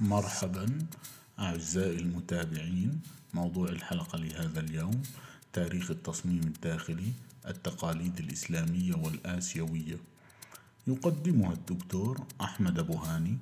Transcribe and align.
مرحبا 0.00 0.78
أعزائي 1.38 1.98
المتابعين 1.98 3.00
موضوع 3.34 3.68
الحلقة 3.68 4.18
لهذا 4.18 4.60
اليوم 4.60 5.02
تاريخ 5.52 5.90
التصميم 5.90 6.40
الداخلي 6.40 7.12
التقاليد 7.46 8.18
الإسلامية 8.18 8.94
والآسيوية. 8.94 9.98
يقدمها 10.86 11.52
الدكتور 11.52 12.26
أحمد 12.40 12.78
أبو 12.78 12.96
هاني 12.96 13.38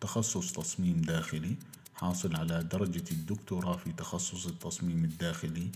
تخصص 0.00 0.52
تصميم 0.52 1.00
داخلي 1.00 1.56
حاصل 1.94 2.36
على 2.36 2.62
درجة 2.62 3.04
الدكتوراه 3.10 3.76
في 3.76 3.92
تخصص 3.92 4.46
التصميم 4.46 5.04
الداخلي 5.04 5.70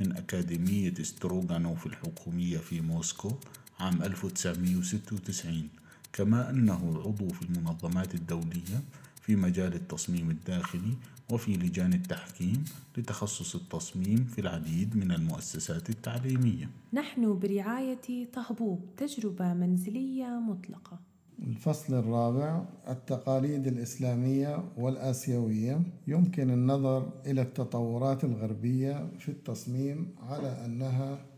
من 0.00 0.16
أكاديمية 0.16 0.94
ستروغانوف 1.02 1.86
الحكومية 1.86 2.58
في 2.58 2.80
موسكو 2.80 3.32
عام 3.80 4.02
1996 4.02 5.68
كما 6.12 6.50
أنه 6.50 7.02
عضو 7.04 7.28
في 7.28 7.42
المنظمات 7.42 8.14
الدولية 8.14 8.82
في 9.22 9.36
مجال 9.36 9.74
التصميم 9.74 10.30
الداخلي 10.30 10.96
وفي 11.32 11.56
لجان 11.56 11.92
التحكيم 11.92 12.64
لتخصص 12.96 13.54
التصميم 13.54 14.24
في 14.24 14.40
العديد 14.40 14.96
من 14.96 15.12
المؤسسات 15.12 15.90
التعليمية. 15.90 16.70
نحن 16.92 17.38
برعاية 17.38 18.26
طهبوب 18.32 18.80
تجربة 18.96 19.54
منزلية 19.54 20.26
مطلقة. 20.26 20.98
الفصل 21.42 21.94
الرابع 21.94 22.64
التقاليد 22.88 23.66
الإسلامية 23.66 24.64
والآسيوية. 24.76 25.82
يمكن 26.06 26.50
النظر 26.50 27.12
إلى 27.26 27.42
التطورات 27.42 28.24
الغربية 28.24 29.08
في 29.18 29.28
التصميم 29.28 30.14
على 30.22 30.64
أنها 30.66 31.31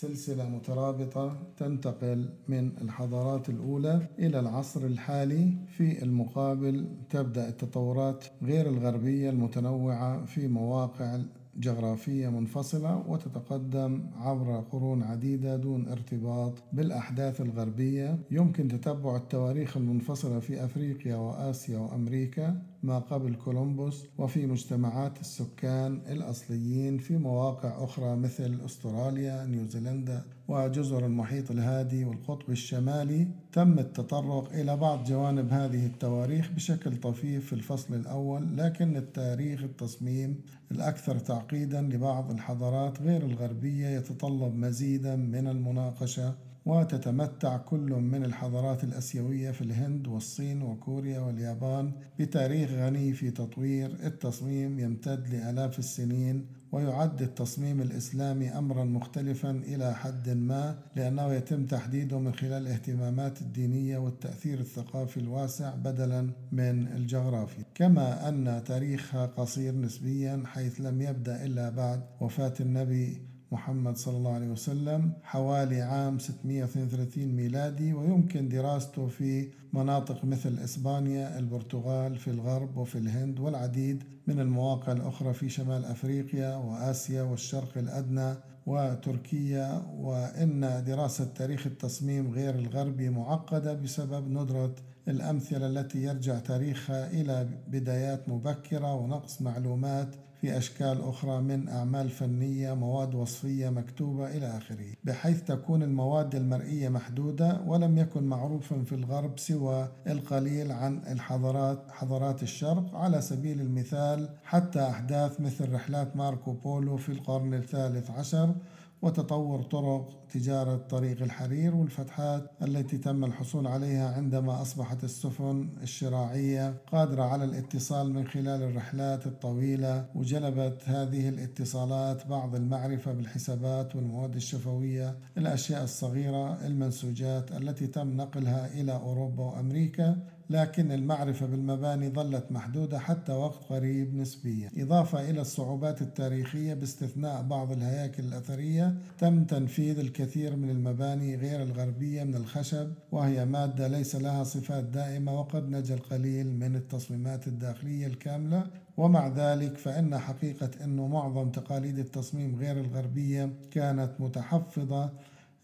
سلسلة 0.00 0.48
مترابطة 0.48 1.36
تنتقل 1.56 2.28
من 2.48 2.70
الحضارات 2.82 3.48
الأولى 3.48 4.06
إلى 4.18 4.40
العصر 4.40 4.86
الحالي. 4.86 5.52
في 5.76 6.02
المقابل 6.02 6.86
تبدأ 7.10 7.48
التطورات 7.48 8.24
غير 8.42 8.68
الغربية 8.68 9.30
المتنوعة 9.30 10.24
في 10.24 10.48
مواقع 10.48 11.18
جغرافية 11.58 12.28
منفصلة 12.28 13.04
وتتقدم 13.08 14.02
عبر 14.16 14.60
قرون 14.60 15.02
عديدة 15.02 15.56
دون 15.56 15.88
ارتباط 15.88 16.52
بالأحداث 16.72 17.40
الغربية. 17.40 18.18
يمكن 18.30 18.68
تتبع 18.68 19.16
التواريخ 19.16 19.76
المنفصلة 19.76 20.38
في 20.38 20.64
أفريقيا 20.64 21.16
وآسيا 21.16 21.78
وأمريكا 21.78 22.62
ما 22.82 22.98
قبل 22.98 23.34
كولومبوس 23.34 24.06
وفي 24.18 24.46
مجتمعات 24.46 25.20
السكان 25.20 26.00
الأصليين 26.08 26.98
في 26.98 27.16
مواقع 27.16 27.84
أخرى 27.84 28.16
مثل 28.16 28.58
أستراليا 28.64 29.46
نيوزيلندا. 29.46 30.22
وجزر 30.48 31.06
المحيط 31.06 31.50
الهادي 31.50 32.04
والقطب 32.04 32.50
الشمالي 32.50 33.28
تم 33.52 33.78
التطرق 33.78 34.52
إلى 34.52 34.76
بعض 34.76 35.04
جوانب 35.04 35.52
هذه 35.52 35.86
التواريخ 35.86 36.50
بشكل 36.52 36.96
طفيف 36.96 37.46
في 37.46 37.52
الفصل 37.52 37.94
الأول 37.94 38.56
لكن 38.56 38.96
التاريخ 38.96 39.62
التصميم 39.62 40.40
الأكثر 40.70 41.18
تعقيدا 41.18 41.82
لبعض 41.82 42.30
الحضارات 42.30 43.02
غير 43.02 43.22
الغربية 43.22 43.86
يتطلب 43.86 44.56
مزيدا 44.56 45.16
من 45.16 45.48
المناقشة 45.48 46.34
وتتمتع 46.66 47.56
كل 47.56 47.90
من 47.92 48.24
الحضارات 48.24 48.84
الأسيوية 48.84 49.50
في 49.50 49.62
الهند 49.62 50.08
والصين 50.08 50.62
وكوريا 50.62 51.20
واليابان 51.20 51.92
بتاريخ 52.18 52.70
غني 52.70 53.12
في 53.12 53.30
تطوير. 53.30 53.90
التصميم 54.04 54.78
يمتد 54.78 55.28
لآلاف 55.28 55.78
السنين 55.78 56.46
ويعد 56.72 57.22
التصميم 57.22 57.80
الإسلامي 57.80 58.48
امرا 58.48 58.84
مختلفا 58.84 59.50
إلى 59.50 59.94
حد 59.94 60.28
ما 60.28 60.78
لأنه 60.96 61.32
يتم 61.32 61.66
تحديده 61.66 62.18
من 62.18 62.34
خلال 62.34 62.52
الاهتمامات 62.52 63.42
الدينية 63.42 63.98
والتأثير 63.98 64.58
الثقافي 64.60 65.20
الواسع 65.20 65.74
بدلا 65.74 66.30
من 66.52 66.86
الجغرافي 66.86 67.62
كما 67.74 68.28
أن 68.28 68.62
تاريخها 68.66 69.26
قصير 69.26 69.74
نسبيا 69.74 70.42
حيث 70.46 70.80
لم 70.80 71.02
يبدأ 71.02 71.44
إلا 71.44 71.70
بعد 71.70 72.00
وفاة 72.20 72.54
النبي 72.60 73.27
محمد 73.52 73.96
صلى 73.96 74.16
الله 74.16 74.32
عليه 74.32 74.48
وسلم 74.48 75.12
حوالي 75.22 75.82
عام 75.82 76.18
632 76.18 77.26
ميلادي 77.26 77.92
ويمكن 77.92 78.48
دراسته 78.48 79.06
في 79.06 79.50
مناطق 79.72 80.24
مثل 80.24 80.58
إسبانيا 80.58 81.38
البرتغال 81.38 82.16
في 82.16 82.30
الغرب 82.30 82.76
وفي 82.76 82.98
الهند 82.98 83.40
والعديد 83.40 84.04
من 84.26 84.40
المواقع 84.40 84.92
الأخرى 84.92 85.34
في 85.34 85.48
شمال 85.48 85.84
أفريقيا 85.84 86.56
وآسيا 86.56 87.22
والشرق 87.22 87.78
الأدنى 87.78 88.34
وتركيا. 88.66 89.82
وإن 89.96 90.84
دراسة 90.86 91.24
تاريخ 91.24 91.66
التصميم 91.66 92.32
غير 92.32 92.54
الغربي 92.54 93.10
معقدة 93.10 93.72
بسبب 93.74 94.28
ندرة 94.28 94.74
الأمثلة 95.08 95.66
التي 95.66 96.02
يرجع 96.02 96.38
تاريخها 96.38 97.10
إلى 97.10 97.48
بدايات 97.68 98.28
مبكرة 98.28 98.94
ونقص 98.94 99.42
معلومات 99.42 100.14
في 100.40 100.58
أشكال 100.58 101.02
أخرى 101.02 101.40
من 101.40 101.68
أعمال 101.68 102.10
فنية 102.10 102.74
مواد 102.74 103.14
وصفية 103.14 103.68
مكتوبة 103.68 104.28
إلى 104.36 104.46
آخره 104.46 104.86
بحيث 105.04 105.42
تكون 105.42 105.82
المواد 105.82 106.34
المرئية 106.34 106.88
محدودة 106.88 107.60
ولم 107.66 107.98
يكن 107.98 108.22
معروفا 108.24 108.82
في 108.82 108.94
الغرب 108.94 109.38
سوى 109.38 109.88
القليل 110.06 110.72
عن 110.72 111.02
الحضارات 111.10 111.90
حضارات 111.90 112.42
الشرق. 112.42 112.94
على 112.94 113.20
سبيل 113.20 113.60
المثال 113.60 114.28
حتى 114.44 114.80
أحداث 114.82 115.40
مثل 115.40 115.72
رحلات 115.72 116.16
ماركو 116.16 116.52
بولو 116.52 116.96
في 116.96 117.08
القرن 117.08 117.54
الثالث 117.54 118.10
عشر 118.10 118.54
وتطور 119.02 119.62
طرق 119.62 120.18
تجارة 120.32 120.76
طريق 120.76 121.22
الحرير 121.22 121.74
والفتحات 121.74 122.50
التي 122.62 122.98
تم 122.98 123.24
الحصول 123.24 123.66
عليها 123.66 124.14
عندما 124.14 124.62
أصبحت 124.62 125.04
السفن 125.04 125.68
الشراعية 125.82 126.74
قادرة 126.92 127.22
على 127.22 127.44
الاتصال 127.44 128.12
من 128.12 128.26
خلال 128.26 128.62
الرحلات 128.62 129.26
الطويلة 129.26 130.06
وجلبت 130.14 130.82
هذه 130.84 131.28
الاتصالات 131.28 132.26
بعض 132.26 132.54
المعرفة 132.54 133.12
بالحسابات 133.12 133.96
والمواد 133.96 134.34
الشفوية 134.34 135.18
الأشياء 135.38 135.84
الصغيرة 135.84 136.66
المنسوجات 136.66 137.52
التي 137.52 137.86
تم 137.86 138.16
نقلها 138.16 138.66
إلى 138.80 138.92
أوروبا 138.92 139.44
وأمريكا 139.44 140.16
لكن 140.50 140.92
المعرفة 140.92 141.46
بالمباني 141.46 142.08
ظلت 142.08 142.52
محدودة 142.52 142.98
حتى 142.98 143.32
وقت 143.32 143.64
قريب 143.64 144.14
نسبيا. 144.14 144.70
إضافة 144.78 145.30
إلى 145.30 145.40
الصعوبات 145.40 146.02
التاريخية 146.02 146.74
باستثناء 146.74 147.42
بعض 147.42 147.72
الهياكل 147.72 148.22
الأثرية 148.22 148.94
تم 149.18 149.44
تنفيذ 149.44 149.98
الكثير 149.98 150.56
من 150.56 150.70
المباني 150.70 151.36
غير 151.36 151.62
الغربية 151.62 152.24
من 152.24 152.34
الخشب 152.34 152.92
وهي 153.12 153.44
مادة 153.44 153.88
ليس 153.88 154.16
لها 154.16 154.44
صفات 154.44 154.84
دائمة 154.84 155.40
وقد 155.40 155.68
نجا 155.68 155.94
القليل 155.94 156.58
من 156.58 156.76
التصميمات 156.76 157.46
الداخلية 157.46 158.06
الكاملة. 158.06 158.66
ومع 158.96 159.28
ذلك 159.28 159.78
فإن 159.78 160.18
حقيقة 160.18 160.70
أنه 160.84 161.06
معظم 161.06 161.50
تقاليد 161.50 161.98
التصميم 161.98 162.56
غير 162.56 162.80
الغربية 162.80 163.50
كانت 163.70 164.10
متحفظة 164.18 165.10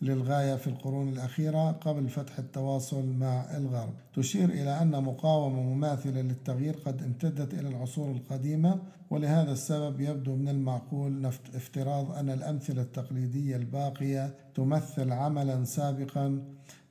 للغاية 0.03 0.55
في 0.56 0.66
القرون 0.66 1.09
الأخيرة 1.09 1.71
قبل 1.72 2.09
فتح 2.09 2.38
التواصل 2.38 3.06
مع 3.06 3.56
الغرب. 3.56 3.94
تشير 4.15 4.49
إلى 4.49 4.82
أن 4.82 5.03
مقاومة 5.03 5.62
مماثلة 5.62 6.21
للتغيير 6.21 6.77
قد 6.87 7.03
امتدت 7.03 7.55
إلى 7.55 7.69
العصور 7.69 8.10
القديمة 8.10 8.78
ولهذا 9.10 9.53
السبب 9.53 10.00
يبدو 10.00 10.37
من 10.37 10.49
المعقول 10.49 11.27
افتراض 11.55 12.12
أن 12.12 12.31
الأمثلة 12.31 12.82
التقليدية 12.82 13.56
الباقية 13.56 14.34
تمثل 14.55 15.12
عملا 15.12 15.65
سابقا 15.65 16.43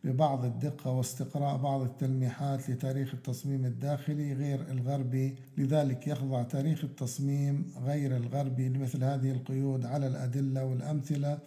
ببعض 0.04 0.46
الدقة 0.46 0.92
واستقراء 0.92 1.58
بعض 1.58 1.82
التلميحات 1.82 2.70
لتاريخ 2.70 3.14
التصميم 3.14 3.66
الداخلي 3.66 4.34
غير 4.34 4.62
الغربي. 4.72 5.36
لذلك 5.58 6.08
يخضع 6.08 6.44
تاريخ 6.44 6.84
التصميم 6.84 7.72
غير 7.86 8.18
الغربي 8.18 8.70
لمثل 8.70 9.04
هذه 9.04 9.32
القيود 9.32 9.86
على 9.86 10.08
الأدلة 10.08 10.66
والأمثلة 10.66 11.38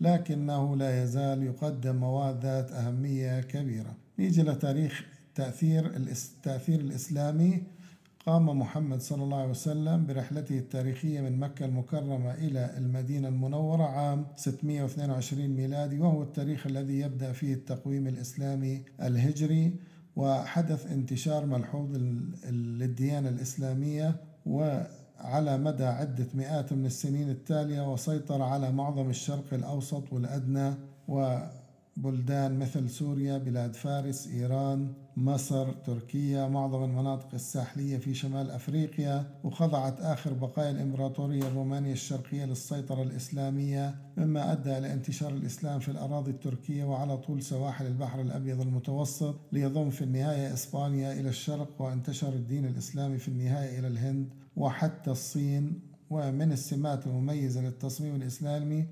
لكنه 0.00 0.76
لا 0.76 1.02
يزال 1.02 1.42
يقدم 1.42 1.96
مواد 1.96 2.42
ذات 2.42 2.72
أهمية 2.72 3.40
كبيرة. 3.40 3.96
نيجي 4.18 4.42
لتاريخ 4.42 5.04
تأثير 5.34 5.86
التأثير 5.96 6.80
الإسلامي. 6.80 7.62
قام 8.26 8.58
محمد 8.58 9.00
صلى 9.00 9.22
الله 9.24 9.36
عليه 9.36 9.50
وسلم 9.50 10.06
برحلته 10.06 10.58
التاريخية 10.58 11.20
من 11.20 11.38
مكة 11.38 11.64
المكرمة 11.64 12.34
إلى 12.34 12.74
المدينة 12.76 13.28
المنورة 13.28 13.82
عام 13.82 14.26
622 14.36 15.48
ميلادي 15.48 15.98
وهو 15.98 16.22
التاريخ 16.22 16.66
الذي 16.66 17.00
يبدأ 17.00 17.32
فيه 17.32 17.54
التقويم 17.54 18.06
الإسلامي 18.06 18.82
الهجري 19.02 19.72
وحدث 20.16 20.92
انتشار 20.92 21.46
ملحوظ 21.46 21.96
للديانة 22.50 23.28
الإسلامية 23.28 24.16
و 24.46 24.80
على 25.18 25.58
مدى 25.58 25.84
عدة 25.84 26.26
مئات 26.34 26.72
من 26.72 26.86
السنين 26.86 27.30
التالية 27.30 27.92
وسيطر 27.92 28.42
على 28.42 28.72
معظم 28.72 29.10
الشرق 29.10 29.54
الأوسط 29.54 30.12
والأدنى 30.12 30.74
بلدان 31.96 32.58
مثل 32.58 32.90
سوريا 32.90 33.38
بلاد 33.38 33.74
فارس 33.76 34.28
إيران 34.28 34.92
مصر 35.16 35.72
تركيا 35.72 36.48
معظم 36.48 36.84
المناطق 36.84 37.28
الساحلية 37.34 37.98
في 37.98 38.14
شمال 38.14 38.50
أفريقيا 38.50 39.24
وخضعت 39.44 40.00
آخر 40.00 40.32
بقايا 40.32 40.70
الإمبراطورية 40.70 41.42
الرومانية 41.42 41.92
الشرقية 41.92 42.44
للسيطرة 42.44 43.02
الإسلامية 43.02 43.94
مما 44.16 44.52
أدى 44.52 44.78
إلى 44.78 44.92
انتشار 44.92 45.30
الإسلام 45.30 45.80
في 45.80 45.90
الأراضي 45.90 46.30
التركية 46.30 46.84
وعلى 46.84 47.16
طول 47.16 47.42
سواحل 47.42 47.86
البحر 47.86 48.20
الأبيض 48.20 48.60
المتوسط 48.60 49.34
ليضم 49.52 49.90
في 49.90 50.04
النهاية 50.04 50.52
إسبانيا 50.52 51.12
إلى 51.12 51.28
الشرق 51.28 51.68
وانتشر 51.78 52.28
الدين 52.28 52.66
الإسلامي 52.66 53.18
في 53.18 53.28
النهاية 53.28 53.78
إلى 53.78 53.88
الهند. 53.88 54.28
وحتى 54.58 55.10
الصين 55.10 55.80
ومن 56.10 56.52
السمات 56.52 57.06
المميزة 57.06 57.60
للتصميم 57.60 58.14
الإسلامي 58.14 58.86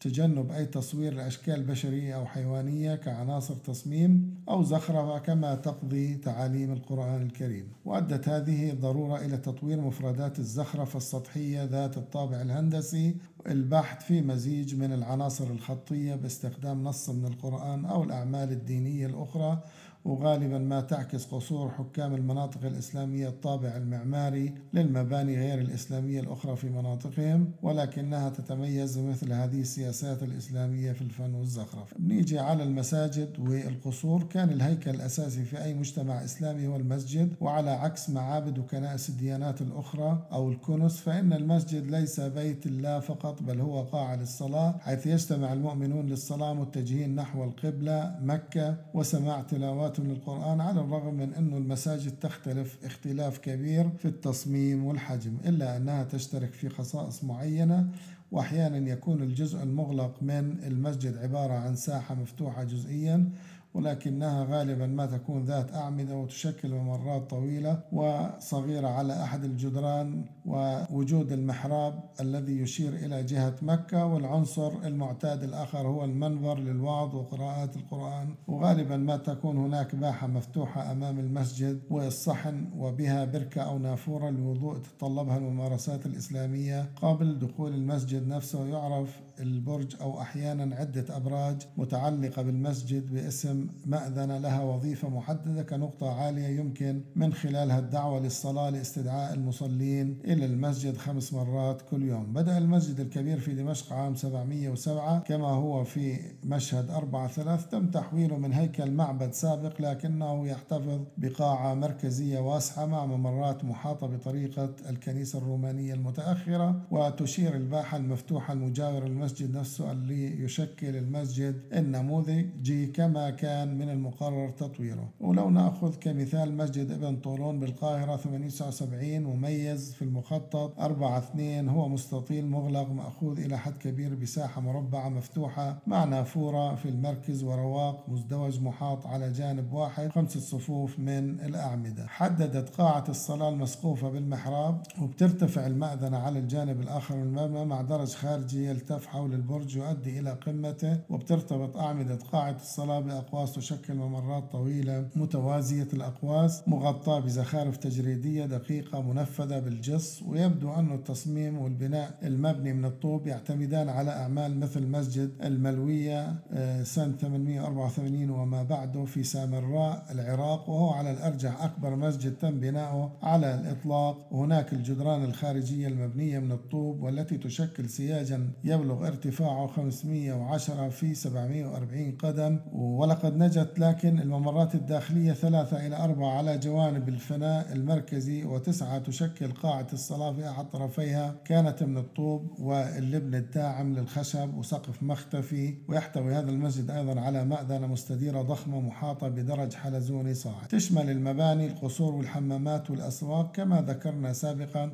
تجنب 0.00 0.52
أي 0.52 0.66
تصوير 0.66 1.14
لأشكال 1.14 1.62
بشرية 1.62 2.16
أو 2.16 2.26
حيوانية 2.26 2.94
كعناصر 2.94 3.54
تصميم 3.54 4.34
أو 4.48 4.62
زخرفة 4.62 5.18
كما 5.18 5.54
تقضي 5.54 6.14
تعاليم 6.14 6.72
القرآن 6.72 7.22
الكريم. 7.22 7.68
وأدت 7.84 8.28
هذه 8.28 8.70
الضرورة 8.70 9.18
إلى 9.18 9.36
تطوير 9.36 9.80
مفردات 9.80 10.38
الزخرفة 10.38 10.96
السطحية 10.96 11.64
ذات 11.64 11.96
الطابع 11.96 12.42
الهندسي 12.42 13.16
البحث 13.46 14.04
في 14.04 14.22
مزيج 14.22 14.74
من 14.74 14.92
العناصر 14.92 15.50
الخطية 15.50 16.14
باستخدام 16.14 16.84
نص 16.84 17.10
من 17.10 17.24
القرآن 17.24 17.84
أو 17.84 18.02
الأعمال 18.02 18.52
الدينية 18.52 19.06
الأخرى 19.06 19.62
وغالبا 20.04 20.58
ما 20.58 20.80
تعكس 20.80 21.24
قصور 21.26 21.70
حكام 21.70 22.14
المناطق 22.14 22.64
الإسلامية 22.64 23.28
الطابع 23.28 23.76
المعماري 23.76 24.54
للمباني 24.72 25.36
غير 25.38 25.58
الإسلامية 25.58 26.20
الأخرى 26.20 26.56
في 26.56 26.68
مناطقهم 26.68 27.50
ولكنها 27.62 28.28
تتميز 28.28 28.98
بمثل 28.98 29.32
هذه 29.32 29.60
السياسات 29.60 30.22
الإسلامية 30.22 30.92
في 30.92 31.02
الفن 31.02 31.34
والزخرفة 31.34 31.96
بنيجي 31.98 32.38
على 32.38 32.62
المساجد 32.62 33.38
والقصور. 33.38 34.22
كان 34.22 34.50
الهيكل 34.50 34.90
الأساسي 34.90 35.44
في 35.44 35.64
أي 35.64 35.74
مجتمع 35.74 36.24
إسلامي 36.24 36.66
هو 36.66 36.76
المسجد 36.76 37.34
وعلى 37.40 37.70
عكس 37.70 38.10
معابد 38.10 38.58
وكنائس 38.58 39.08
الديانات 39.08 39.60
الأخرى 39.62 40.26
أو 40.32 40.50
الكنس 40.50 41.00
فإن 41.00 41.32
المسجد 41.32 41.90
ليس 41.90 42.20
بيت 42.20 42.66
الله 42.66 43.00
فقط 43.00 43.42
بل 43.42 43.60
هو 43.60 43.82
قاعة 43.82 44.16
للصلاة 44.16 44.78
حيث 44.80 45.06
يجتمع 45.06 45.52
المؤمنون 45.52 46.06
للصلاة 46.06 46.54
متجهين 46.54 47.14
نحو 47.14 47.44
القبلة 47.44 48.18
مكة 48.22 48.76
وسماع 48.94 49.42
تلاوات 49.42 49.93
من 50.00 50.10
القرآن 50.10 50.60
على 50.60 50.80
الرغم 50.80 51.14
من 51.14 51.34
أن 51.34 51.54
المساجد 51.54 52.18
تختلف 52.20 52.78
اختلاف 52.84 53.38
كبير 53.38 53.90
في 53.98 54.08
التصميم 54.08 54.84
والحجم 54.84 55.36
إلا 55.46 55.76
أنها 55.76 56.04
تشترك 56.04 56.52
في 56.52 56.68
خصائص 56.68 57.24
معينة 57.24 57.88
وأحيانا 58.32 58.90
يكون 58.90 59.22
الجزء 59.22 59.62
المغلق 59.62 60.22
من 60.22 60.58
المسجد 60.66 61.16
عبارة 61.16 61.52
عن 61.52 61.76
ساحة 61.76 62.14
مفتوحة 62.14 62.64
جزئيا 62.64 63.30
ولكنها 63.74 64.44
غالبا 64.44 64.86
ما 64.86 65.06
تكون 65.06 65.44
ذات 65.44 65.74
أعمدة 65.74 66.16
وتشكل 66.16 66.68
ممرات 66.68 67.30
طويلة 67.30 67.80
وصغيرة 67.92 68.88
على 68.88 69.22
أحد 69.24 69.44
الجدران 69.44 70.24
ووجود 70.44 71.32
المحراب 71.32 72.04
الذي 72.20 72.58
يشير 72.58 72.92
إلى 72.92 73.22
جهة 73.22 73.54
مكة 73.62 74.06
والعنصر 74.06 74.72
المعتاد 74.84 75.42
الآخر 75.42 75.78
هو 75.78 76.04
المنبر 76.04 76.58
للوعظ 76.58 77.14
وقراءات 77.14 77.76
القرآن. 77.76 78.34
وغالبا 78.48 78.96
ما 78.96 79.16
تكون 79.16 79.56
هناك 79.56 79.94
باحة 79.94 80.26
مفتوحة 80.26 80.92
أمام 80.92 81.18
المسجد 81.18 81.80
والصحن 81.90 82.66
وبها 82.76 83.24
بركة 83.24 83.62
أو 83.62 83.78
نافورة 83.78 84.30
للوضوء 84.30 84.78
تتطلبها 84.78 85.36
الممارسات 85.36 86.06
الإسلامية 86.06 86.90
قبل 86.96 87.38
دخول 87.38 87.74
المسجد 87.74 88.28
نفسه. 88.28 88.66
يعرف 88.66 89.20
البرج 89.40 89.96
أو 90.00 90.20
أحيانا 90.20 90.76
عدة 90.76 91.16
أبراج 91.16 91.56
متعلقة 91.76 92.42
بالمسجد 92.42 93.14
باسم 93.14 93.66
مأذنة 93.86 94.38
لها 94.38 94.62
وظيفة 94.62 95.08
محددة 95.08 95.62
كنقطة 95.62 96.10
عالية 96.10 96.48
يمكن 96.48 97.00
من 97.16 97.32
خلالها 97.32 97.78
الدعوة 97.78 98.20
للصلاة 98.20 98.70
لاستدعاء 98.70 99.34
المصلين. 99.34 100.18
إلى 100.34 100.44
المسجد 100.46 100.96
خمس 100.96 101.32
مرات 101.32 101.82
كل 101.82 102.02
يوم. 102.02 102.32
بدأ 102.32 102.58
المسجد 102.58 103.00
الكبير 103.00 103.40
في 103.40 103.54
دمشق 103.54 103.92
عام 103.92 104.14
707 104.14 105.18
كما 105.18 105.48
هو 105.48 105.84
في 105.84 106.16
مشهد 106.44 106.90
4 106.90 107.28
3 107.28 107.66
تم 107.70 107.86
تحويله 107.90 108.38
من 108.38 108.52
هيكل 108.52 108.90
معبد 108.90 109.32
سابق 109.32 109.80
لكنه 109.80 110.46
يحتفظ 110.48 111.00
بقاعة 111.18 111.74
مركزية 111.74 112.38
واسعة 112.38 112.86
مع 112.86 113.06
ممرات 113.06 113.64
محاطة 113.64 114.06
بطريقة 114.06 114.74
الكنيسة 114.88 115.38
الرومانية 115.38 115.94
المتأخرة 115.94 116.80
وتشير 116.90 117.56
الباحة 117.56 117.96
المفتوحة 117.96 118.52
المجاورة 118.52 119.04
للمسجد 119.04 119.56
نفسه 119.56 119.92
اللي 119.92 120.44
يشكل 120.44 120.96
المسجد 120.96 121.60
النموذجي 121.72 122.86
كما 122.86 123.30
كان 123.30 123.78
من 123.78 123.88
المقرر 123.88 124.50
تطويره. 124.50 125.08
ولو 125.20 125.50
نأخذ 125.50 125.94
كمثال 125.94 126.56
مسجد 126.56 126.90
ابن 126.90 127.16
طولون 127.16 127.60
بالقاهرة 127.60 128.16
79 128.16 129.20
مميز 129.20 129.92
في 129.94 130.02
المخطط 130.24 130.80
4 130.80 131.18
2 131.18 131.68
هو 131.68 131.88
مستطيل 131.88 132.46
مغلق 132.46 132.88
مأخوذ 132.88 133.40
إلى 133.40 133.58
حد 133.58 133.78
كبير 133.78 134.14
بساحة 134.14 134.60
مربعة 134.60 135.08
مفتوحة. 135.08 135.78
مع 135.86 136.04
نافورة 136.04 136.74
في 136.74 136.88
المركز 136.88 137.42
ورواق 137.44 138.08
مزدوج 138.08 138.60
محاط 138.60 139.06
على 139.06 139.32
جانب 139.32 139.72
واحد 139.72 140.10
خمسة 140.10 140.40
صفوف 140.40 140.98
من 140.98 141.40
الأعمدة. 141.40 142.06
حددت 142.06 142.68
قاعة 142.68 143.04
الصلاة 143.08 143.48
المسقوفة 143.48 144.10
بالمحراب 144.10 144.82
وبترتفع 145.02 145.66
المأذنة 145.66 146.18
على 146.18 146.38
الجانب 146.38 146.80
الآخر 146.80 147.16
من 147.16 147.22
المبنى 147.22 147.64
مع 147.64 147.82
درج 147.82 148.14
خارجي 148.14 148.66
يلتف 148.66 149.06
حول 149.06 149.34
البرج 149.34 149.76
يؤدي 149.76 150.20
إلى 150.20 150.30
قمته 150.30 151.00
وبترتبط 151.10 151.76
أعمدة 151.76 152.18
قاعة 152.32 152.56
الصلاة 152.56 153.00
بأقواس 153.00 153.52
تشكل 153.52 153.94
ممرات 153.94 154.52
طويلة 154.52 155.08
متوازية 155.16 155.88
الأقواس 155.92 156.68
مغطاة 156.68 157.20
بزخارف 157.20 157.76
تجريدية 157.76 158.46
دقيقة 158.46 159.02
منفذة 159.02 159.58
بالجص. 159.58 160.13
ويبدو 160.22 160.72
أن 160.72 160.92
التصميم 160.92 161.58
والبناء 161.58 162.18
المبني 162.22 162.72
من 162.72 162.84
الطوب 162.84 163.26
يعتمدان 163.26 163.88
على 163.88 164.10
أعمال 164.10 164.60
مثل 164.60 164.86
مسجد 164.86 165.30
الملوية 165.42 166.34
آه، 166.52 166.82
سنة 166.82 167.16
884 167.16 168.30
وما 168.30 168.62
بعده 168.62 169.04
في 169.04 169.22
سامراء 169.24 170.06
العراق 170.10 170.70
وهو 170.70 170.90
على 170.90 171.10
الأرجح 171.10 171.62
أكبر 171.62 171.96
مسجد 171.96 172.36
تم 172.36 172.60
بناؤه 172.60 173.12
على 173.22 173.54
الإطلاق. 173.54 174.32
وهناك 174.32 174.72
الجدران 174.72 175.24
الخارجية 175.24 175.88
المبنية 175.88 176.38
من 176.38 176.52
الطوب 176.52 177.02
والتي 177.02 177.38
تشكل 177.38 177.88
سياجا 177.88 178.50
يبلغ 178.64 179.06
ارتفاعه 179.06 179.66
510 179.66 180.88
في 180.88 181.14
740 181.14 182.12
قدم. 182.12 182.60
ولقد 182.72 183.36
نجت 183.36 183.78
لكن 183.78 184.20
الممرات 184.20 184.74
الداخلية 184.74 185.32
ثلاثة 185.32 185.86
إلى 185.86 185.96
أربعة 185.96 186.38
على 186.38 186.58
جوانب 186.58 187.08
الفناء 187.08 187.72
المركزي 187.72 188.44
وتسعة 188.44 188.98
تشكل 188.98 189.52
قاعة 189.52 189.86
الصلاة 190.04 190.32
في 190.32 190.50
أحد 190.50 190.70
طرفيها. 190.70 191.34
كانت 191.44 191.82
من 191.82 191.98
الطوب 191.98 192.60
واللبن 192.60 193.34
الداعم 193.34 193.94
للخشب 193.94 194.54
وسقف 194.54 195.02
مختفي. 195.02 195.74
ويحتوي 195.88 196.34
هذا 196.34 196.50
المسجد 196.50 196.90
أيضا 196.90 197.20
على 197.20 197.44
مأذنة 197.44 197.86
مستديرة 197.86 198.42
ضخمة 198.42 198.80
محاطة 198.80 199.28
بدرج 199.28 199.74
حلزوني 199.74 200.34
صاعد. 200.34 200.68
تشمل 200.68 201.10
المباني 201.10 201.66
القصور 201.66 202.14
والحمامات 202.14 202.90
والأسواق 202.90 203.52
كما 203.52 203.80
ذكرنا 203.80 204.32
سابقا. 204.32 204.92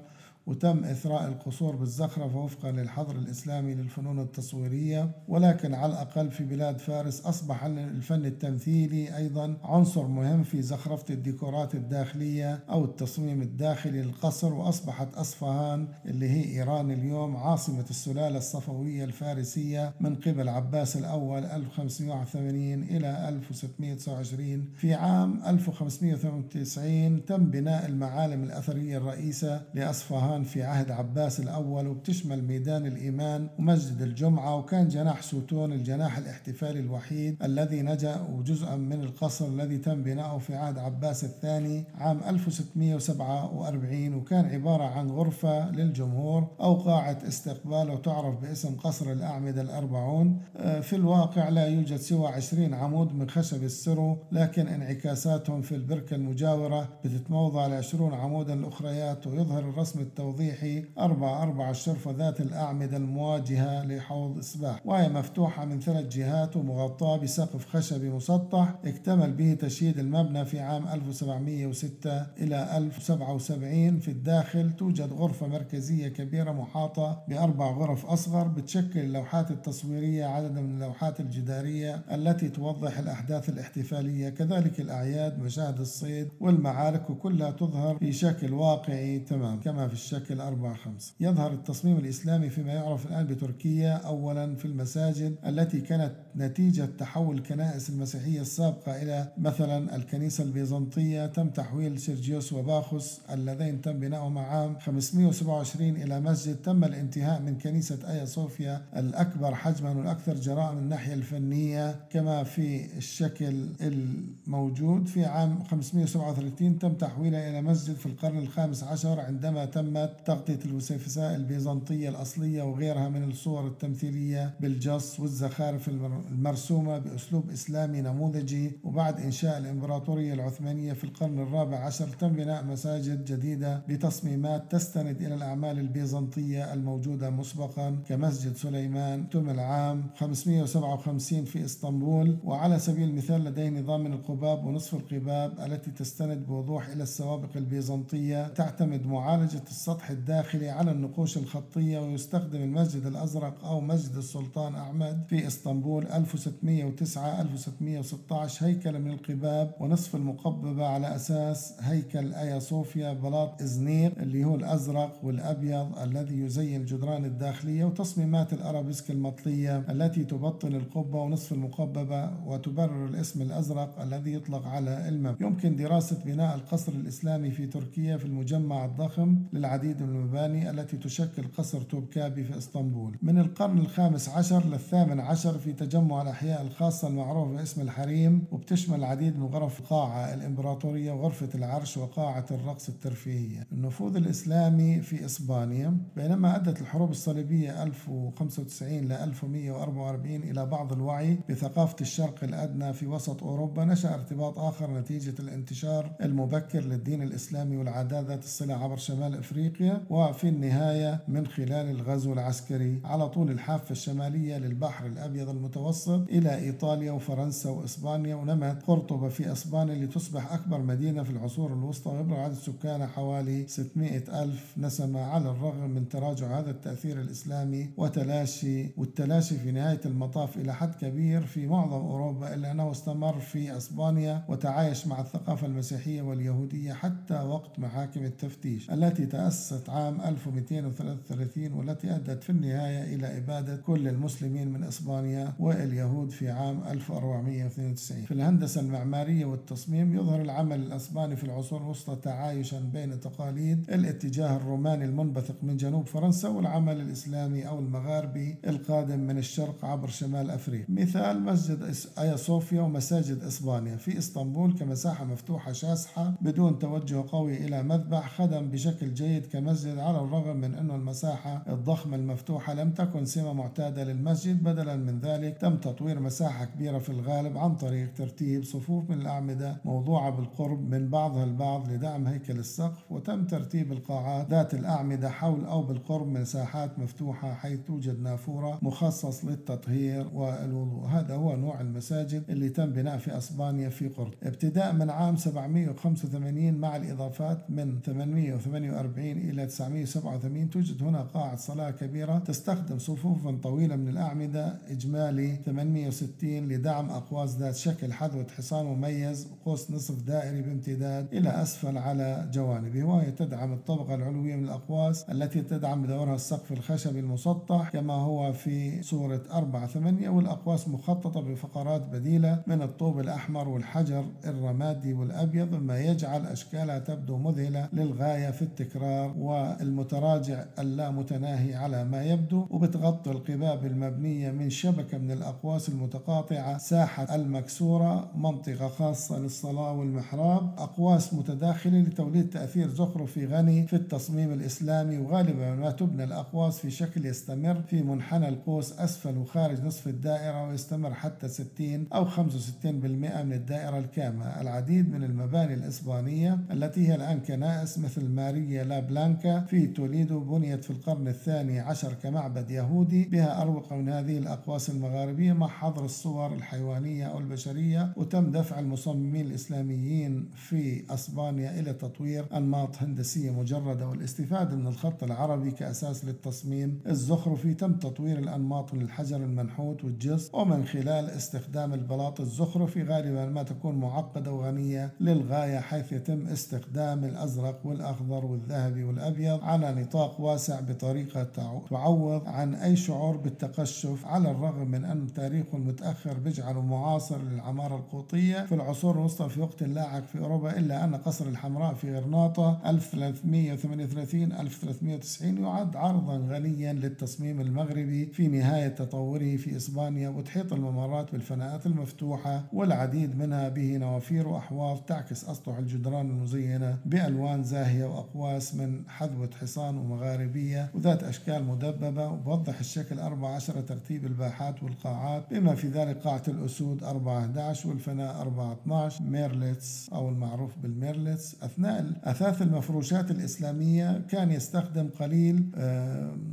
وتم 0.50 0.85
إثراء 0.85 1.28
القصور 1.28 1.76
بالزخرفة 1.76 2.38
وفقا 2.38 2.71
للحظر 2.73 3.16
الإسلامي 3.16 3.75
للفنون 3.75 4.21
التصويرية 4.21 5.11
ولكن 5.28 5.75
على 5.75 5.92
الأقل 5.92 6.30
في 6.30 6.45
بلاد 6.45 6.78
فارس 6.78 7.26
أصبح 7.26 7.64
الفن 7.64 8.26
التمثيلي 8.26 9.16
أيضا 9.16 9.57
عنصر 9.64 10.07
مهم 10.07 10.42
في 10.42 10.62
زخرفة 10.62 11.14
الديكورات 11.14 11.75
الداخلية 11.75 12.61
أو 12.71 12.85
التصميم 12.85 13.42
الداخلي 13.42 14.02
للقصر 14.02 14.52
وأصبحت 14.52 15.14
أصفهان 15.14 15.88
اللي 16.07 16.30
هي 16.30 16.59
إيران 16.59 16.90
اليوم 16.90 17.37
عاصمة 17.37 17.85
السلالة 17.90 18.38
الصفوية 18.38 19.04
الفارسية 19.04 19.92
من 20.00 20.14
قبل 20.14 20.49
عباس 20.49 20.97
الأول 20.97 21.45
1580 21.45 22.83
إلى 22.83 23.28
1629 23.28 24.69
في 24.76 24.95
عام 24.95 25.40
1598 25.47 27.25
تم 27.25 27.45
بناء 27.50 27.87
المعالم 27.87 28.42
الأثرية 28.42 28.97
الرئيسة 28.99 29.62
لأصفهان 29.75 30.39
في 30.42 30.62
عهد 30.62 30.90
عباس 30.90 31.40
الأول 31.40 31.87
وبتشمل 31.87 32.44
ميدان 32.44 32.87
الإيمان 32.87 33.49
ومسجد 33.59 34.02
الجمعة 34.02 34.56
وكان 34.56 34.88
جناح 34.88 35.23
سوتون 35.23 35.73
الجناح 35.73 36.18
الاحتفالي 36.18 36.80
الوحيد 36.80 37.37
الذي 37.42 37.82
نجا 37.82 38.26
وجزءا 38.32 38.76
من 38.76 39.00
القصر 39.02 39.47
الذي 39.49 39.78
تم 39.78 40.02
بناؤه 40.02 40.38
في 40.38 40.54
عهد 40.54 40.78
عباس 40.78 41.25
الثاني 41.25 41.85
عام 41.99 42.20
1647 42.28 44.14
وكان 44.14 44.44
عبارة 44.47 44.85
عن 44.85 45.11
غرفة 45.11 45.70
للجمهور 45.70 46.47
أو 46.61 46.75
قاعة 46.75 47.18
استقبال 47.28 47.90
وتعرف 47.90 48.40
باسم 48.40 48.75
قصر 48.76 49.12
الأعمدة 49.12 49.62
الأربعون. 49.62 50.40
آه، 50.56 50.80
في 50.80 50.97
الواقع 50.97 51.49
لا 51.49 51.66
يوجد 51.66 51.97
سوى 51.97 52.28
20 52.28 52.75
عمود 52.75 53.14
من 53.14 53.30
خشب 53.30 53.62
السرو 53.64 54.18
لكن 54.32 54.68
انعكاساتهم 54.68 55.62
في 55.62 55.75
البركة 55.75 56.14
المجاورة 56.14 56.88
بتتموضع 57.04 57.66
ل 57.66 57.73
20 57.73 58.14
عمودا 58.14 58.54
الأخريات 58.54 59.26
ويظهر 59.26 59.59
الرسم 59.59 60.00
التقليدي 60.00 60.19
التوضيحي 60.20 60.84
أربعة 60.98 61.42
أربعة 61.42 61.70
الشرفة 61.70 62.10
ذات 62.10 62.40
الأعمدة 62.40 62.96
المواجهة 62.96 63.84
لحوض 63.86 64.38
إسباح 64.38 64.80
وهي 64.84 65.08
مفتوحة 65.08 65.64
من 65.64 65.80
ثلاث 65.80 66.06
جهات 66.06 66.56
ومغطاة 66.56 67.16
بسقف 67.16 67.66
خشبي 67.66 68.10
مسطح 68.10 68.74
اكتمل 68.84 69.32
به 69.32 69.54
تشييد 69.54 69.98
المبنى 69.98 70.44
في 70.44 70.60
عام 70.60 70.88
1706 70.88 72.26
إلى 72.38 72.76
1077 72.76 73.98
في 73.98 74.10
الداخل 74.10 74.72
توجد 74.72 75.12
غرفة 75.12 75.46
مركزية 75.46 76.08
كبيرة 76.08 76.52
محاطة 76.52 77.22
بأربع 77.28 77.70
غرف 77.70 78.06
أصغر 78.06 78.48
بتشكل 78.48 79.00
اللوحات 79.00 79.50
التصويرية 79.50 80.24
عددا 80.24 80.60
من 80.60 80.74
اللوحات 80.82 81.20
الجدارية 81.20 82.02
التي 82.12 82.48
توضح 82.48 82.98
الأحداث 82.98 83.48
الاحتفالية. 83.48 84.28
كذلك 84.28 84.80
الأعياد 84.80 85.38
مشاهد 85.38 85.80
الصيد 85.80 86.28
والمعارك 86.40 87.10
وكلها 87.10 87.50
تظهر 87.50 87.98
في 87.98 88.12
شكل 88.12 88.52
واقعي 88.52 89.18
تمام. 89.18 89.60
كما 89.60 89.88
في 89.88 89.94
الشكل 90.12 90.40
4 90.40 90.75
5 90.75 91.12
يظهر 91.21 91.52
التصميم 91.52 91.97
الإسلامي 91.97 92.50
فيما 92.50 92.73
يعرف 92.73 93.07
الآن 93.07 93.26
بتركيا 93.26 93.93
أولا 93.93 94.57
في 94.57 94.64
المساجد 94.64 95.37
التي 95.47 95.81
كانت 95.81 96.12
نتيجة 96.37 96.88
تحول 96.99 97.37
الكنائس 97.37 97.90
المسيحية 97.90 98.40
السابقة 98.40 99.02
إلى 99.02 99.33
مثلا 99.38 99.97
الكنيسة 99.97 100.45
البيزنطية 100.45 101.26
تم 101.26 101.49
تحويل 101.49 101.99
سيرجيوس 101.99 102.52
وباخوس 102.52 103.21
اللذين 103.33 103.81
تم 103.81 103.93
بناؤهما 104.00 104.40
عام 104.40 104.79
527 104.79 105.97
إلى 105.97 106.21
مسجد. 106.21 106.57
تم 106.57 106.85
الانتهاء 106.85 107.43
من 107.43 107.59
كنيسة 107.59 107.99
آيا 108.11 108.25
صوفيا 108.25 108.83
الأكبر 108.97 109.55
حجما 109.55 109.90
والأكثر 109.90 110.35
جراء 110.35 110.73
من 110.73 110.79
الناحية 110.79 111.14
الفنية 111.14 111.97
كما 112.11 112.43
في 112.45 112.97
الشكل 112.97 113.67
الموجود. 113.81 115.07
في 115.07 115.25
عام 115.25 115.64
537 115.64 116.79
تم 116.79 116.93
تحويلها 116.93 117.50
إلى 117.50 117.62
مسجد 117.62 117.95
في 117.95 118.07
القرن 118.07 118.38
الخامس 118.38 118.85
عشر 118.85 119.21
عندما 119.21 119.64
تمت 120.07 120.26
تغطية 120.26 120.59
الوسيفساء 120.64 121.37
البيزنطية 121.37 122.09
الأصلية 122.09 122.62
وغيرها 122.62 123.09
من 123.09 123.30
الصور 123.30 123.66
التمثيلية 123.66 124.54
بالجص 124.61 125.21
والزخارف 125.21 125.88
المرسومة 125.88 126.99
بأسلوب 126.99 127.50
إسلامي 127.50 128.00
نموذجي. 128.00 128.73
وبعد 128.85 129.21
إنشاء 129.21 129.59
الإمبراطورية 129.59 130.35
العثمانية 130.35 130.92
في 130.92 131.04
القرن 131.04 131.38
الرابع 131.38 131.78
عشر 131.78 132.09
تم 132.09 132.28
بناء 132.28 132.64
مساجد 132.64 133.25
جديدة 133.25 133.83
بتصميمات 133.88 134.73
تستند 134.73 135.23
إلى 135.23 135.35
الأعمال 135.35 135.78
البيزنطية 135.78 136.73
الموجودة 136.75 137.30
مسبقا 137.30 137.97
كمسجد 138.09 138.57
سليمان 138.57 139.28
تم 139.28 139.50
العام 139.50 140.04
557 140.16 141.45
في 141.45 141.64
إسطنبول. 141.64 142.38
وعلى 142.45 142.78
سبيل 142.78 143.09
المثال 143.09 143.45
لديه 143.45 143.69
نظام 143.69 144.04
من 144.04 144.12
القباب 144.12 144.64
ونصف 144.64 144.95
القباب 144.95 145.61
التي 145.61 145.90
تستند 145.90 146.47
بوضوح 146.47 146.88
إلى 146.88 147.02
السوابق 147.02 147.57
البيزنطية. 147.57 148.49
تعتمد 148.49 149.07
معالجة 149.07 149.62
السطح 149.90 150.11
الداخلي 150.11 150.68
على 150.70 150.90
النقوش 150.90 151.37
الخطية 151.37 151.99
ويستخدم 151.99 152.62
المسجد 152.62 153.06
الأزرق 153.06 153.64
أو 153.64 153.80
مسجد 153.80 154.16
السلطان 154.16 154.75
أحمد 154.75 155.25
في 155.28 155.47
إسطنبول 155.47 156.06
1609 156.06 157.40
1616 157.40 158.66
هيكل 158.66 158.99
من 158.99 159.11
القباب 159.11 159.75
ونصف 159.80 160.16
المقببة 160.16 160.87
على 160.87 161.14
أساس 161.14 161.75
هيكل 161.80 162.32
آيا 162.35 162.59
صوفيا 162.59 163.12
بلاط 163.12 163.62
إزنير 163.62 164.12
اللي 164.20 164.44
هو 164.44 164.54
الأزرق 164.54 165.20
والأبيض 165.23 165.99
الذي 165.99 166.38
يزين 166.40 166.80
الجدران 166.80 167.25
الداخلية 167.25 167.85
وتصميمات 167.85 168.52
الأرابيسك 168.52 169.11
المطلية 169.11 169.78
التي 169.78 170.25
تبطن 170.25 170.75
القبة 170.75 171.18
ونصف 171.23 171.52
المقببة 171.52 172.30
وتبرر 172.47 173.06
الاسم 173.06 173.42
الأزرق 173.42 174.02
الذي 174.02 174.35
يطلق 174.35 174.66
على 174.66 175.09
المبنى. 175.09 175.47
يمكن 175.47 175.76
دراسة 175.76 176.18
بناء 176.25 176.54
القصر 176.54 176.92
الإسلامي 176.92 177.50
في 177.50 177.66
تركيا 177.66 178.16
في 178.16 178.25
المجمع 178.25 178.85
الضخم 178.85 179.38
للعديد 179.80 180.02
من 180.02 180.16
المباني 180.16 180.70
التي 180.70 180.96
تشكل 180.96 181.42
قصر 181.58 181.80
توبكابي 181.80 182.44
في 182.44 182.58
إسطنبول. 182.58 183.16
من 183.22 183.38
القرن 183.38 183.78
الخامس 183.78 184.28
عشر 184.28 184.66
للثامن 184.66 185.20
عشر 185.20 185.58
في 185.58 185.72
تجمع 185.72 186.22
الأحياء 186.22 186.62
الخاصة 186.62 187.08
المعروفة 187.08 187.52
باسم 187.56 187.80
الحريم 187.80 188.44
وبتشمل 188.52 188.99
العديد 188.99 189.38
من 189.38 189.46
غرف 189.46 189.80
القاعة 189.80 190.34
الإمبراطورية 190.34 191.12
وغرفة 191.12 191.49
العرش 191.54 191.96
وقاعة 191.96 192.44
الرقص 192.50 192.88
الترفيهية. 192.88 193.66
النفوذ 193.72 194.16
الإسلامي 194.16 195.00
في 195.00 195.25
إسبانيا 195.25 195.96
بينما 196.16 196.56
أدت 196.56 196.80
الحروب 196.80 197.10
الصليبية 197.10 197.82
1095 197.82 199.00
ل 199.08 199.12
1144 199.12 200.37
إلى 200.37 200.66
بعض 200.66 200.92
الوعي 200.92 201.38
بثقافة 201.50 201.96
الشرق 202.00 202.44
الأدنى 202.44 202.92
في 202.92 203.06
وسط 203.06 203.42
أوروبا 203.42 203.84
نشأ 203.84 204.14
ارتباط 204.14 204.58
آخر 204.58 204.90
نتيجة 204.99 205.34
الانتشار 205.40 206.12
المبكر 206.22 206.80
للدين 206.80 207.22
الإسلامي 207.22 207.76
والعادات 207.76 208.25
ذات 208.25 208.44
الصلة 208.44 208.75
عبر 208.75 208.96
شمال 208.96 209.34
إفريقيا 209.70 210.04
وفي 210.10 210.48
النهاية 210.48 211.20
من 211.28 211.46
خلال 211.46 211.90
الغزو 211.90 212.32
العسكري 212.32 213.00
على 213.04 213.28
طول 213.28 213.50
الحافة 213.50 213.92
الشمالية 213.92 214.58
للبحر 214.58 215.06
الأبيض 215.06 215.48
المتوسط 215.48 216.28
إلى 216.28 216.58
إيطاليا 216.58 217.12
وفرنسا 217.12 217.70
وإسبانيا 217.70 218.34
ونمت 218.34 218.82
قرطبة 218.86 219.28
في 219.28 219.52
إسبانيا 219.52 219.94
لتصبح 219.94 220.52
أكبر 220.52 220.78
مدينة 220.78 221.22
في 221.22 221.30
العصور 221.30 221.72
الوسطى 221.72 222.10
ويبلغ 222.10 222.36
عدد 222.36 222.54
سكانها 222.54 223.06
حوالي 223.06 223.66
600 223.66 224.42
ألف 224.42 224.74
نسمة 224.78 225.20
على 225.20 225.50
الرغم 225.50 225.90
من 225.90 226.08
تراجع 226.08 226.58
هذا 226.58 226.70
التأثير 226.70 227.20
الإسلامي 227.20 227.90
وتلاشي 227.96 228.86
والتلاشي 228.96 229.58
في 229.58 229.72
نهاية 229.72 230.00
المطاف 230.06 230.56
إلى 230.56 230.74
حد 230.74 230.94
كبير 230.94 231.40
في 231.42 231.66
معظم 231.66 231.92
أوروبا 232.06 232.54
إلا 232.54 232.70
أنه 232.70 232.90
استمر 232.90 233.38
في 233.38 233.76
إسبانيا 233.76 234.44
وتعايش 234.48 235.06
مع 235.06 235.20
الثقافة 235.20 235.66
المسيحية 235.66 236.22
واليهودية 236.22 236.92
حتى 236.92 237.34
وقت 237.34 237.78
محاكم 237.78 238.24
التفتيش 238.24 238.90
التي 238.90 239.26
تأسست 239.26 239.60
عام 239.88 240.21
1233 240.21 241.73
والتي 241.73 242.14
أدت 242.17 242.43
في 242.43 242.50
النهاية 242.50 243.14
إلى 243.14 243.38
إبادة 243.38 243.76
كل 243.76 244.09
المسلمين 244.09 244.69
من 244.69 244.83
إسبانيا 244.85 245.52
واليهود 245.59 246.31
في 246.31 246.50
عام 246.50 246.83
1492 246.85 248.23
في 248.25 248.35
الهندسة 248.35 248.81
المعمارية 248.81 249.45
والتصميم 249.45 250.14
يظهر 250.14 250.40
العمل 250.43 250.81
الأسباني 250.81 251.37
في 251.37 251.45
العصور 251.45 251.81
الوسطى 251.83 252.17
تعايشا 252.23 252.81
بين 252.93 253.21
تقاليد 253.21 253.90
الاتجاه 253.90 254.57
الروماني 254.57 255.05
المنبثق 255.05 255.57
من 255.62 255.76
جنوب 255.76 256.07
فرنسا 256.07 256.49
والعمل 256.49 257.00
الإسلامي 257.00 257.69
أو 257.69 257.79
المغاربي 257.79 258.57
القادم 258.67 259.21
من 259.21 259.38
الشرق 259.38 259.85
عبر 259.85 260.09
شمال 260.09 260.50
أفريقيا. 260.50 260.87
مثال 260.88 261.43
مسجد 261.43 261.95
آيا 262.19 262.37
صوفيا 262.37 262.81
ومساجد 262.83 263.43
إسبانيا. 263.43 263.97
في 263.97 264.19
إسطنبول 264.19 264.73
كمساحة 264.79 265.25
مفتوحة 265.25 265.73
شاسحة 265.73 266.35
بدون 266.40 266.79
توجه 266.79 267.25
قوي 267.29 267.57
إلى 267.57 267.83
مذبح 267.83 268.31
خدم 268.37 268.71
بشكل 268.71 269.14
جيد 269.14 269.47
كمسجد 269.52 269.99
على 269.99 270.19
الرغم 270.19 270.57
من 270.57 270.75
أن 270.75 270.90
المساحة 270.90 271.64
الضخمة 271.69 272.16
المفتوحة 272.16 272.75
لم 272.75 272.90
تكن 272.90 273.25
سمة 273.25 273.52
معتادة 273.52 274.04
للمسجد 274.04 274.62
بدلا 274.62 274.97
من 274.97 275.21
ذلك 275.21 275.59
تم 275.59 275.76
تطوير 275.76 276.21
مساحة 276.21 276.64
كبيرة 276.64 276.99
في 276.99 277.09
الغالب 277.11 277.59
عن 277.59 277.75
طريق 277.76 278.12
ترتيب 278.14 278.64
صفوف 278.64 279.11
من 279.11 279.21
الأعمدة 279.21 279.76
موضوعة 279.85 280.30
بالقرب 280.30 280.90
من 280.90 281.09
بعضها 281.09 281.45
البعض 281.45 281.90
لدعم 281.90 282.26
هيكل 282.26 282.59
السقف 282.59 283.12
وتم 283.12 283.45
ترتيب 283.47 283.92
القاعات 283.92 284.50
ذات 284.50 284.75
الأعمدة 284.75 285.30
حول 285.30 285.64
أو 285.64 285.83
بالقرب 285.83 286.26
من 286.26 286.40
مساحات 286.40 286.99
مفتوحة 286.99 287.54
حيث 287.54 287.80
توجد 287.87 288.21
نافورة 288.21 288.78
مخصص 288.83 289.45
للتطهير 289.45 290.26
والوضوء. 290.35 291.07
هذا 291.07 291.35
هو 291.35 291.57
نوع 291.57 291.80
المساجد 291.80 292.45
اللي 292.50 292.69
تم 292.69 292.92
بناء 292.92 293.19
في 293.19 293.37
أسبانيا 293.37 293.88
في 293.88 294.09
قرب. 294.09 294.35
ابتداء 294.42 294.92
من 294.92 295.11
عام 295.11 295.37
785 295.37 296.75
مع 296.75 296.97
الإضافات 296.97 297.71
من 297.71 298.00
848 298.00 299.29
إلى 299.38 299.66
987 299.66 300.70
توجد 300.70 301.02
هنا 301.02 301.22
قاعة 301.22 301.56
صلاة 301.56 301.90
كبيرة 301.90 302.38
تستخدم 302.38 302.99
صفوفا 302.99 303.58
طويلة 303.62 303.96
من 303.96 304.08
الأعمدة 304.08 304.78
إجمالي 304.90 305.56
860 305.66 306.68
لدعم 306.68 307.10
أقواس 307.10 307.56
ذات 307.56 307.76
شكل 307.76 308.12
حذوة 308.12 308.46
حصان 308.56 308.87
مميز 308.87 309.49
وقوس 309.52 309.90
نصف 309.90 310.22
دائري 310.22 310.62
بامتداد 310.62 311.34
إلى 311.34 311.62
أسفل 311.62 311.99
على 311.99 312.49
جوانبه. 312.52 313.04
وهي 313.04 313.30
تدعم 313.32 313.72
الطبقة 313.72 314.14
العلوية 314.14 314.56
من 314.56 314.64
الأقواس 314.64 315.22
التي 315.30 315.62
تدعم 315.62 316.02
بدورها 316.02 316.34
السقف 316.34 316.72
الخشبي 316.72 317.20
المسطح 317.20 317.90
كما 317.92 318.14
هو 318.14 318.52
في 318.52 319.02
صورة 319.02 319.42
4 319.52 319.87
8 319.87 320.28
والأقواس 320.28 320.88
مخططة 320.88 321.40
بفقرات 321.40 322.02
بديلة 322.02 322.62
من 322.66 322.82
الطوب 322.82 323.20
الأحمر 323.20 323.68
والحجر 323.68 324.25
الرمادي 324.44 325.12
والأبيض 325.12 325.75
مما 325.75 326.00
يجعل 326.00 326.46
أشكالها 326.46 326.99
تبدو 326.99 327.37
مذهلة 327.37 327.88
للغاية 327.92 328.50
في 328.50 328.62
التكرار. 328.62 329.19
والمتراجع 329.26 330.64
اللامتناهي 330.78 331.74
على 331.74 332.04
ما 332.04 332.24
يبدو 332.24 332.66
وبتغطي 332.70 333.30
القباب 333.30 333.86
المبنية 333.86 334.50
من 334.50 334.70
شبكة 334.70 335.18
من 335.18 335.30
الأقواس 335.30 335.88
المتقاطعة 335.88 336.78
ساحة 336.78 337.34
المكسورة 337.34 338.30
منطقة 338.36 338.88
خاصة 338.88 339.38
للصلاة 339.38 339.92
والمحراب 339.92 340.74
أقواس 340.78 341.34
متداخلة 341.34 342.00
لتوليد 342.00 342.50
تأثير 342.50 342.88
زخرفي 342.88 343.46
غني 343.46 343.86
في 343.86 343.96
التصميم 343.96 344.52
الإسلامي 344.52 345.18
وغالبا 345.18 345.74
ما 345.74 345.90
تبنى 345.90 346.24
الأقواس 346.24 346.78
في 346.78 346.90
شكل 346.90 347.26
يستمر 347.26 347.82
في 347.82 348.02
منحنى 348.02 348.48
القوس 348.48 348.98
أسفل 348.98 349.38
وخارج 349.38 349.84
نصف 349.84 350.08
الدائرة 350.08 350.68
ويستمر 350.68 351.14
حتى 351.14 351.48
60 351.48 352.06
أو 352.14 352.26
65% 352.26 352.36
من 352.84 353.52
الدائرة 353.52 353.98
الكاملة 353.98 354.60
العديد 354.60 355.12
من 355.12 355.24
المباني 355.24 355.74
الإسبانية 355.74 356.58
التي 356.70 357.08
هي 357.08 357.14
الآن 357.14 357.40
كنائس 357.40 357.98
مثل 357.98 358.28
ماريا 358.28 358.84
لا 358.84 359.00
كازابلانكا 359.11 359.61
في 359.61 359.87
توليدو 359.87 360.40
بنيت 360.40 360.85
في 360.85 360.90
القرن 360.90 361.29
الثاني 361.29 361.81
عشر 361.81 362.12
كمعبد 362.12 362.71
يهودي 362.71 363.25
بها 363.25 363.62
أروقة 363.62 363.97
من 363.97 364.09
هذه 364.09 364.38
الأقواس 364.38 364.90
المغاربية 364.90 365.52
مع 365.52 365.69
حظر 365.69 366.05
الصور 366.05 366.55
الحيوانية 366.55 367.26
أو 367.26 367.38
البشرية 367.38 368.12
وتم 368.17 368.50
دفع 368.50 368.79
المصممين 368.79 369.47
الإسلاميين 369.47 370.49
في 370.55 371.05
أسبانيا 371.14 371.81
إلى 371.81 371.93
تطوير 371.93 372.47
أنماط 372.57 373.02
هندسية 373.02 373.50
مجردة 373.50 374.09
والاستفادة 374.09 374.76
من 374.76 374.87
الخط 374.87 375.23
العربي 375.23 375.71
كأساس 375.71 376.25
للتصميم 376.25 377.00
الزخرفي. 377.07 377.75
تم 377.75 377.93
تطوير 377.93 378.38
الأنماط 378.38 378.95
من 378.95 379.02
الحجر 379.02 379.37
المنحوت 379.37 380.05
والجص 380.05 380.50
ومن 380.55 380.85
خلال 380.85 381.31
استخدام 381.31 381.95
البلاط 381.95 382.40
الزخرفي 382.40 383.02
غالبا 383.02 383.47
ما 383.47 383.62
تكون 383.62 383.95
معقدة 383.95 384.52
وغنية 384.52 385.12
للغاية 385.21 385.79
حيث 385.79 386.12
يتم 386.12 386.47
استخدام 386.47 387.25
الأزرق 387.25 387.81
والأخضر 387.85 388.45
والذهبي 388.45 389.00
والأبيض 389.04 389.64
على 389.64 389.95
نطاق 389.95 390.40
واسع 390.40 390.80
بطريقة 390.80 391.42
تعوض 391.90 392.49
عن 392.49 392.75
أي 392.75 392.97
شعور 392.97 393.37
بالتقشف 393.37 394.26
على 394.26 394.50
الرغم 394.50 394.90
من 394.90 395.04
أن 395.04 395.33
تاريخه 395.35 395.76
المتأخر 395.76 396.35
بيجعله 396.38 396.80
معاصر 396.80 397.38
للعمارة 397.42 397.97
القوطية 397.97 398.61
في 398.66 398.75
العصور 398.75 399.14
الوسطى 399.14 399.49
في 399.49 399.61
وقت 399.61 399.83
لاحق 399.83 400.26
في 400.26 400.38
أوروبا 400.38 400.78
إلا 400.78 401.04
أن 401.04 401.14
قصر 401.14 401.47
الحمراء 401.47 401.95
في 401.95 402.14
غرناطة 402.19 402.80
1338 402.87 404.52
1390 404.52 405.59
يعد 405.64 405.97
عرضا 405.97 406.37
غنيا 406.49 406.92
للتصميم 406.92 407.61
المغربي 407.61 408.26
في 408.26 408.49
نهاية 408.49 408.88
تطوره 408.88 409.57
في 409.57 409.76
إسبانيا 409.76 410.28
وتحيط 410.28 410.73
الممرات 410.73 411.33
بالفناءات 411.33 411.87
المفتوحة 411.87 412.64
والعديد 412.73 413.38
منها 413.38 413.69
به 413.69 413.97
نوافير 413.97 414.49
وأحواض 414.49 414.99
تعكس 414.99 415.45
أسطح 415.49 415.76
الجدران 415.78 416.30
المزينة 416.30 416.99
بألوان 417.07 417.64
زاهية 417.64 418.04
وأقواس 418.04 418.75
من 418.75 418.89
حذوة 419.09 419.50
حصان 419.61 419.99
ومغاربية 419.99 420.90
وذات 420.94 421.23
أشكال 421.23 421.64
مدببة 421.64 422.28
ويوضح 422.28 422.78
الشكل 422.80 423.18
14 423.18 423.80
ترتيب 423.80 424.25
الباحات 424.26 424.82
والقاعات 424.82 425.44
بما 425.50 425.75
في 425.75 425.88
ذلك 425.88 426.16
قاعة 426.16 426.42
الأسود 426.49 427.04
411 427.04 427.88
والفناء 427.88 428.40
412 428.40 429.25
ميرلتس 429.25 430.11
أو 430.12 430.28
المعروف 430.28 430.78
بالميرلتس. 430.78 431.56
أثناء 431.62 432.06
أثاث 432.25 432.62
المفروشات 432.62 433.30
الإسلامية 433.30 434.18
كان 434.28 434.50
يستخدم 434.50 435.09
قليل 435.20 435.66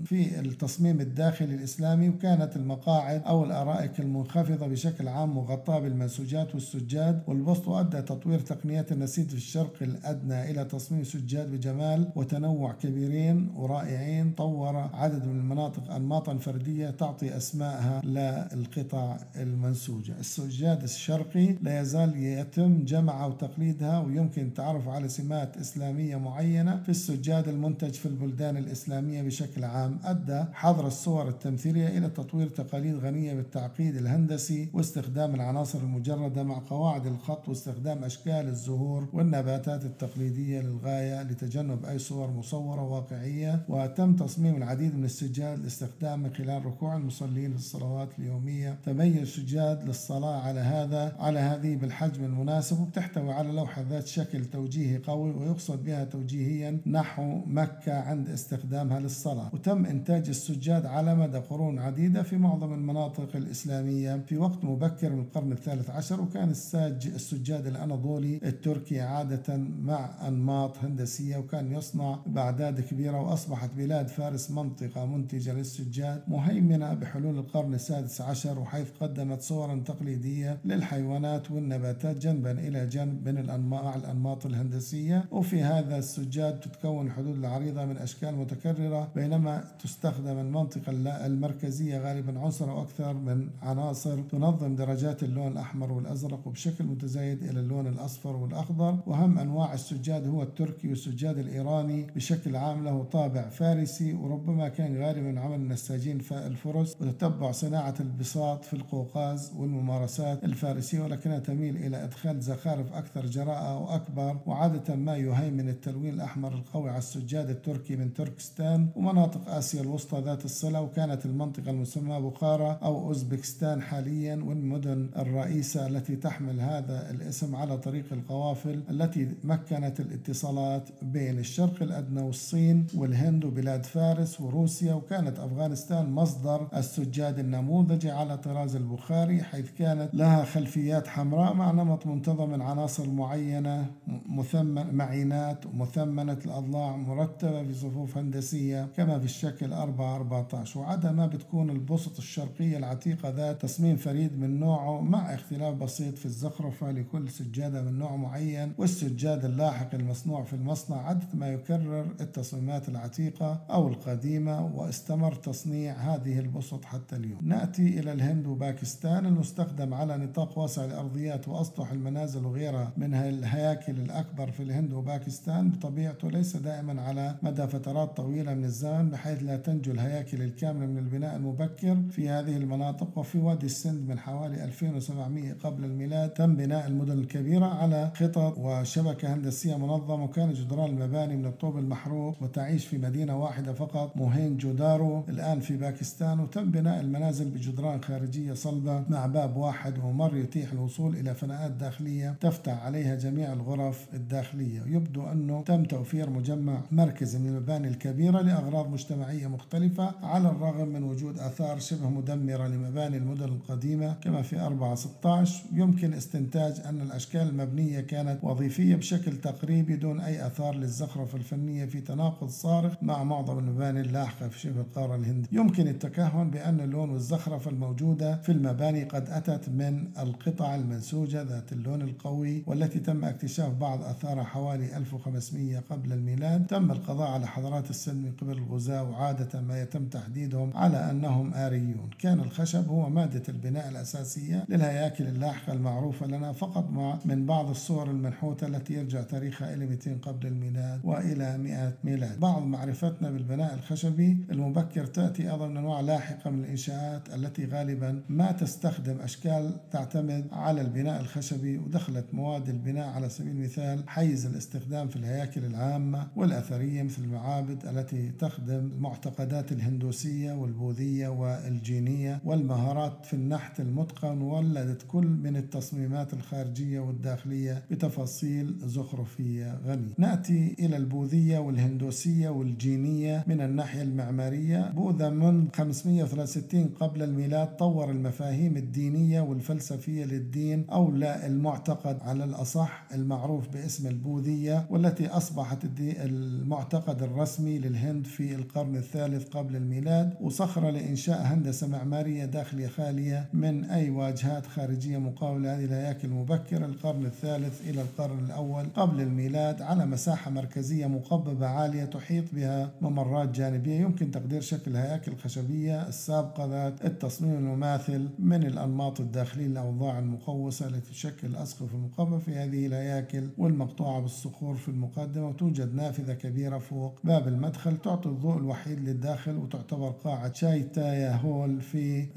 في 0.06 0.39
التصميم 0.39 1.01
الداخلي 1.01 1.56
الإسلامي 1.56 2.10
وكانت 2.10 2.56
المقاعد 2.56 3.22
أو 3.24 3.44
الأرائك 3.44 4.00
المنخفضة 4.00 4.67
بشكل 4.67 5.08
عام 5.08 5.36
مغطاة 5.38 5.79
بالمنسوجات 5.79 6.53
والسجاد 6.56 7.24
والبسط 7.27 7.70
أدى 7.70 8.01
تطوير 8.01 8.39
تقنيات 8.39 8.91
النسيج 8.91 9.27
في 9.29 9.36
الشرق 9.36 9.74
الأدنى 9.82 10.51
إلى 10.51 10.65
تصميم 10.65 11.03
سجاد 11.03 11.51
بجمال 11.51 12.12
وتنوع 12.27 12.72
كبيرين 12.74 13.50
ورائعين 13.55 14.31
طور 14.31 14.75
عدد 14.77 15.25
من 15.25 15.39
المناطق 15.39 15.91
أنماطا 15.91 16.38
فردية 16.38 16.89
تعطي 16.89 17.38
أسمائها 17.38 18.01
للقطع 18.03 19.17
المنسوجة. 19.36 20.13
السجاد 20.19 20.84
الشرقي 20.84 21.53
لا 21.62 21.81
يزال 21.81 22.17
يتم 22.24 22.84
جمعها 22.86 23.25
وتقليدها 23.25 24.00
ويمكن 24.00 24.41
التعرف 24.46 24.88
على 24.88 25.07
سمات 25.07 25.57
إسلامية 25.57 26.15
معينة 26.15 26.81
في 26.84 26.89
السجاد 26.89 27.48
المنتج 27.48 27.91
في 27.93 28.05
البلدان 28.05 28.57
الإسلامية 28.57 29.22
بشكل 29.22 29.63
عام. 29.63 30.00
أدى 30.03 30.43
حظر 30.53 30.88
الصور 30.88 31.27
التمثيلية 31.29 31.98
إلى 31.98 32.10
تطوير 32.10 32.48
تقاليد 32.50 32.96
غنية 32.96 33.34
بالتعقيد 33.34 33.96
الهندسي 33.96 34.69
واستخدام 34.74 35.36
العناصر 35.36 35.79
المجردة 35.79 36.43
مع 36.43 36.62
قواعد 36.69 37.05
الخط 37.05 37.50
واستخدام 37.50 38.03
أشكال 38.03 38.48
الزهور 38.48 39.07
والنباتات 39.13 39.86
التقليدية 39.86 40.62
للغاية 40.62 41.24
لتجنب 41.24 41.86
أي 41.86 42.00
صور 42.00 42.16
مصورة 42.25 42.83
واقعية 42.83 43.65
وتم 43.69 44.15
تصميم 44.15 44.55
العديد 44.55 44.95
من 44.95 45.03
السجاد 45.03 45.59
لاستخدام 45.59 46.24
من 46.24 46.29
خلال 46.33 46.65
ركوع 46.65 46.95
المصلين 46.95 47.51
في 47.51 47.57
الصلوات 47.57 48.09
اليومية. 48.19 48.77
تميز 48.86 49.17
السجاد 49.17 49.83
للصلاة 49.83 50.41
على 50.41 50.59
هذا 50.59 51.15
على 51.19 51.39
هذه 51.39 51.75
بالحجم 51.75 52.24
المناسب 52.24 52.81
وبتحتوي 52.81 53.31
على 53.31 53.51
لوحة 53.51 53.81
ذات 53.81 54.07
شكل 54.07 54.45
توجيهي 54.45 54.97
قوي 54.97 55.31
ويقصد 55.31 55.83
بها 55.83 56.03
توجيهيا 56.03 56.79
نحو 56.86 57.41
مكة 57.45 57.93
عند 57.93 58.29
استخدامها 58.29 59.00
للصلاة. 59.00 59.50
وتم 59.53 59.86
إنتاج 59.86 60.29
السجاد 60.29 60.86
على 60.86 61.15
مدى 61.15 61.38
قرون 61.38 61.79
عديدة 61.79 62.24
في 62.24 62.38
معظم 62.38 62.74
المناطق 62.74 63.36
الإسلامية 63.36 64.17
في 64.27 64.38
وقت 64.38 64.63
مبكر 64.63 65.09
من 65.09 65.19
القرن 65.19 65.51
الثالث 65.51 65.89
عشر 65.89 66.21
وكان 66.21 66.50
الساج 66.50 67.07
السجاد 67.07 67.67
الأناضولي 67.67 68.39
التركي 68.43 69.01
عادة 69.01 69.57
مع 69.81 70.27
أنماط 70.27 70.77
هندسية 70.77 71.38
وكان 71.38 71.71
يصنع 71.71 72.07
بأعداد 72.26 72.82
كبيرة 72.82 73.22
وأصبحت 73.22 73.70
بلاد 73.78 74.08
فارس 74.08 74.52
منطقة 74.52 75.06
منتجة 75.06 75.54
للسجاد 75.54 76.24
مهيمنة 76.28 76.93
بحلول 76.93 77.38
القرن 77.38 77.74
السادس 77.74 78.22
عشر 78.22 78.60
وحيث 78.60 78.91
قدمت 79.00 79.41
صورا 79.41 79.84
تقليدية 79.86 80.58
للحيوانات 80.65 81.52
والنباتات 81.52 82.17
جنبا 82.17 82.52
إلى 82.52 82.86
جنب 82.86 83.28
من 83.28 83.38
الأنماط 83.38 83.96
الأنماط 83.96 84.46
الهندسية. 84.46 85.26
وفي 85.32 85.62
هذا 85.62 85.98
السجاد 85.98 86.60
تتكون 86.60 87.08
الحدود 87.08 87.38
العريضة 87.38 87.86
من 87.86 87.98
أشكال 87.98 88.36
متكررة 88.36 89.12
بينما 89.15 89.63
تستخدم 89.84 90.39
المنطقة 90.39 90.91
المركزية 91.26 91.98
غالبا 92.00 92.39
عنصر 92.39 92.72
أو 92.72 92.82
أكثر 92.82 93.13
من 93.13 93.50
عناصر 93.62 94.22
تنظم 94.22 94.76
درجات 94.76 95.24
اللون 95.24 95.52
الأحمر 95.52 95.91
والأزرق 95.91 96.48
وبشكل 96.48 96.84
متزايد 96.84 97.43
إلى 97.43 97.60
اللون 97.60 97.88
الأصفر 97.88 98.36
والأخضر. 98.36 99.00
وأهم 99.08 99.39
أنواع 99.39 99.74
السجاد 99.74 100.28
هو 100.28 100.43
التركي 100.43 100.89
والسجاد 100.89 101.38
الإيراني 101.38 101.96
بشكل 102.03 102.55
عام 102.55 102.83
له 102.83 103.03
طابع 103.03 103.49
فارسي 103.49 104.13
وربما 104.13 104.69
كان 104.69 105.03
غالبا 105.03 105.39
عمل 105.39 105.55
النساجين 105.55 106.21
الفرس 106.31 106.95
وتتبع 107.01 107.51
صناعة 107.51 107.95
البساط 107.99 108.65
في 108.65 108.73
القوقاز 108.73 109.51
والممارسات 109.57 110.43
الفارسية 110.43 110.99
ولكنها 110.99 111.39
تميل 111.39 111.77
إلى 111.77 112.03
إدخال 112.03 112.41
زخارف 112.41 112.93
أكثر 112.93 113.25
جراءة 113.25 113.77
وأكبر 113.77 114.38
وعادة 114.45 114.95
ما 114.95 115.17
يهيمن 115.17 115.69
التلوين 115.69 116.13
الأحمر 116.13 116.53
القوي 116.53 116.89
على 116.89 116.97
السجاد 116.97 117.49
التركي 117.49 117.95
من 117.95 118.13
تركستان 118.13 118.88
ومناطق 118.95 119.49
آسيا 119.49 119.81
الوسطى 119.81 120.21
ذات 120.21 120.45
الصلة 120.45 120.81
وكانت 120.81 121.25
المنطقة 121.25 121.71
المسمى 121.71 122.19
بخارى 122.21 122.79
أو 122.83 123.07
أوزبكستان 123.07 123.81
حاليا 123.81 124.36
والمدن 124.36 125.10
الرئيسة 125.17 125.88
التي 125.88 126.15
تحمل 126.15 126.60
هذا 126.62 127.10
الاسم 127.12 127.55
على 127.55 127.77
طريق 127.77 128.05
القوافل 128.12 128.83
التي 128.89 129.27
مكنت 129.43 129.99
الاتصالات 129.99 130.89
بين 131.01 131.39
الشرق 131.39 131.77
الأدنى 131.84 132.22
والصين 132.22 132.88
والهند 132.96 133.46
وبلاد 133.46 133.86
فارس 133.86 134.42
وروسيا 134.42 134.94
وكانت 134.94 135.40
أفغانستان 135.40 136.12
مصدر 136.12 136.68
السجاد 136.76 137.40
النموذجي 137.40 138.12
على 138.12 138.38
طراز 138.38 138.76
البخاري 138.76 139.44
حيث 139.44 139.72
كانت 139.72 140.10
لها 140.13 140.46
خلفيات 140.46 141.08
حمراء 141.08 141.54
مع 141.54 141.72
نمط 141.72 142.06
منتظم 142.08 142.50
من 142.50 142.62
عناصر 142.62 143.10
معينة 143.10 143.86
مثمن 144.30 144.96
معينات 144.96 145.66
مثمنة 145.74 146.38
الأضلاع 146.46 146.96
مرتبة 146.96 147.63
في 147.63 147.74
صفوف 147.74 148.18
هندسية 148.18 148.88
كما 148.98 149.20
في 149.20 149.26
الشكل 149.26 149.74
4 149.74 150.16
14 150.16 150.80
وعدا 150.80 151.12
ما 151.12 151.28
بتكون 151.28 151.70
البسط 151.70 152.18
الشرقية 152.18 152.78
العتيقة 152.78 153.30
ذات 153.30 153.62
تصميم 153.62 153.96
فريد 153.98 154.40
من 154.40 154.60
نوعه 154.60 155.02
مع 155.02 155.34
اختلاف 155.34 155.76
بسيط 155.76 156.18
في 156.18 156.26
الزخرفة 156.26 156.92
لكل 156.92 157.30
سجادة 157.30 157.82
من 157.82 158.00
نوع 158.00 158.16
معين 158.16 158.74
والسجاد 158.78 159.46
اللاحق 159.46 159.96
المصنوع 159.96 160.44
في 160.44 160.54
المصنع 160.54 160.98
عادة 160.98 161.28
ما 161.34 161.48
يكرر 161.69 162.06
التصميمات 162.21 162.89
العتيقة 162.89 163.62
أو 163.69 163.88
القديمة 163.88 164.65
واستمر 164.75 165.36
تصنيع 165.36 165.93
هذه 165.93 166.39
البسط 166.39 166.86
حتى 166.86 167.15
اليوم. 167.15 167.39
نأتي 167.41 167.99
إلى 167.99 168.12
الهند 168.13 168.47
وباكستان 168.47 169.25
المستخدم 169.25 169.93
على 169.93 170.17
نطاق 170.17 170.60
واسع 170.60 170.86
الأرضيات 170.86 171.47
وأسطح 171.47 171.91
المنازل 171.91 172.45
وغيرها 172.45 172.91
من 172.97 173.13
الهياكل 173.13 173.91
الأكبر 173.99 174.51
في 174.51 174.63
الهند 174.63 174.93
وباكستان. 174.93 175.71
بطبيعته 175.71 176.30
ليس 176.32 176.58
دائما 176.58 177.01
على 177.01 177.36
مدى 177.43 177.67
فترات 177.67 178.17
طويلة 178.17 178.53
من 178.53 178.63
الزمن 178.63 179.10
بحيث 179.10 179.43
لا 179.43 179.58
تنجو 179.58 179.91
الهياكل 179.91 180.41
الكاملة 180.41 180.86
من 180.86 180.97
البناء 180.97 181.36
المبكر 181.36 181.97
في 182.12 182.30
هذه 182.30 182.58
المناطق. 182.58 183.17
وفي 183.17 183.38
وادي 183.39 183.65
السند 183.65 184.10
من 184.10 184.19
حوالي 184.19 184.63
2700 184.63 185.53
قبل 185.53 185.86
الميلاد 185.86 186.30
تم 186.30 186.56
بناء 186.56 186.88
المدن 186.88 187.19
الكبيرة 187.19 187.65
على 187.65 188.12
خطط 188.15 188.58
وشبكة 188.58 189.34
هندسية 189.34 189.77
منظمة 189.77 190.23
وكان 190.23 190.53
جدران 190.53 190.89
المباني 190.89 191.36
من 191.36 191.45
الطوب 191.58 191.78
المحروق 191.78 192.43
وتعيش 192.43 192.86
في 192.86 192.98
مدينة 192.98 193.38
واحدة 193.43 193.74
فقط 193.74 194.17
موهين 194.17 194.58
جودارو 194.58 195.24
الآن 195.30 195.60
في 195.60 195.78
باكستان 195.78 196.39
وتم 196.39 196.72
بناء 196.72 197.00
المنازل 197.02 197.50
بجدران 197.50 198.02
خارجية 198.02 198.54
صلبة 198.54 199.04
مع 199.10 199.26
باب 199.26 199.58
واحد 199.58 199.98
وممر 199.98 200.36
يتيح 200.36 200.72
الوصول 200.72 201.15
إلى 201.15 201.34
فناءات 201.34 201.72
داخلية 201.72 202.36
تفتح 202.41 202.84
عليها 202.84 203.15
جميع 203.15 203.54
الغرف 203.54 204.08
الداخلية. 204.13 204.82
يبدو 204.86 205.24
أنه 205.24 205.63
تم 205.63 205.84
توفير 205.84 206.30
مجمع 206.30 206.82
مركزي 206.91 207.39
من 207.39 207.48
المباني 207.48 207.88
الكبيرة 207.88 208.41
لأغراض 208.41 208.89
مجتمعية 208.89 209.48
مختلفة 209.48 210.12
على 210.24 210.50
الرغم 210.50 210.88
من 210.88 211.04
وجود 211.04 211.39
آثار 211.39 211.80
شبه 211.80 212.10
مدمرة 212.10 212.67
لمباني 212.67 213.17
المدن 213.17 213.46
القديمة 213.46 214.13
كما 214.13 214.41
في 214.41 214.60
4 214.60 214.96
16 214.96 215.63
يمكن 215.74 216.13
استنتاج 216.13 216.82
أن 216.86 217.02
الأشكال 217.02 217.41
المبنية 217.41 218.00
كانت 218.00 218.39
وظيفية 218.43 218.96
بشكل 218.96 219.38
تقريبي 219.38 219.96
دون 219.96 220.20
أي 220.20 220.48
آثار 220.48 220.76
للزخرفة 220.76 221.38
الفنية 221.47 221.86
في 221.86 222.01
تناقض 222.01 222.49
صارخ 222.49 222.93
مع 223.01 223.23
معظم 223.23 223.60
المباني 223.60 224.01
اللاحقة 224.01 224.47
في 224.47 224.60
شبه 224.60 224.81
القارة 224.81 225.15
الهندية 225.15 225.47
يمكن 225.51 225.88
التكهن 225.88 226.49
بأن 226.49 226.79
اللون 226.79 227.10
والزخرفة 227.10 227.71
الموجودة 227.71 228.41
في 228.41 228.51
المباني 228.51 229.03
قد 229.03 229.29
أتت 229.29 229.69
من 229.69 230.07
القطع 230.19 230.75
المنسوجة 230.75 231.41
ذات 231.41 231.71
اللون 231.73 232.01
القوي 232.01 232.63
والتي 232.67 232.99
تم 232.99 233.25
اكتشاف 233.25 233.73
بعض 233.73 234.03
أثارها 234.03 234.43
حوالي 234.43 234.97
1500 234.97 235.79
قبل 235.89 236.13
الميلاد. 236.13 236.67
تم 236.67 236.91
القضاء 236.91 237.31
على 237.31 237.47
حضارات 237.47 237.89
السن 237.89 238.15
من 238.15 238.31
قبل 238.41 238.57
الغزاة 238.57 239.03
وعادة 239.03 239.62
ما 239.62 239.81
يتم 239.81 240.05
تحديدهم 240.05 240.71
على 240.75 241.12
أنهم 241.12 241.53
آريون. 241.53 242.10
كان 242.19 242.39
الخشب 242.39 242.88
هو 242.88 243.10
مادة 243.10 243.43
البناء 243.49 243.89
الأساسية 243.89 244.65
للهياكل 244.69 245.23
اللاحقة 245.27 245.73
المعروفة 245.73 246.27
لنا 246.27 246.51
فقط 246.51 246.89
مع 246.89 247.19
من 247.25 247.45
بعض 247.45 247.69
الصور 247.69 248.10
المنحوتة 248.10 248.67
التي 248.67 248.93
يرجع 248.93 249.21
تاريخها 249.21 249.73
إلى 249.73 249.86
200 249.86 250.17
قبل 250.21 250.47
الميلاد 250.47 251.01
وإلى 251.03 251.37
100 251.43 251.93
ميلاد. 252.04 252.39
بعض 252.39 252.63
معرفتنا 252.63 253.32
بالبناء 253.32 253.73
الخشبي 253.73 254.38
المبكر 254.52 255.06
تأتي 255.06 255.52
أيضا 255.52 255.67
من 255.67 255.78
أنواع 255.78 256.02
لاحقة 256.02 256.50
من 256.50 256.63
الإنشاءات 256.63 257.34
التي 257.36 257.65
غالبا 257.65 258.21
ما 258.30 258.52
تستخدم 258.52 259.19
أشكال 259.19 259.89
تعتمد 259.91 260.47
على 260.52 260.82
البناء 260.82 261.21
الخشبي 261.21 261.78
ودخلت 261.78 262.26
مواد 262.34 262.69
البناء 262.69 263.08
على 263.10 263.30
سبيل 263.30 263.52
المثال 263.52 264.10
حيز 264.10 264.45
الاستخدام 264.45 265.08
في 265.08 265.15
الهياكل 265.15 265.65
العامة 265.65 266.28
والأثرية 266.36 267.04
مثل 267.04 267.23
المعابد 267.23 267.86
التي 267.86 268.32
تخدم 268.32 268.91
المعتقدات 268.95 269.71
الهندوسية 269.71 270.54
والبوذية 270.54 271.28
والجينية 271.28 272.41
والمهارات 272.45 273.26
في 273.26 273.34
النحت 273.34 273.80
المتقن 273.80 274.41
ولدت 274.41 275.02
كل 275.08 275.28
من 275.28 275.58
التصميمات 275.58 276.34
الخارجية 276.34 277.00
والداخلية 277.00 277.84
بتفاصيل 277.91 278.76
زخرفية 278.84 279.80
غنية. 279.86 280.13
نأتي 280.17 280.76
إلى 280.80 280.97
البوذية 280.97 281.27
والهندوسية 281.36 282.50
والجينية 282.50 283.44
من 283.48 283.62
الناحية 283.62 284.02
المعمارية. 284.02 284.92
بوذا 284.96 285.30
من 285.30 285.68
563 285.76 286.88
قبل 286.88 287.24
الميلاد 287.24 287.76
طور 287.76 288.12
المفاهيم 288.12 288.78
الدينية 288.78 289.42
والفلسفية 289.42 290.26
للدين 290.26 290.86
أو 290.92 291.12
لا 291.12 291.48
المعتقد 291.48 292.18
على 292.22 292.44
الأصح 292.44 293.06
المعروف 293.13 293.70
باسم 293.70 294.08
البوذية 294.08 294.88
والتي 294.90 295.28
أصبحت 295.28 295.78
المعتقد 296.00 297.24
الرسمي 297.24 297.80
للهند 297.80 298.26
في 298.26 298.56
القرن 298.56 298.96
الثالث 298.96 299.48
قبل 299.48 299.76
الميلاد. 299.76 300.34
وصخرة 300.42 300.90
لإنشاء 300.90 301.42
هندسة 301.42 301.88
معمارية 301.88 302.46
داخلية 302.46 302.88
خالية 302.88 303.50
من 303.54 303.84
أي 303.86 304.10
واجهات 304.10 304.66
خارجية 304.66 305.18
مقاولة. 305.18 305.76
هذه 305.76 305.86
الهياكل 305.86 306.28
المبكرة 306.28 306.86
القرن 306.86 307.26
الثالث 307.26 307.90
إلى 307.90 308.02
القرن 308.02 308.40
الأول 308.46 308.86
قبل 308.96 309.22
الميلاد 309.22 309.82
على 309.82 310.06
مساحة 310.06 310.52
مركزية 310.52 311.08
مقببة 311.17 311.67
عالية 311.67 312.06
تحيط 312.06 312.43
بها 312.53 312.91
ممرات 313.01 313.49
جانبية. 313.49 313.99
يمكن 313.99 314.32
تقدير 314.32 314.62
شكل 314.62 314.91
الهياكل 314.91 315.32
الخشبية 315.32 316.08
السابقة 316.08 316.65
ذات 316.65 317.06
التصميم 317.06 317.53
المماثل 317.56 318.30
من 318.39 318.63
الأنماط 318.63 319.19
الداخلية 319.19 319.67
للأوضاع 319.67 320.19
المقوسة 320.19 320.88
التي 320.88 321.12
تشكل 321.12 321.47
الأسقف 321.47 321.93
المقببة 321.93 322.38
في 322.38 322.56
هذه 322.56 322.86
الهياكل 322.88 323.49
والمقطوعة 323.58 324.21
بالصخور 324.21 324.75
في 324.75 324.88
المقدمة. 324.89 325.47
وتوجد 325.47 325.95
نافذة 325.95 326.34
كبيرة 326.34 326.77
فوق 326.77 327.19
باب 327.23 327.47
المدخل 327.47 327.97
تعطي 327.97 328.30
الضوء 328.30 328.58
الوحيد 328.58 328.99
للداخل 328.99 329.58
وتعتبر 329.58 330.10
قاعة 330.10 330.53
شايتايا 330.53 331.36
هول 331.36 331.82
في 331.82 332.27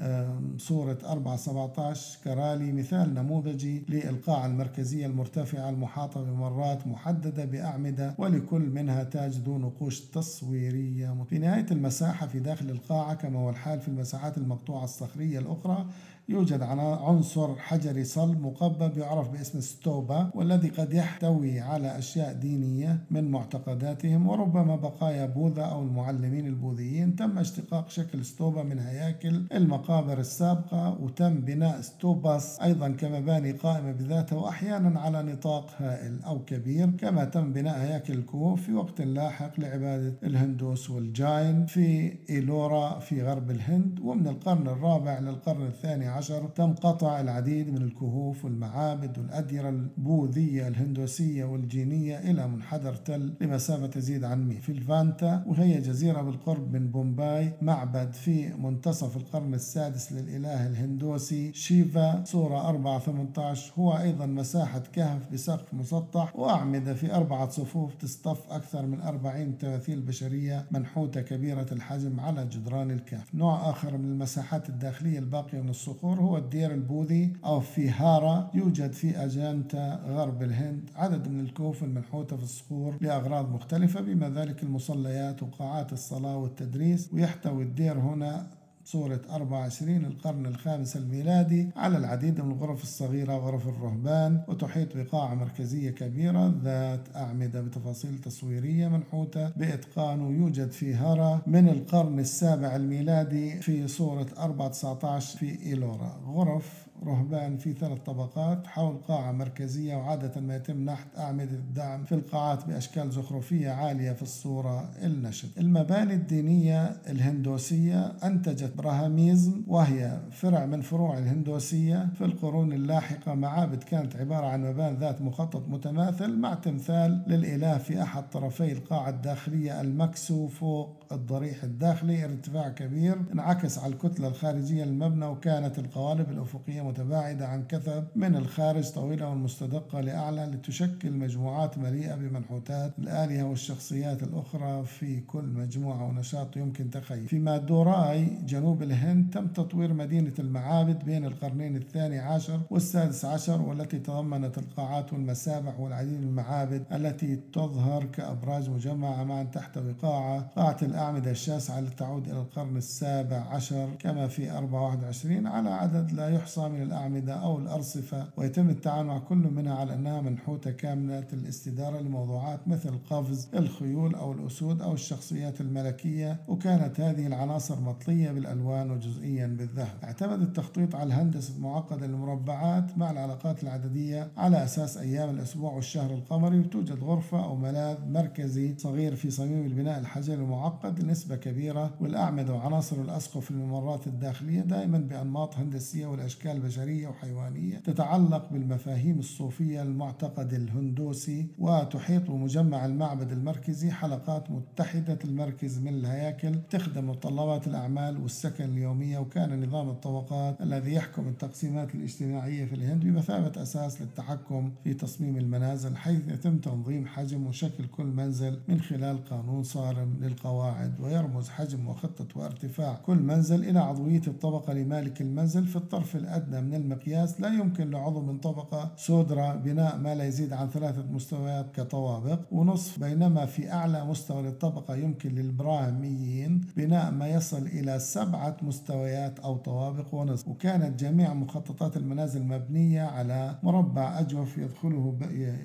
صورة 0.57 0.97
417 1.05 2.19
كرالي 2.23 2.71
مثال 2.71 3.13
نموذجي 3.13 3.83
للقاعة 3.89 4.45
المركزية 4.45 5.05
المرتفعة 5.05 5.69
المحاطة 5.69 6.23
بممرات 6.23 6.87
محددة 6.87 7.45
بأعمدة 7.45 8.15
ولكل 8.17 8.69
منها 8.71 9.03
تاج 9.03 9.31
ذو 9.31 9.57
نقوش 9.57 9.99
تصويرية. 9.99 11.25
في 11.29 11.37
نهاية 11.37 11.65
المساحة 11.71 12.27
في 12.27 12.39
داخل 12.39 12.69
القاعة 12.69 13.13
كما 13.13 13.39
هو 13.39 13.49
الحال 13.49 13.79
في 13.79 13.87
المساحات 13.87 14.37
المقطوعة 14.37 14.83
الصخرية 14.83 15.39
الأخرى 15.39 15.85
يوجد 16.31 16.61
عنصر 16.61 17.55
حجري 17.55 18.03
صلب 18.03 18.41
مقبب 18.41 18.97
يعرف 18.97 19.29
باسم 19.29 19.59
ستوبا 19.61 20.31
والذي 20.35 20.69
قد 20.69 20.93
يحتوي 20.93 21.59
على 21.59 21.97
أشياء 21.97 22.33
دينية 22.33 23.03
من 23.11 23.31
معتقداتهم 23.31 24.27
وربما 24.27 24.75
بقايا 24.75 25.25
بوذا 25.25 25.61
أو 25.61 25.81
المعلمين 25.81 26.47
البوذيين. 26.47 27.15
تم 27.15 27.37
اشتقاق 27.37 27.89
شكل 27.89 28.25
ستوبا 28.25 28.63
من 28.63 28.79
هياكل 28.79 29.47
المقابر 29.53 30.19
السابقة 30.19 31.01
وتم 31.01 31.33
بناء 31.41 31.81
ستوباس 31.81 32.59
أيضا 32.61 32.89
كمباني 32.89 33.51
قائمة 33.51 33.91
بذاتها 33.91 34.35
وأحيانا 34.35 34.99
على 34.99 35.23
نطاق 35.23 35.71
هائل 35.77 36.23
أو 36.23 36.45
كبير. 36.45 36.91
كما 36.91 37.25
تم 37.25 37.53
بناء 37.53 37.79
هياكل 37.79 38.13
الكهوف 38.13 38.61
في 38.61 38.73
وقت 38.73 39.01
لاحق 39.01 39.59
لعبادة 39.59 40.13
الهندوس 40.23 40.89
والجاين 40.89 41.65
في 41.65 42.13
إيلورا 42.29 42.99
في 42.99 43.23
غرب 43.23 43.51
الهند 43.51 43.99
ومن 43.99 44.27
القرن 44.27 44.67
الرابع 44.67 45.19
للقرن 45.19 45.65
الثاني 45.65 46.07
عشر 46.07 46.20
تم 46.55 46.73
قطع 46.73 47.21
العديد 47.21 47.69
من 47.69 47.81
الكهوف 47.81 48.45
والمعابد 48.45 49.17
والأديرة 49.17 49.69
البوذية 49.69 50.67
الهندوسية 50.67 51.45
والجينية 51.45 52.19
إلى 52.19 52.47
منحدر 52.47 52.95
تل 52.95 53.33
لمسافة 53.41 53.87
تزيد 53.87 54.23
عن 54.23 54.47
100 54.47 54.59
في 54.59 54.71
إليفانتا 54.71 55.43
وهي 55.47 55.81
جزيرة 55.81 56.21
بالقرب 56.21 56.73
من 56.73 56.91
بومباي 56.91 57.53
معبد 57.61 58.13
في 58.13 58.53
منتصف 58.53 59.17
القرن 59.17 59.53
السادس 59.53 60.11
للإله 60.13 60.67
الهندوسي 60.67 61.53
شيفا 61.53 62.23
صورة 62.25 62.69
4 62.69 62.99
18 62.99 63.73
هو 63.77 63.97
أيضا 63.97 64.25
مساحة 64.25 64.83
كهف 64.93 65.33
بسقف 65.33 65.73
مسطح 65.73 66.35
وأعمدة 66.35 66.93
في 66.93 67.15
أربعة 67.15 67.49
صفوف 67.49 67.95
تصطف 67.95 68.51
أكثر 68.51 68.85
من 68.85 69.01
40 69.01 69.57
تماثيل 69.57 70.01
بشرية 70.01 70.65
منحوتة 70.71 71.21
كبيرة 71.21 71.65
الحجم 71.71 72.19
على 72.19 72.45
جدران 72.45 72.91
الكهف. 72.91 73.35
نوع 73.35 73.69
آخر 73.69 73.97
من 73.97 74.05
المساحات 74.05 74.69
الداخلية 74.69 75.19
الباقية 75.19 75.61
من 75.61 75.69
الصخور 75.69 76.00
هو 76.03 76.37
الدير 76.37 76.73
البوذي 76.73 77.33
أو 77.45 77.59
فيهارا 77.59 78.51
يوجد 78.53 78.91
في 78.93 79.25
أجانتا 79.25 80.03
غرب 80.07 80.43
الهند 80.43 80.89
عدد 80.95 81.27
من 81.27 81.39
الكهوف 81.39 81.83
المنحوتة 81.83 82.37
في 82.37 82.43
الصخور 82.43 82.97
لأغراض 83.01 83.51
مختلفة 83.53 84.01
بما 84.01 84.29
ذلك 84.29 84.63
المصليات 84.63 85.43
وقاعات 85.43 85.93
الصلاة 85.93 86.37
والتدريس 86.37 87.09
ويحتوي 87.13 87.63
الدير 87.63 87.99
هنا 87.99 88.47
صورة 88.85 89.21
24 89.31 90.05
القرن 90.05 90.45
الخامس 90.45 90.97
الميلادي 90.97 91.69
على 91.75 91.97
العديد 91.97 92.41
من 92.41 92.51
الغرف 92.51 92.83
الصغيرة 92.83 93.33
غرف 93.33 93.67
الرهبان 93.67 94.41
وتحيط 94.47 94.97
بقاعة 94.97 95.35
مركزية 95.35 95.91
كبيرة 95.91 96.53
ذات 96.63 97.15
أعمدة 97.15 97.61
بتفاصيل 97.61 98.17
تصويرية 98.19 98.87
منحوتة 98.87 99.49
بإتقان 99.49 100.21
ويوجد 100.21 100.71
في 100.71 100.95
هرا 100.95 101.41
من 101.47 101.69
القرن 101.69 102.19
السابع 102.19 102.75
الميلادي 102.75 103.61
في 103.61 103.87
صورة 103.87 104.27
419 104.37 105.37
في 105.37 105.65
إيلورا 105.65 106.19
غرف 106.27 106.87
رهبان 107.05 107.57
في 107.57 107.73
ثلاث 107.73 107.99
طبقات 107.99 108.67
حول 108.67 108.97
قاعة 109.07 109.31
مركزية 109.31 109.95
وعادة 109.95 110.41
ما 110.41 110.55
يتم 110.55 110.85
نحت 110.85 111.07
أعمدة 111.17 111.51
الدعم 111.51 112.03
في 112.03 112.15
القاعات 112.15 112.65
بأشكال 112.65 113.11
زخرفية 113.11 113.69
عالية 113.69 114.11
في 114.11 114.21
الصورة 114.21 114.91
النشط. 115.03 115.57
المباني 115.57 116.13
الدينية 116.13 116.83
الهندوسية 116.85 118.13
أنتجت 118.23 118.77
براهاميزم 118.77 119.63
وهي 119.67 120.19
فرع 120.31 120.65
من 120.65 120.81
فروع 120.81 121.17
الهندوسية 121.17 122.09
في 122.17 122.25
القرون 122.25 122.73
اللاحقة. 122.73 123.33
معابد 123.33 123.83
كانت 123.83 124.15
عبارة 124.15 124.45
عن 124.45 124.65
مباني 124.65 124.97
ذات 124.97 125.21
مخطط 125.21 125.69
متماثل 125.69 126.37
مع 126.37 126.53
تمثال 126.53 127.23
للإله 127.27 127.77
في 127.77 128.01
أحد 128.01 128.29
طرفي 128.29 128.71
القاعة 128.71 129.09
الداخلية 129.09 129.81
المكسو 129.81 130.47
فوق 130.47 131.00
الضريح 131.11 131.63
الداخلي 131.63 132.25
ارتفاع 132.25 132.69
كبير 132.69 133.15
انعكس 133.33 133.77
على 133.79 133.93
الكتلة 133.93 134.27
الخارجية 134.27 134.83
للمبنى 134.83 135.25
وكانت 135.25 135.79
القوالب 135.79 136.29
الأفقية 136.29 136.81
متباعدة 136.81 137.47
عن 137.47 137.63
كثب 137.63 138.03
من 138.15 138.35
الخارج 138.35 138.89
طويلة 138.89 139.29
والمستدقة 139.29 140.01
لأعلى 140.01 140.45
لتشكل 140.45 141.11
مجموعات 141.11 141.77
مليئة 141.77 142.15
بمنحوتات 142.15 142.91
الآلهة 142.99 143.43
والشخصيات 143.43 144.23
الأخرى 144.23 144.85
في 144.85 145.19
كل 145.19 145.45
مجموعة 145.45 146.05
ونشاط 146.07 146.57
يمكن 146.57 146.89
تخيل. 146.89 147.27
في 147.27 147.39
مادوراي 147.39 148.25
جنوب 148.45 148.83
الهند 148.83 149.29
تم 149.33 149.47
تطوير 149.47 149.93
مدينة 149.93 150.33
المعابد 150.39 151.05
بين 151.05 151.25
القرنين 151.25 151.75
الثاني 151.75 152.19
عشر 152.19 152.59
والسادس 152.69 153.25
عشر 153.25 153.61
والتي 153.61 153.99
تضمنت 153.99 154.57
القاعات 154.57 155.13
والمسابح 155.13 155.79
والعديد 155.79 156.21
من 156.21 156.27
المعابد 156.27 156.83
التي 156.91 157.35
تظهر 157.53 158.05
كأبراج 158.05 158.69
مجمعة 158.69 159.23
معا 159.23 159.43
تحتوي 159.43 159.91
قاعة 159.93 160.39
قاعة 160.55 160.77
الأعمدة 161.01 161.31
الشاسعة 161.31 161.79
التي 161.79 161.95
تعود 161.95 162.27
إلى 162.27 162.39
القرن 162.39 162.77
السابع 162.77 163.37
عشر 163.37 163.89
كما 163.99 164.27
في 164.27 164.51
421 164.51 165.47
على 165.47 165.69
عدد 165.69 166.11
لا 166.11 166.29
يحصى 166.29 166.69
من 166.69 166.81
الأعمدة 166.81 167.33
أو 167.33 167.57
الأرصفة 167.57 168.27
ويتم 168.37 168.69
التعامل 168.69 169.07
مع 169.07 169.17
كل 169.19 169.35
منها 169.37 169.75
على 169.75 169.93
أنها 169.93 170.21
منحوتة 170.21 170.71
كاملة 170.71 171.27
الاستدارة 171.33 171.99
لموضوعات 171.99 172.67
مثل 172.67 172.89
القفز 172.89 173.49
الخيول 173.53 174.15
أو 174.15 174.31
الأسود 174.31 174.81
أو 174.81 174.93
الشخصيات 174.93 175.61
الملكية 175.61 176.39
وكانت 176.47 176.99
هذه 176.99 177.27
العناصر 177.27 177.79
مطلية 177.79 178.31
بالألوان 178.31 178.91
وجزئيا 178.91 179.47
بالذهب. 179.47 179.97
اعتمد 180.03 180.41
التخطيط 180.41 180.95
على 180.95 181.07
الهندسة 181.07 181.55
المعقدة 181.55 182.07
للمربعات 182.07 182.97
مع 182.97 183.11
العلاقات 183.11 183.63
العددية 183.63 184.31
على 184.37 184.63
أساس 184.63 184.97
أيام 184.97 185.29
الأسبوع 185.29 185.73
والشهر 185.73 186.13
القمري 186.13 186.59
وتوجد 186.59 187.03
غرفة 187.03 187.43
أو 187.43 187.55
ملاذ 187.55 187.97
مركزي 188.07 188.75
صغير 188.77 189.15
في 189.15 189.31
صميم 189.31 189.65
البناء 189.65 189.99
الحجري 189.99 190.35
المعقد 190.35 190.90
لنسبة 190.99 191.35
كبيرة 191.35 191.93
والأعمدة 191.99 192.53
وعناصر 192.53 193.01
الأسقف 193.01 193.51
الممرات 193.51 194.07
الداخلية 194.07 194.61
دائما 194.61 194.97
بأنماط 194.97 195.57
هندسية 195.57 196.05
والأشكال 196.05 196.59
بشرية 196.59 197.07
وحيوانية 197.07 197.77
تتعلق 197.77 198.49
بالمفاهيم 198.51 199.19
الصوفية 199.19 199.81
المعتقد 199.81 200.53
الهندوسي 200.53 201.47
وتحيط 201.59 202.31
بمجمع 202.31 202.85
المعبد 202.85 203.31
المركزي 203.31 203.91
حلقات 203.91 204.51
متحدة 204.51 205.19
المركز 205.25 205.79
من 205.79 205.93
الهياكل 205.93 206.55
تخدم 206.69 207.09
متطلبات 207.09 207.67
الأعمال 207.67 208.21
والسكن 208.21 208.63
اليومية 208.63 209.17
وكان 209.19 209.63
نظام 209.63 209.89
الطبقات 209.89 210.61
الذي 210.61 210.93
يحكم 210.93 211.27
التقسيمات 211.27 211.95
الاجتماعية 211.95 212.65
في 212.65 212.75
الهند 212.75 213.03
بمثابة 213.03 213.61
أساس 213.61 214.01
للتحكم 214.01 214.71
في 214.83 214.93
تصميم 214.93 215.37
المنازل 215.37 215.95
حيث 215.97 216.21
يتم 216.27 216.57
تنظيم 216.57 217.05
حجم 217.07 217.47
وشكل 217.47 217.85
كل 217.87 218.05
منزل 218.05 218.59
من 218.67 218.81
خلال 218.81 219.25
قانون 219.25 219.63
صارم 219.63 220.17
للقواعد. 220.21 220.80
ويرمز 220.99 221.49
حجم 221.49 221.87
وخطة 221.87 222.27
وارتفاع 222.35 222.93
كل 223.05 223.15
منزل 223.19 223.63
إلى 223.69 223.79
عضوية 223.79 224.21
الطبقة 224.27 224.73
لمالك 224.73 225.21
المنزل 225.21 225.65
في 225.65 225.75
الطرف 225.75 226.15
الأدنى 226.15 226.61
من 226.61 226.73
المقياس. 226.73 227.41
لا 227.41 227.47
يمكن 227.53 227.89
لعضو 227.89 228.21
من 228.21 228.37
طبقة 228.37 228.91
سودرا 228.97 229.55
بناء 229.55 229.97
ما 229.97 230.15
لا 230.15 230.23
يزيد 230.23 230.53
عن 230.53 230.67
ثلاثة 230.69 231.05
مستويات 231.11 231.75
كطوابق 231.75 232.39
ونصف 232.51 232.99
بينما 232.99 233.45
في 233.45 233.71
أعلى 233.71 234.05
مستوى 234.05 234.41
للطبقة 234.41 234.95
يمكن 234.95 235.29
للبراهميين 235.35 236.61
بناء 236.77 237.11
ما 237.11 237.27
يصل 237.27 237.65
إلى 237.65 237.99
سبعة 237.99 238.57
مستويات 238.61 239.39
أو 239.39 239.57
طوابق 239.57 240.13
ونصف. 240.15 240.47
وكانت 240.47 240.99
جميع 240.99 241.33
مخططات 241.33 241.97
المنازل 241.97 242.43
مبنية 242.43 243.01
على 243.01 243.55
مربع 243.63 244.19
أجوف 244.19 244.57
يدخله 244.57 245.17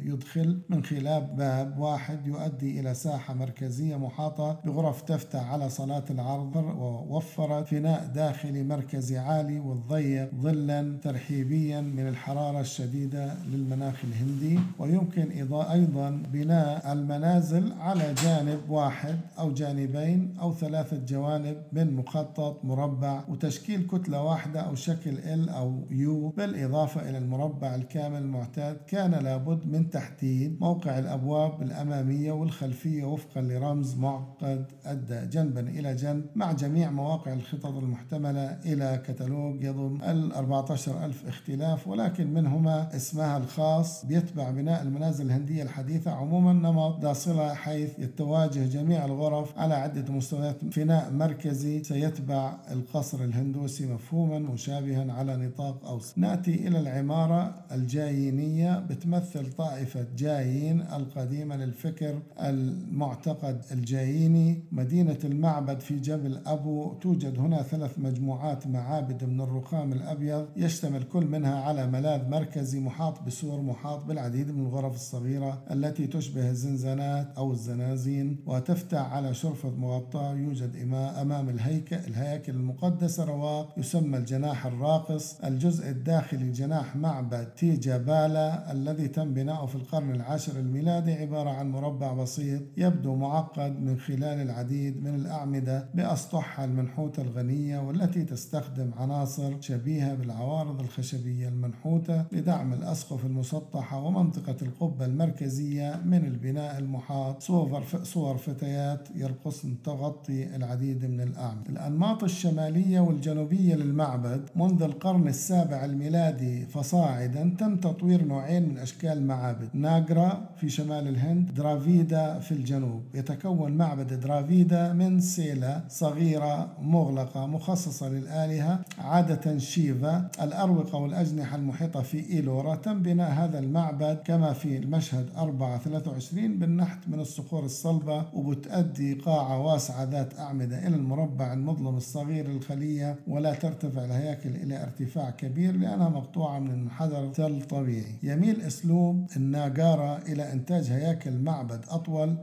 يدخل 0.04 0.60
من 0.68 0.84
خلال 0.84 1.26
باب 1.36 1.78
واحد 1.78 2.26
يؤدي 2.26 2.80
إلى 2.80 2.94
ساحة 2.94 3.34
مركزية 3.34 3.96
محاطة 3.96 4.60
بغرف 4.64 4.95
تفتح 5.02 5.52
على 5.52 5.68
صلاة 5.68 6.04
العرض 6.10 6.56
ووفرت 6.56 7.68
فناء 7.68 8.10
داخلي 8.14 8.62
مركزي 8.64 9.18
عالي 9.18 9.60
والضيق 9.60 10.30
ظلا 10.40 10.98
ترحيبيا 11.02 11.80
من 11.80 12.08
الحرارة 12.08 12.60
الشديدة 12.60 13.34
للمناخ 13.52 13.94
الهندي. 14.04 14.60
ويمكن 14.78 15.30
أيضا 15.52 16.10
بناء 16.32 16.92
المنازل 16.92 17.72
على 17.72 18.14
جانب 18.24 18.60
واحد 18.68 19.18
أو 19.38 19.52
جانبين 19.52 20.36
أو 20.40 20.54
ثلاثة 20.54 20.96
جوانب 21.04 21.62
من 21.72 21.96
مخطط 21.96 22.64
مربع 22.64 23.20
وتشكيل 23.28 23.86
كتلة 23.86 24.22
واحدة 24.22 24.60
أو 24.60 24.74
شكل 24.74 25.10
ال 25.18 25.48
أو 25.48 25.80
يو 25.90 26.28
بالإضافة 26.28 27.10
إلى 27.10 27.18
المربع 27.18 27.74
الكامل 27.74 28.18
المعتاد 28.18 28.76
كان 28.86 29.10
لابد 29.10 29.66
من 29.66 29.90
تحديد 29.90 30.60
موقع 30.60 30.98
الأبواب 30.98 31.62
الأمامية 31.62 32.32
والخلفية 32.32 33.04
وفقا 33.04 33.40
لرمز 33.40 33.94
معقد 33.94 34.64
أدى 34.92 35.26
جنبا 35.26 35.60
إلى 35.60 35.94
جنب 35.94 36.24
مع 36.34 36.52
جميع 36.52 36.90
مواقع 36.90 37.32
الخطط 37.32 37.66
المحتملة 37.76 38.58
إلى 38.64 39.02
كتالوج 39.06 39.64
يضم 39.64 40.02
ال 40.02 40.32
14 40.32 41.04
ألف 41.04 41.26
اختلاف 41.28 41.88
ولكن 41.88 42.34
منهما 42.34 42.96
اسمها 42.96 43.36
الخاص 43.36 44.04
بيتبع 44.06 44.50
بناء 44.50 44.82
المنازل 44.82 45.26
الهندية 45.26 45.62
الحديثة 45.62 46.10
عموما 46.10 46.52
نمط 46.52 47.00
ذا 47.00 47.12
صلة 47.12 47.54
حيث 47.54 47.98
يتواجه 47.98 48.66
جميع 48.66 49.04
الغرف 49.04 49.58
على 49.58 49.74
عدة 49.74 50.12
مستويات 50.12 50.56
فناء 50.72 51.10
مركزي 51.12 51.82
سيتبع 51.84 52.56
القصر 52.70 53.24
الهندوسي 53.24 53.86
مفهوما 53.86 54.38
مشابها 54.38 55.12
على 55.12 55.36
نطاق 55.36 55.86
أوسع 55.86 56.12
نأتي 56.16 56.68
إلى 56.68 56.78
العمارة 56.80 57.54
الجايينية 57.72 58.78
بتمثل 58.78 59.52
طائفة 59.52 60.06
جايين 60.16 60.80
القديمة 60.80 61.56
للفكر 61.56 62.18
المعتقد 62.40 63.62
الجاييني 63.72 64.62
مدينة 64.76 65.18
المعبد 65.24 65.80
في 65.80 65.98
جبل 65.98 66.40
أبو 66.46 66.94
توجد 66.94 67.38
هنا 67.38 67.62
ثلاث 67.62 67.98
مجموعات 67.98 68.66
معابد 68.66 69.24
من 69.24 69.40
الرخام 69.40 69.92
الأبيض 69.92 70.46
يشتمل 70.56 71.02
كل 71.02 71.26
منها 71.26 71.60
على 71.60 71.86
ملاذ 71.86 72.28
مركزي 72.28 72.80
محاط 72.80 73.22
بسور 73.22 73.60
محاط 73.60 74.04
بالعديد 74.04 74.50
من 74.50 74.66
الغرف 74.66 74.94
الصغيرة 74.94 75.62
التي 75.70 76.06
تشبه 76.06 76.50
الزنزانات 76.50 77.28
أو 77.36 77.52
الزنازين 77.52 78.36
وتفتح 78.46 79.12
على 79.12 79.34
شرفة 79.34 79.70
مغطاة 79.70 80.34
يوجد 80.34 80.76
أمام 81.20 81.48
الهيكل 81.48 81.96
الهياكل 81.96 82.52
المقدسة 82.52 83.24
رواق 83.24 83.78
يسمى 83.78 84.18
الجناح 84.18 84.66
الراقص 84.66 85.40
الجزء 85.40 85.90
الداخلي 85.90 86.44
لجناح 86.44 86.96
معبد 86.96 87.46
تيجابالا 87.46 88.72
الذي 88.72 89.08
تم 89.08 89.34
بناؤه 89.34 89.66
في 89.66 89.74
القرن 89.74 90.10
العاشر 90.10 90.58
الميلادي 90.58 91.12
عبارة 91.12 91.50
عن 91.50 91.70
مربع 91.70 92.12
بسيط 92.12 92.62
يبدو 92.76 93.14
معقد 93.14 93.80
من 93.80 93.98
خلال 93.98 94.40
العديد 94.40 94.65
من 94.72 95.14
الأعمدة 95.14 95.88
بأسطحها 95.94 96.64
المنحوتة 96.64 97.22
الغنية 97.22 97.78
والتي 97.78 98.24
تستخدم 98.24 98.90
عناصر 98.98 99.60
شبيهة 99.60 100.14
بالعوارض 100.14 100.80
الخشبية 100.80 101.48
المنحوتة 101.48 102.24
لدعم 102.32 102.72
الأسقف 102.72 103.26
المسطحة 103.26 104.02
ومنطقة 104.02 104.56
القبة 104.62 105.04
المركزية 105.04 106.00
من 106.04 106.24
البناء 106.24 106.78
المحاط. 106.78 107.42
صور 107.42 107.82
صور 108.02 108.36
فتيات 108.36 109.08
يرقصن 109.14 109.82
تغطي 109.84 110.56
العديد 110.56 111.04
من 111.04 111.20
الأعمدة. 111.20 111.70
الأنماط 111.70 112.24
الشمالية 112.24 113.00
والجنوبية 113.00 113.74
للمعبد 113.74 114.50
منذ 114.56 114.82
القرن 114.82 115.28
السابع 115.28 115.84
الميلادي 115.84 116.66
فصاعدا 116.66 117.54
تم 117.58 117.76
تطوير 117.76 118.24
نوعين 118.24 118.68
من 118.68 118.78
أشكال 118.78 119.26
معابد 119.26 119.68
ناجرا 119.74 120.48
في 120.56 120.68
شمال 120.68 121.08
الهند 121.08 121.54
درافيدا 121.54 122.38
في 122.38 122.52
الجنوب. 122.52 123.02
يتكون 123.14 123.72
معبد 123.72 124.20
درافيدا 124.20 124.55
من 124.64 125.20
سيلة 125.20 125.84
صغيرة 125.88 126.68
مغلقة 126.82 127.46
مخصصة 127.46 128.08
للآلهة 128.08 128.80
عادة 128.98 129.58
شيفا 129.58 130.28
الأروقة 130.42 130.98
والأجنحة 130.98 131.56
المحيطة 131.56 132.02
في 132.02 132.30
إيلورا 132.30 132.76
تم 132.76 133.02
بناء 133.02 133.30
هذا 133.30 133.58
المعبد 133.58 134.18
كما 134.24 134.52
في 134.52 134.76
المشهد 134.76 135.26
4 135.36 135.78
23 135.78 136.58
بالنحت 136.58 136.98
من 137.08 137.20
الصخور 137.20 137.64
الصلبة 137.64 138.24
وبتؤدي 138.34 139.14
قاعة 139.14 139.60
واسعة 139.60 140.04
ذات 140.04 140.38
أعمدة 140.38 140.86
إلى 140.86 140.96
المربع 140.96 141.52
المظلم 141.52 141.96
الصغير 141.96 142.48
للخلية 142.48 143.16
ولا 143.28 143.54
ترتفع 143.54 144.04
الهياكل 144.04 144.50
إلى 144.50 144.82
ارتفاع 144.82 145.30
كبير 145.30 145.76
لأنها 145.76 146.08
مقطوعة 146.08 146.58
من 146.58 146.82
منحدر 146.84 147.28
تل 147.28 147.62
طبيعي. 147.62 148.14
يميل 148.22 148.60
أسلوب 148.60 149.26
الناجارا 149.36 150.18
إلى 150.28 150.52
إنتاج 150.52 150.90
هياكل 150.90 151.38
معبد 151.38 151.84
أطول 151.90 152.36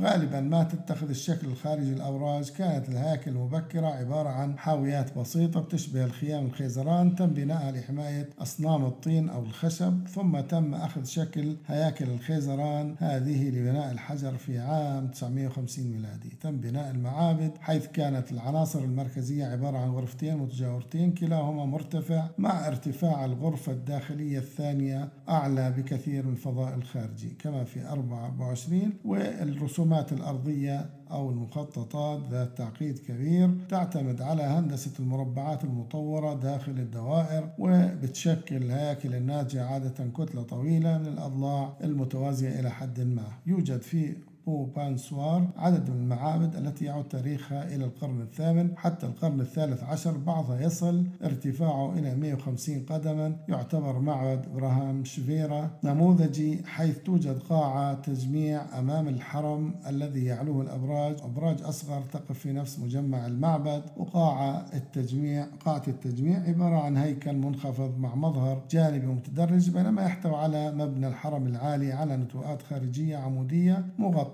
غالبا 0.00 0.40
ما 0.40 0.62
تتخذ 0.62 1.08
الشكل 1.08 1.46
الخارجي 1.46 1.92
الأوراج 1.92 2.50
كانت 2.50 2.88
الهياكل 2.88 3.30
المبكرة 3.30 3.86
عبارة 3.86 4.28
عن 4.28 4.58
حاويات 4.58 5.18
بسيطة 5.18 5.60
بتشبه 5.60 6.04
الخيام 6.04 6.46
الخيزران 6.46 7.14
تم 7.14 7.26
بناءها 7.26 7.72
لحماية 7.72 8.28
أصنام 8.38 8.84
الطين 8.84 9.28
أو 9.28 9.42
الخشب 9.42 10.06
ثم 10.08 10.40
تم 10.40 10.74
أخذ 10.74 11.04
شكل 11.04 11.56
هياكل 11.66 12.04
الخيزران 12.04 12.94
هذه 12.98 13.48
لبناء 13.48 13.92
الحجر 13.92 14.36
في 14.36 14.58
عام 14.58 15.08
950 15.08 15.84
ميلادي. 15.86 16.30
تم 16.40 16.56
بناء 16.56 16.90
المعابد 16.90 17.50
حيث 17.60 17.86
كانت 17.86 18.32
العناصر 18.32 18.78
المركزية 18.78 19.44
عبارة 19.46 19.78
عن 19.78 19.88
غرفتين 19.88 20.36
متجاورتين 20.36 21.12
كلاهما 21.12 21.64
مرتفع 21.64 22.26
مع 22.38 22.68
ارتفاع 22.68 23.24
الغرفة 23.24 23.72
الداخلية 23.72 24.38
الثانية 24.38 25.08
أعلى 25.28 25.70
بكثير 25.76 26.26
من 26.26 26.32
الفضاء 26.32 26.74
الخارجي 26.74 27.28
كما 27.38 27.64
في 27.64 27.88
24 27.88 28.92
والرسوم 29.04 29.85
الرسومات 29.86 30.12
الأرضية 30.12 30.90
أو 31.10 31.30
المخططات 31.30 32.20
ذات 32.30 32.58
تعقيد 32.58 32.98
كبير 32.98 33.50
تعتمد 33.68 34.22
على 34.22 34.42
هندسة 34.42 34.90
المربعات 35.00 35.64
المطورة 35.64 36.34
داخل 36.34 36.72
الدوائر 36.72 37.50
وبتشكل 37.58 38.56
الهياكل 38.56 39.14
الناتجة 39.14 39.64
عادة 39.64 40.10
كتلة 40.16 40.42
طويلة 40.42 40.98
من 40.98 41.06
الأضلاع 41.06 41.76
المتوازية 41.84 42.60
إلى 42.60 42.70
حد 42.70 43.00
ما. 43.00 43.28
يوجد 43.46 43.82
في 43.82 44.16
وبانسوار 44.46 45.48
عدد 45.56 45.90
من 45.90 45.96
المعابد 45.96 46.56
التي 46.56 46.84
يعود 46.84 47.08
تاريخها 47.08 47.74
إلى 47.74 47.84
القرن 47.84 48.20
الثامن 48.20 48.70
حتى 48.76 49.06
القرن 49.06 49.40
الثالث 49.40 49.82
عشر. 49.82 50.16
بعضها 50.16 50.60
يصل 50.60 51.06
ارتفاعه 51.24 51.92
إلى 51.92 52.14
150 52.14 52.84
قدما. 52.90 53.36
يعتبر 53.48 53.98
معبد 53.98 54.46
إبراهام 54.46 55.04
شفيرا 55.04 55.70
نموذجي 55.84 56.62
حيث 56.66 56.98
توجد 56.98 57.38
قاعة 57.38 57.94
تجميع 57.94 58.78
أمام 58.78 59.08
الحرم 59.08 59.74
الذي 59.86 60.24
يعلوه 60.24 60.62
الأبراج. 60.62 61.16
أبراج 61.22 61.62
أصغر 61.62 62.02
تقف 62.12 62.38
في 62.38 62.52
نفس 62.52 62.78
مجمع 62.78 63.26
المعبد. 63.26 63.82
وقاعة 63.96 64.66
التجميع 64.74 65.46
قاعة 65.64 65.82
التجميع 65.88 66.40
عبارة 66.40 66.76
عن 66.76 66.96
هيكل 66.96 67.36
منخفض 67.36 67.98
مع 67.98 68.14
مظهر 68.14 68.62
جانبي 68.70 69.06
متدرج 69.06 69.70
بينما 69.70 70.02
يحتوي 70.02 70.34
على 70.36 70.72
مبنى 70.72 71.08
الحرم 71.08 71.46
العالي 71.46 71.92
على 71.92 72.16
نتوءات 72.16 72.62
خارجية 72.62 73.16
عمودية 73.16 73.84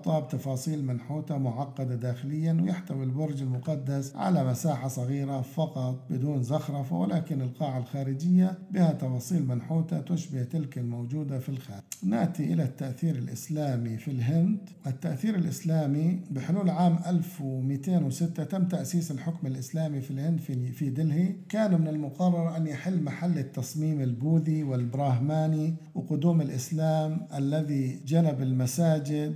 مغطاة 0.07 0.19
بتفاصيل 0.19 0.85
منحوتة 0.85 1.37
معقدة 1.37 1.95
داخليا 1.95 2.61
ويحتوي 2.63 3.03
البرج 3.03 3.41
المقدس 3.41 4.15
على 4.15 4.43
مساحة 4.45 4.87
صغيرة 4.87 5.41
فقط 5.41 5.99
بدون 6.09 6.43
زخرفة 6.43 6.95
ولكن 6.95 7.41
القاعة 7.41 7.77
الخارجية 7.77 8.57
بها 8.71 8.91
تفاصيل 8.91 9.47
منحوتة 9.47 9.99
تشبه 9.99 10.43
تلك 10.43 10.77
الموجودة 10.77 11.39
في 11.39 11.49
الخارج. 11.49 11.81
نأتي 12.03 12.53
إلى 12.53 12.63
التأثير 12.63 13.15
الإسلامي 13.15 13.97
في 13.97 14.11
الهند. 14.11 14.69
التأثير 14.87 15.35
الإسلامي 15.35 16.19
بحلول 16.31 16.69
عام 16.69 16.99
1206 17.07 18.43
تم 18.43 18.67
تأسيس 18.67 19.11
الحكم 19.11 19.47
الإسلامي 19.47 20.01
في 20.01 20.11
الهند 20.11 20.39
في 20.73 20.89
دلهي. 20.89 21.35
كان 21.49 21.81
من 21.81 21.87
المقرر 21.87 22.57
أن 22.57 22.67
يحل 22.67 23.03
محل 23.03 23.37
التصميم 23.39 24.01
البوذي 24.01 24.63
والبراهماني 24.63 25.75
وقدوم 25.95 26.41
الإسلام 26.41 27.27
الذي 27.37 27.99
جلب 28.05 28.41
المساجد 28.41 29.35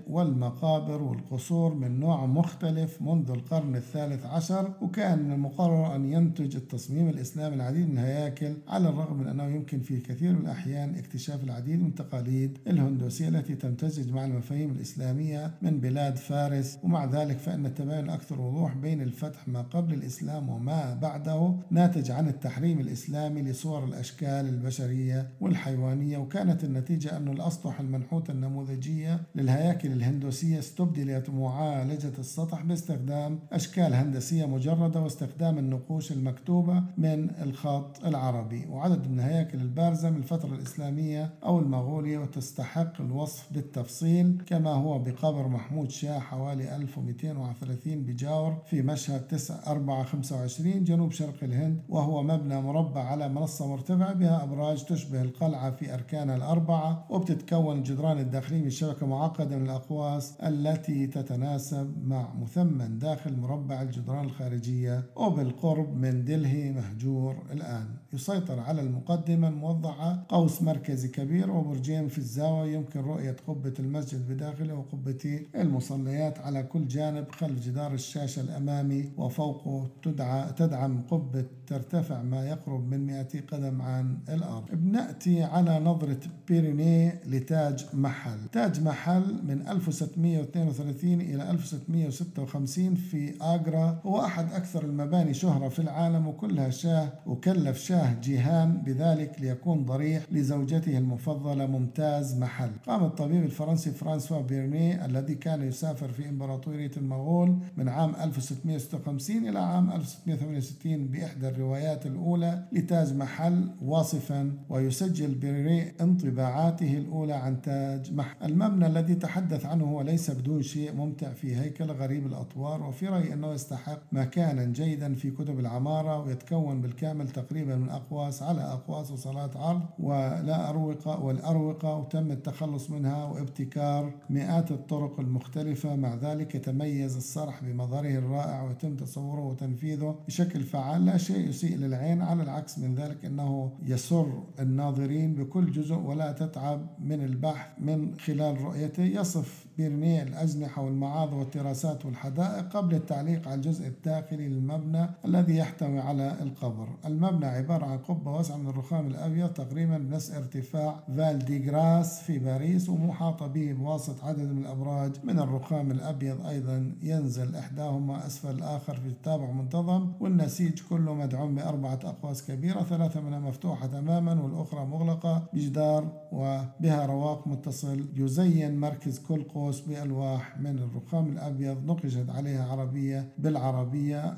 والمقابر 0.63 1.04
والقصور 1.04 1.74
من 1.74 2.00
نوع 2.00 2.26
مختلف 2.26 3.02
منذ 3.02 3.32
القرن 3.32 3.76
الثالث 3.76 4.26
عشر 4.26 4.72
وكان 4.82 5.24
من 5.24 5.32
المقرر 5.32 5.96
أن 5.96 6.13
ينتج 6.13 6.56
التصميم 6.56 7.10
الإسلامي 7.10 7.56
العديد 7.56 7.89
من 7.89 7.98
الهياكل 7.98 8.54
على 8.67 8.89
الرغم 8.89 9.17
من 9.17 9.28
أنه 9.28 9.43
يمكن 9.43 9.80
في 9.80 10.00
كثير 10.00 10.34
من 10.34 10.41
الأحيان 10.41 10.96
اكتشاف 10.96 11.43
العديد 11.43 11.82
من 11.82 11.88
التقاليد 11.88 12.58
الهندوسية 12.67 13.28
التي 13.28 13.56
تمتزج 13.56 14.12
مع 14.12 14.26
المفاهيم 14.26 14.72
الإسلامية 14.72 15.52
من 15.62 15.80
بلاد 15.80 16.15
فارس. 16.15 16.80
ومع 16.84 17.06
ذلك 17.06 17.38
فإن 17.38 17.65
التباين 17.65 18.06
الأكثر 18.06 18.41
وضوح 18.41 18.74
بين 18.76 19.02
الفتح 19.02 19.48
ما 19.48 19.62
قبل 19.62 19.93
الإسلام 19.93 20.50
وما 20.50 20.93
بعده 21.02 21.54
ناتج 21.72 22.12
عن 22.12 22.28
التحريم 22.28 22.80
الإسلامي 22.80 23.41
لصور 23.41 23.84
الأشكال 23.84 24.50
البشرية 24.50 25.30
والحيوانية. 25.41 26.17
وكانت 26.17 26.63
النتيجة 26.63 27.17
أن 27.17 27.28
الأسطح 27.28 27.80
المنحوتة 27.80 28.32
النموذجية 28.32 29.20
للهياكل 29.36 29.91
الهندوسية 29.91 30.47
استبدلت 30.56 31.30
معالجة 31.30 32.12
السطح 32.20 32.62
باستخدام 32.64 33.40
أشكال 33.52 33.94
هندسية 33.94 34.46
مجردة 34.46 35.00
واستخدام 35.02 35.58
النقوش 35.58 36.12
المكتوبة 36.12 36.84
من 36.98 37.30
الخط 37.42 38.06
العربي 38.06 38.66
وعدد 38.70 39.08
من 39.08 39.20
الهياكل 39.20 39.58
البارزة 39.58 40.10
من 40.10 40.18
الفترة 40.18 40.54
الإسلامية 40.54 41.34
أو 41.44 41.60
المغولية 41.60 42.18
وتستحق 42.18 43.02
الوصف 43.02 43.54
بالتفصيل 43.54 44.44
كما 44.46 44.70
هو 44.74 45.00
بقبر 45.00 45.48
محمود 45.48 45.90
شاه 45.92 46.20
حوالي 46.20 46.76
1230 46.76 48.04
بجاور 48.04 48.58
في 48.66 48.82
مشهد 48.82 49.28
9 49.28 49.62
4 49.68 50.04
25 50.04 50.84
جنوب 50.84 51.12
شرق 51.12 51.44
الهند 51.44 51.82
وهو 51.90 52.24
مبنى 52.24 52.62
مربع 52.62 53.04
على 53.04 53.30
منصة 53.30 53.68
مرتفعة 53.68 54.14
بها 54.14 54.44
أبراج 54.44 54.84
تشبه 54.86 55.22
القلعة 55.22 55.72
في 55.72 55.94
أركانها 55.94 56.36
الأربعة 56.36 57.06
وبتتكون 57.10 57.78
الجدران 57.78 58.20
الداخلية 58.20 58.62
من 58.62 58.70
شبكة 58.70 59.06
معقدة 59.08 59.58
من 59.58 59.66
الأقواس 59.66 60.27
التي 60.44 61.08
تتناسب 61.08 62.08
مع 62.08 62.34
مثمن 62.34 63.00
داخل 63.00 63.38
مربع 63.38 63.82
الجدران 63.82 64.26
الخارجية 64.26 65.04
وبالقرب 65.16 65.96
من 65.96 66.26
دلهي 66.26 66.72
مهجور 66.72 67.36
الآن. 67.52 67.88
يسيطر 68.13 68.60
على 68.60 68.82
المقدمة 68.82 69.48
الموضعة 69.48 70.26
قوس 70.30 70.62
مركزي 70.62 71.08
كبير 71.08 71.52
وبرجين 71.52 72.08
في 72.08 72.17
الزاوية 72.17 72.74
يمكن 72.74 73.00
رؤية 73.00 73.36
قبة 73.48 73.74
المسجد 73.80 74.28
بداخله 74.32 74.74
وقبة 74.74 75.39
المصليات 75.56 76.39
على 76.39 76.63
كل 76.63 76.88
جانب 76.88 77.32
خلف 77.32 77.65
جدار 77.65 77.93
الشاشة 77.93 78.41
الأمامي 78.41 79.10
وفوقه 79.17 79.88
تدعى 80.04 80.54
تدعم 80.54 81.02
قبة 81.12 81.46
ترتفع 81.67 82.22
ما 82.22 82.46
يقرب 82.48 82.88
من 82.91 83.06
200 83.08 83.39
قدم 83.52 83.82
عن 83.82 84.17
الأرض. 84.30 84.63
بنأتي 84.74 85.43
على 85.43 85.80
نظرة 85.80 86.20
بيرينيه 86.48 87.22
لتاج 87.26 87.86
محل. 87.93 88.38
تاج 88.52 88.82
محل 88.84 89.39
من 89.43 89.67
1632 89.67 91.22
إلى 91.22 91.52
1656 91.52 92.96
في 92.96 93.34
آجرا 93.41 94.00
هو 94.06 94.26
أحد 94.26 94.54
أكثر 94.54 94.84
المباني 94.86 95.34
شهرة 95.34 95.70
في 95.70 95.80
العالم 95.80 96.28
وكلها 96.28 96.70
شاه 96.70 97.10
وكلف 97.26 97.78
شاه 97.78 97.97
جيهان 98.22 98.78
بذلك 98.86 99.32
ليكون 99.40 99.86
ضريح 99.86 100.24
لزوجته 100.32 100.98
المفضلة 100.98 101.66
ممتاز 101.66 102.38
محل. 102.40 102.72
قام 102.88 103.04
الطبيب 103.04 103.44
الفرنسي 103.44 103.92
فرانسوا 103.92 104.42
بيرنيه 104.42 105.06
الذي 105.06 105.36
كان 105.36 105.62
يسافر 105.62 106.08
في 106.08 106.30
إمبراطورية 106.30 106.92
المغول 106.98 107.58
من 107.78 107.90
عام 107.90 108.16
1656 108.16 109.50
إلى 109.50 109.60
عام 109.60 109.92
1668 109.92 111.08
بإحدى 111.08 111.48
الروايات 111.48 112.06
الأولى 112.06 112.64
لتاج 112.72 113.14
محل 113.14 113.70
واصفا 113.82 114.52
ويسجل 114.70 115.36
بيرنيه 115.36 115.94
انطباعاته 116.02 116.98
الأولى 116.98 117.34
عن 117.34 117.62
تاج 117.62 118.14
محل. 118.14 118.36
المبنى 118.44 118.88
الذي 118.88 119.16
تحدث 119.16 119.66
عنه 119.66 119.86
هو 119.86 120.02
ليس 120.02 120.32
بدون 120.32 120.62
شيء 120.62 120.94
ممتع 120.94 121.34
في 121.34 121.56
هيكل 121.56 121.86
غريب 121.86 122.26
الأطوار 122.28 122.84
وفي 122.84 123.08
رأيي 123.08 123.34
أنه 123.34 123.54
يستحق 123.54 124.00
مكانا 124.12 124.64
جيدا 124.66 125.14
في 125.14 125.32
كتب 125.32 125.60
العمارة 125.60 126.20
ويتكون 126.20 126.82
بالكامل 126.82 127.30
تقريبا 127.30 127.76
من 127.76 127.87
أقواس 127.89 128.43
على 128.43 128.62
أقواس 128.62 129.12
وصالات 129.12 129.58
عرض 129.58 129.82
ولا 130.00 130.69
أروقة 130.69 131.23
والأروقة 131.23 131.95
وتم 131.95 132.32
التخلص 132.32 132.89
منها 132.89 133.26
وابتكار 133.26 134.13
مئات 134.30 134.71
الطرق 134.71 135.19
المختلفة. 135.19 135.95
مع 135.95 136.15
ذلك 136.15 136.56
يتميز 136.56 137.15
الصرح 137.15 137.63
بمظهره 137.63 138.17
الرائع 138.17 138.63
ويتم 138.63 138.95
تصوره 138.95 139.45
وتنفيذه 139.45 140.15
بشكل 140.28 140.63
فعال. 140.63 141.06
لا 141.06 141.17
شيء 141.17 141.50
يسيء 141.50 141.78
للعين. 141.78 142.21
على 142.21 142.43
العكس 142.43 142.80
من 142.80 142.95
ذلك 142.95 143.26
أنه 143.26 143.71
يسر 143.84 144.43
الناظرين 144.60 145.36
بكل 145.36 145.71
جزء 145.71 145.95
ولا 145.95 146.32
تتعب 146.32 146.88
من 147.00 147.23
البحث 147.23 147.67
من 147.80 148.15
خلال 148.19 148.62
رؤيته. 148.62 149.04
يصف 149.04 149.67
بيرنيه 149.78 150.24
الأجنحة 150.24 150.82
والمعاض 150.82 151.34
والتراسات 151.34 152.06
والحدائق 152.06 152.78
قبل 152.78 152.96
التعليق 152.96 153.48
على 153.48 153.56
الجزء 153.56 153.88
الداخلي 153.88 154.48
للمبنى 154.48 155.10
الذي 155.26 155.58
يحتوي 155.58 156.00
على 156.00 156.36
القبر. 156.42 156.88
المبنى 157.06 157.46
عبارة 157.46 157.86
عن 157.86 157.98
قبة 157.98 158.32
واسعة 158.32 158.58
من 158.58 158.68
الرخام 158.70 159.08
الأبيض 159.08 159.50
تقريبا 159.50 159.98
بنفس 159.98 160.32
ارتفاع 160.32 161.00
فال 161.18 161.40
دي 161.40 161.60
جراس 161.60 162.22
في 162.22 162.40
باريس 162.40 162.90
ومحاطة 162.90 163.48
به 163.48 163.74
بواسط 163.74 164.24
عدد 164.24 164.52
من 164.52 164.58
الأبراج. 164.62 165.12
من 165.24 165.40
الرخام 165.40 165.92
الأبيض 165.92 166.46
أيضا 166.46 166.92
ينزل 167.02 167.56
إحداهما 167.56 168.28
أسفل 168.28 168.50
الآخر 168.56 168.96
في 168.96 169.12
تتابع 169.12 169.52
منتظم 169.52 170.12
والنسيج 170.20 170.82
كله 170.90 171.13
مدعوم 171.13 171.56
بأربعة 171.56 172.00
أقواس 172.04 172.48
كبيرة 172.48 172.84
ثلاثة 172.84 173.22
منها 173.22 173.40
مفتوحة 173.40 173.88
تماما 173.88 174.42
والأخرى 174.42 174.86
مغلقة 174.86 175.44
بجدار 175.54 176.12
وبها 176.32 177.06
رواق 177.06 177.48
متصل. 177.48 178.06
يزين 178.16 178.80
مركز 178.80 179.20
كل 179.20 179.44
قوس 179.68 179.82
بألواح 179.82 180.60
من 180.60 180.80
الرخام 180.80 181.28
الأبيض 181.28 181.86
نقشت 181.86 182.30
عليها 182.30 182.72
عربية 182.72 183.30
بالعربية 183.38 184.38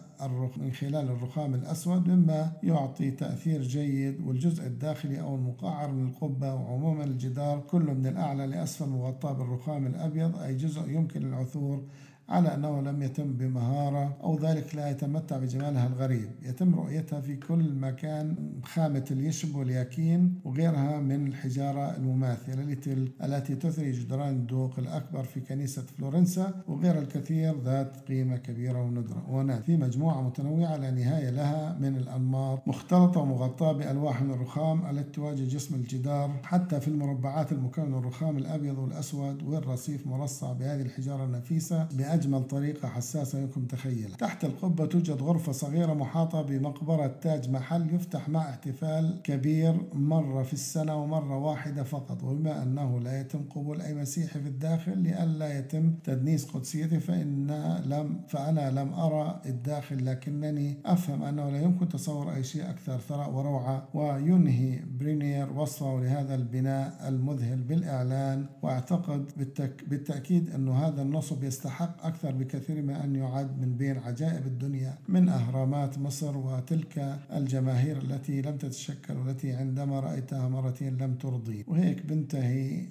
من 0.57 0.71
خلال 0.71 0.95
الرخام 1.09 1.53
الأسود 1.53 2.07
مما 2.09 2.51
يعطي 2.63 3.11
تأثير 3.11 3.61
جيد 3.61 4.21
والجزء 4.21 4.67
الداخلي 4.67 5.21
أو 5.21 5.35
المقعر 5.35 5.91
من 5.91 6.07
القبة 6.07 6.53
وعموما 6.53 7.03
الجدار 7.03 7.59
كله 7.59 7.93
من 7.93 8.07
الأعلى 8.07 8.47
لأسفل 8.47 8.89
مغطى 8.89 9.33
بالرخام 9.33 9.87
الأبيض 9.87 10.37
أي 10.37 10.55
جزء 10.55 10.89
يمكن 10.89 11.25
العثور 11.25 11.83
على 12.29 12.55
أنه 12.55 12.81
لم 12.81 13.01
يتم 13.01 13.33
بمهارة 13.33 14.17
أو 14.23 14.39
ذلك 14.39 14.75
لا 14.75 14.89
يتمتع 14.89 15.37
بجمالها 15.37 15.87
الغريب. 15.87 16.29
يتم 16.43 16.75
رؤيتها 16.75 17.21
في 17.21 17.35
كل 17.35 17.73
مكان 17.73 18.35
خامة 18.63 19.05
اليشب 19.11 19.55
والياكين 19.55 20.39
وغيرها 20.45 20.99
من 20.99 21.27
الحجارة 21.27 21.97
المماثلة 21.97 22.77
التي 23.23 23.55
تثري 23.55 23.91
جدران 23.91 24.29
الدوق 24.29 24.79
الأكبر 24.79 25.23
في 25.23 25.39
كنيسة 25.39 25.81
فلورنسا 25.81 26.63
وغير 26.67 26.99
الكثير 26.99 27.61
ذات 27.63 27.97
قيمة 28.07 28.37
كبيرة 28.37 28.81
وندرة 28.81 29.29
ونات 29.29 29.63
في 29.63 29.77
مجموعة 29.77 30.21
متنوعة 30.21 30.77
لا 30.77 30.91
نهاية 30.91 31.29
لها 31.29 31.77
من 31.79 31.97
الأنماط 31.97 32.67
مختلطة 32.67 33.21
ومغطاة 33.21 33.71
بألواح 33.71 34.21
من 34.21 34.31
الرخام 34.31 34.85
التي 34.89 35.11
تواجه 35.11 35.43
جسم 35.43 35.75
الجدار 35.75 36.31
حتى 36.43 36.79
في 36.79 36.87
المربعات 36.87 37.51
المكونة 37.51 37.87
من 37.87 37.97
الرخام 37.97 38.37
الأبيض 38.37 38.77
والأسود 38.77 39.43
والرصيف 39.43 40.07
مرصع 40.07 40.53
بهذه 40.53 40.81
الحجارة 40.81 41.25
النفيسة 41.25 41.87
بأجل 41.97 42.18
بأجمل 42.19 42.43
طريقة 42.43 42.87
حساسة 42.87 43.39
يمكن 43.39 43.67
تخيلها. 43.67 44.17
تحت 44.17 44.45
القبة 44.45 44.85
توجد 44.85 45.21
غرفة 45.21 45.51
صغيرة 45.51 45.93
محاطة 45.93 46.41
بمقبرة 46.41 47.07
تاج 47.07 47.49
محل 47.49 47.95
يفتح 47.95 48.29
مع 48.29 48.49
احتفال 48.49 49.21
كبير 49.23 49.81
مرة 49.93 50.43
في 50.43 50.53
السنة 50.53 50.95
ومرة 50.95 51.37
واحدة 51.37 51.83
فقط. 51.83 52.23
وبما 52.23 52.63
أنه 52.63 52.99
لا 52.99 53.21
يتم 53.21 53.39
قبول 53.49 53.81
أي 53.81 53.93
مسيحي 53.93 54.39
في 54.39 54.47
الداخل 54.47 54.97
لئلا 54.97 55.59
يتم 55.59 55.93
تدنيس 56.03 56.45
قدسيته 56.45 56.99
فإن 56.99 57.47
لم 57.85 58.21
فأنا 58.27 58.71
لم 58.71 58.93
أرى 58.93 59.41
الداخل 59.45 60.05
لكنني 60.05 60.77
أفهم 60.85 61.23
أنه 61.23 61.49
لا 61.49 61.61
يمكن 61.61 61.89
تصور 61.89 62.33
أي 62.33 62.43
شيء 62.43 62.69
أكثر. 62.69 62.97
ثراء 62.97 63.31
وروعة 63.31 63.87
وينهي 63.93 64.79
برينير 64.99 65.53
وصفه 65.53 65.99
لهذا 65.99 66.35
البناء 66.35 67.07
المذهل 67.07 67.61
بالإعلان. 67.61 68.45
وأعتقد 68.61 69.31
بالتأكيد 69.87 70.49
أن 70.49 70.69
هذا 70.69 71.01
النصب 71.01 71.43
يستحق 71.43 72.05
أكثر 72.09 72.31
بكثير 72.31 72.81
من 72.81 72.95
أن 72.95 73.15
يعد 73.15 73.61
من 73.61 73.77
بين 73.77 73.97
عجائب 73.97 74.47
الدنيا 74.47 74.97
من 75.07 75.29
أهرامات 75.29 75.97
مصر 75.97 76.37
وتلك 76.37 77.19
الجماهير 77.33 77.97
التي 77.97 78.41
لم 78.41 78.57
تتشكل 78.57 79.17
والتي 79.17 79.51
عندما 79.53 79.99
رأيتها 79.99 80.49
مرتين 80.49 80.97
لم 80.97 81.13
ترضي. 81.13 81.65
وهيك 81.67 82.05
بنتهي 82.05 82.87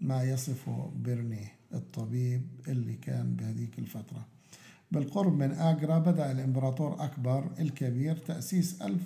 ما 0.00 0.22
يصفه 0.22 0.90
بيرني 1.04 1.46
الطبيب 1.74 2.42
اللي 2.68 2.94
كان 2.94 3.36
بهذيك 3.36 3.78
الفترة. 3.78 4.26
بالقرب 4.92 5.38
من 5.38 5.52
آجرا 5.52 5.98
بدأ 5.98 6.32
الإمبراطور 6.32 7.04
أكبر 7.04 7.50
الكبير 7.58 8.16
تأسيس 8.16 8.82
1000 8.82 9.00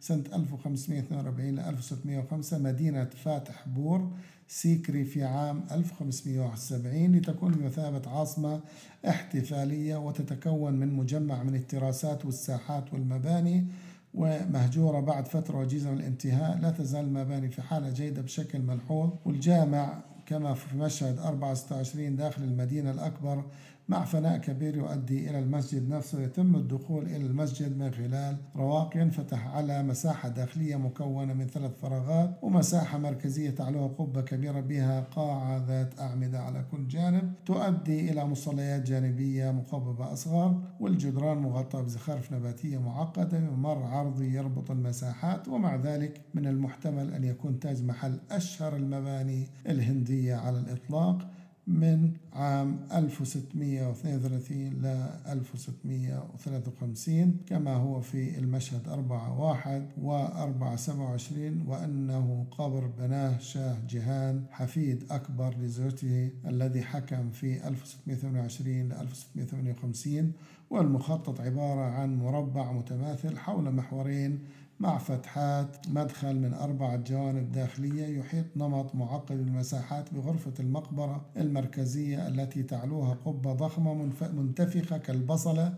سنة 0.00 0.24
1542 0.34 1.54
ل 1.54 1.60
1605 1.60 2.58
مدينة 2.58 3.04
فاتح 3.04 3.68
بور 3.68 4.10
سيكري 4.52 5.04
في 5.04 5.24
عام 5.24 5.64
1571 5.70 7.12
لتكون 7.16 7.52
بمثابة 7.52 8.10
عاصمة 8.10 8.60
احتفالية 9.08 9.96
وتتكون 9.96 10.72
من 10.72 10.92
مجمع 10.92 11.42
من 11.42 11.54
التراسات 11.54 12.24
والساحات 12.24 12.92
والمباني 12.92 13.66
ومهجورة 14.14 15.00
بعد 15.00 15.28
فترة 15.28 15.58
وجيزة 15.58 15.90
من 15.90 15.98
الانتهاء. 15.98 16.58
لا 16.58 16.70
تزال 16.70 17.04
المباني 17.04 17.48
في 17.48 17.62
حالة 17.62 17.90
جيدة 17.90 18.22
بشكل 18.22 18.58
ملحوظ. 18.58 19.10
والجامع 19.24 20.02
كما 20.26 20.54
في 20.54 20.76
مشهد 20.76 21.18
24 21.18 22.16
داخل 22.16 22.42
المدينة 22.42 22.90
الأكبر 22.90 23.44
مع 23.92 24.04
فناء 24.04 24.38
كبير 24.38 24.76
يؤدي 24.76 25.30
إلى 25.30 25.38
المسجد 25.38 25.88
نفسه 25.88 26.22
يتم 26.22 26.56
الدخول 26.56 27.06
إلى 27.06 27.26
المسجد 27.26 27.76
من 27.76 27.90
خلال 27.90 28.36
رواق 28.56 28.96
ينفتح 28.96 29.46
على 29.46 29.82
مساحة 29.82 30.28
داخلية 30.28 30.76
مكونة 30.76 31.34
من 31.34 31.46
ثلاث 31.46 31.70
فراغات 31.82 32.38
ومساحة 32.42 32.98
مركزية 32.98 33.50
تعلوها 33.50 33.88
قبة 33.88 34.20
كبيرة 34.20 34.60
بها 34.60 35.00
قاعة 35.00 35.64
ذات 35.66 36.00
أعمدة 36.00 36.40
على 36.40 36.64
كل 36.70 36.88
جانب 36.88 37.32
تؤدي 37.46 38.10
إلى 38.12 38.24
مصليات 38.24 38.82
جانبية 38.82 39.50
مقببة 39.50 40.12
أصغر 40.12 40.60
والجدران 40.80 41.38
مغطاة 41.38 41.82
بزخارف 41.82 42.32
نباتية 42.32 42.78
معقدة 42.78 43.38
بممر 43.38 43.82
عرضي 43.82 44.34
يربط 44.34 44.70
المساحات 44.70 45.48
ومع 45.48 45.76
ذلك 45.76 46.20
من 46.34 46.46
المحتمل 46.46 47.14
أن 47.14 47.24
يكون 47.24 47.60
تاج 47.60 47.84
محل 47.84 48.18
أشهر 48.30 48.76
المباني 48.76 49.48
الهندية 49.66 50.34
على 50.34 50.58
الإطلاق. 50.58 51.28
من 51.66 52.12
عام 52.32 52.80
1632 52.92 54.70
ل 54.82 54.86
1653 55.26 57.36
كما 57.46 57.74
هو 57.74 58.00
في 58.00 58.38
المشهد 58.38 58.88
4 58.88 59.40
1 59.40 59.88
و 60.02 60.12
4 60.12 60.76
27 60.76 61.64
وأنه 61.66 62.46
قبر 62.50 62.86
بناه 62.86 63.38
شاه 63.38 63.76
جهان 63.88 64.44
حفيد 64.50 65.04
أكبر 65.10 65.54
لزوجته 65.60 66.30
الذي 66.46 66.82
حكم 66.82 67.30
في 67.30 67.68
1628 67.68 68.88
ل 68.88 68.92
1658 68.92 70.32
والمخطط 70.70 71.40
عبارة 71.40 71.80
عن 71.80 72.16
مربع 72.16 72.72
متماثل 72.72 73.38
حول 73.38 73.72
محورين 73.72 74.38
مع 74.82 74.98
فتحات 74.98 75.76
مدخل 75.88 76.36
من 76.36 76.54
أربعة 76.54 76.96
جوانب 76.96 77.52
داخلية 77.52 78.18
يحيط 78.18 78.44
نمط 78.56 78.94
معقد 78.94 79.40
المساحات 79.40 80.14
بغرفة 80.14 80.52
المقبرة 80.60 81.24
المركزية 81.36 82.28
التي 82.28 82.62
تعلوها 82.62 83.16
قبة 83.24 83.52
ضخمة 83.52 84.10
منتفخة 84.32 84.98
كالبصلة 84.98 85.74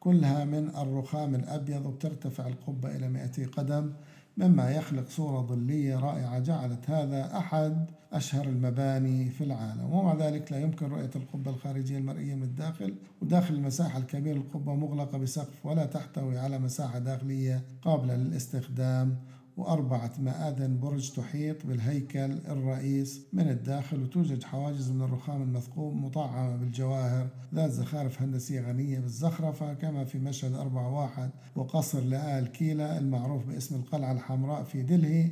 كلها 0.00 0.44
من 0.44 0.68
الرخام 0.68 1.34
الأبيض 1.34 1.86
وترتفع 1.86 2.46
القبة 2.46 2.96
إلى 2.96 3.08
200 3.08 3.44
قدم. 3.46 3.92
مما 4.36 4.70
يخلق 4.70 5.08
صورة 5.08 5.40
ظلية 5.40 5.96
رائعة 5.96 6.38
جعلت 6.38 6.90
هذا 6.90 7.38
أحد 7.38 7.86
أشهر 8.12 8.44
المباني 8.44 9.30
في 9.30 9.44
العالم. 9.44 9.92
ومع 9.92 10.14
ذلك 10.14 10.52
لا 10.52 10.60
يمكن 10.60 10.86
رؤية 10.86 11.10
القبة 11.16 11.50
الخارجية 11.50 11.98
المرئية 11.98 12.34
من 12.34 12.42
الداخل 12.42 12.94
وداخل 13.22 13.54
المساحة 13.54 13.98
الكبيرة 13.98 14.36
القبة 14.36 14.74
مغلقة 14.74 15.18
بسقف 15.18 15.66
ولا 15.66 15.86
تحتوي 15.86 16.38
على 16.38 16.58
مساحة 16.58 16.98
داخلية 16.98 17.62
قابلة 17.82 18.16
للاستخدام. 18.16 19.16
وأربعة 19.56 20.12
مآذن 20.18 20.80
برج 20.80 21.10
تحيط 21.10 21.66
بالهيكل 21.66 22.32
الرئيس 22.48 23.20
من 23.32 23.48
الداخل 23.48 24.02
وتوجد 24.02 24.42
حواجز 24.42 24.90
من 24.90 25.02
الرخام 25.02 25.42
المثقوب 25.42 25.94
مطعمة 25.94 26.56
بالجواهر. 26.56 27.28
ذات 27.54 27.70
زخارف 27.70 28.22
هندسية 28.22 28.60
غنية 28.60 28.98
بالزخرفة 28.98 29.74
كما 29.74 30.04
في 30.04 30.18
مشهد 30.18 30.54
أربعة 30.54 30.94
واحد 31.00 31.30
وقصر 31.56 32.00
لآل 32.00 32.46
كيلا 32.46 32.98
المعروف 32.98 33.46
باسم 33.46 33.74
القلعة 33.74 34.12
الحمراء 34.12 34.64
في 34.64 34.82
دلهي. 34.82 35.30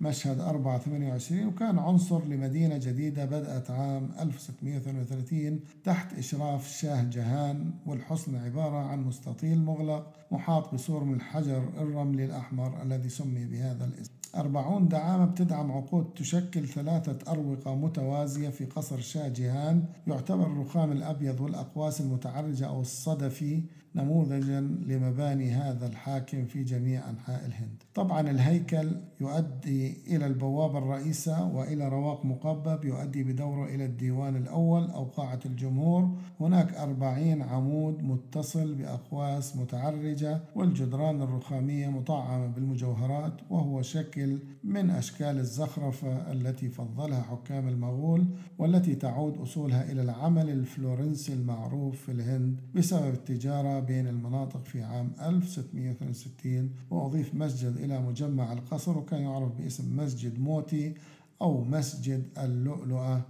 مشهد 0.00 0.40
4 0.40 0.78
28 0.78 1.46
وكان 1.46 1.78
عنصر 1.78 2.24
لمدينة 2.24 2.76
جديدة 2.76 3.24
بدأت 3.24 3.70
عام 3.70 4.08
1632 4.20 5.60
تحت 5.84 6.18
إشراف 6.18 6.66
الشاه 6.66 7.02
جهان 7.02 7.70
والحصن 7.86 8.36
عبارة 8.36 8.76
عن 8.76 9.04
مستطيل 9.04 9.58
مغلق 9.64 10.12
محاط 10.30 10.74
بسور 10.74 11.04
من 11.04 11.14
الحجر 11.14 11.68
الرملي 11.78 12.24
الأحمر 12.24 12.82
الذي 12.82 13.08
سمي 13.08 13.44
بهذا 13.44 13.84
الاسم. 13.84 14.10
أربعون 14.36 14.88
دعامة 14.88 15.24
بتدعم 15.24 15.72
عقود 15.72 16.14
تشكل 16.14 16.68
ثلاثة 16.68 17.32
أروقة 17.32 17.74
متوازية 17.74 18.48
في 18.48 18.64
قصر 18.64 19.00
شاه 19.00 19.28
جهان 19.28 19.84
يعتبر 20.06 20.46
الرخام 20.46 20.92
الأبيض 20.92 21.40
والأقواس 21.40 22.00
المتعرجة 22.00 22.66
أو 22.66 22.80
الصدفي 22.80 23.62
نموذجا 23.96 24.60
لمباني 24.60 25.50
هذا 25.50 25.86
الحاكم 25.86 26.44
في 26.44 26.64
جميع 26.64 27.10
أنحاء 27.10 27.46
الهند. 27.46 27.82
طبعا 27.94 28.30
الهيكل 28.30 28.90
يؤدي 29.20 29.96
إلى 30.16 30.26
البوابة 30.26 30.78
الرئيسة 30.78 31.44
وإلى 31.54 31.88
رواق 31.88 32.24
مقبب 32.24 32.84
يؤدي 32.84 33.24
بدوره 33.24 33.64
إلى 33.74 33.84
الديوان 33.84 34.36
الأول 34.36 34.90
أو 34.90 35.04
قاعة 35.04 35.40
الجمهور. 35.46 36.10
هناك 36.40 36.74
أربعين 36.74 37.42
عمود 37.42 38.02
متصل 38.02 38.74
بأقواس 38.74 39.56
متعرجة 39.56 40.40
والجدران 40.54 41.22
الرخامية 41.22 41.88
مطعمة 41.88 42.46
بالمجوهرات 42.46 43.32
وهو 43.50 43.82
شكل 43.82 44.38
من 44.64 44.90
أشكال 44.90 45.38
الزخرفة 45.38 46.32
التي 46.32 46.68
فضلها 46.68 47.22
حكام 47.22 47.68
المغول 47.68 48.26
والتي 48.58 48.94
تعود 48.94 49.38
أصولها 49.38 49.92
إلى 49.92 50.02
العمل 50.02 50.50
الفلورنسي 50.50 51.32
المعروف 51.32 52.02
في 52.02 52.12
الهند 52.12 52.60
بسبب 52.74 53.14
التجارة 53.14 53.80
بين 53.86 54.06
المناطق 54.06 54.64
في 54.64 54.82
عام 54.82 55.12
1662 55.20 56.70
وأضيف 56.90 57.34
مسجد 57.34 57.76
إلى 57.76 58.00
مجمع 58.00 58.52
القصر 58.52 58.98
وكان 58.98 59.20
يعرف 59.20 59.52
باسم 59.52 59.96
مسجد 59.96 60.38
موتي 60.38 60.94
أو 61.42 61.64
مسجد 61.64 62.24
اللؤلؤة 62.38 63.22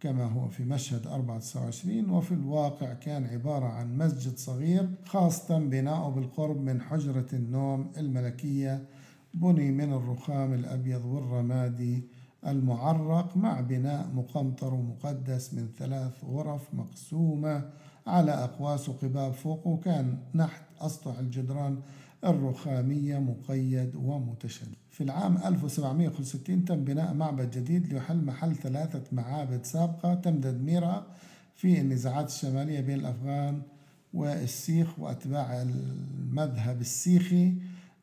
كما 0.00 0.24
هو 0.24 0.48
في 0.48 0.64
مشهد 0.64 1.06
24 1.06 2.10
وفي 2.10 2.32
الواقع 2.32 2.92
كان 2.94 3.26
عبارة 3.26 3.66
عن 3.66 3.98
مسجد 3.98 4.38
صغير 4.38 4.90
خاص 5.04 5.46
تم 5.46 5.70
بناؤه 5.70 6.10
بالقرب 6.10 6.60
من 6.60 6.80
حجرة 6.80 7.26
النوم 7.32 7.92
الملكية 7.96 8.84
بني 9.34 9.70
من 9.70 9.92
الرخام 9.92 10.52
الأبيض 10.52 11.04
والرمادي 11.04 12.04
المعرق 12.46 13.36
مع 13.36 13.60
بناء 13.60 14.08
مقنطر 14.14 14.74
ومقدس 14.74 15.54
من 15.54 15.68
ثلاث 15.78 16.24
غرف 16.24 16.74
مقسومة 16.74 17.70
على 18.06 18.32
أقواس 18.32 18.88
وقباب 18.88 19.32
فوق 19.32 19.66
وكان 19.66 20.18
نحت 20.34 20.62
أسطح 20.80 21.18
الجدران 21.18 21.80
الرخامية 22.24 23.18
مقيد 23.18 23.94
ومتشدد. 23.96 24.74
في 24.90 25.04
العام 25.04 25.36
1765 25.36 26.64
تم 26.64 26.84
بناء 26.84 27.14
معبد 27.14 27.50
جديد 27.50 27.92
ليحل 27.92 28.24
محل 28.24 28.54
ثلاثة 28.54 29.02
معابد 29.12 29.64
سابقة 29.64 30.14
تم 30.14 30.40
تدميرها 30.40 31.06
في 31.56 31.80
النزاعات 31.80 32.28
الشمالية 32.28 32.80
بين 32.80 33.00
الأفغان 33.00 33.62
والسيخ 34.14 34.98
وأتباع 34.98 35.62
المذهب 35.62 36.80
السيخي 36.80 37.54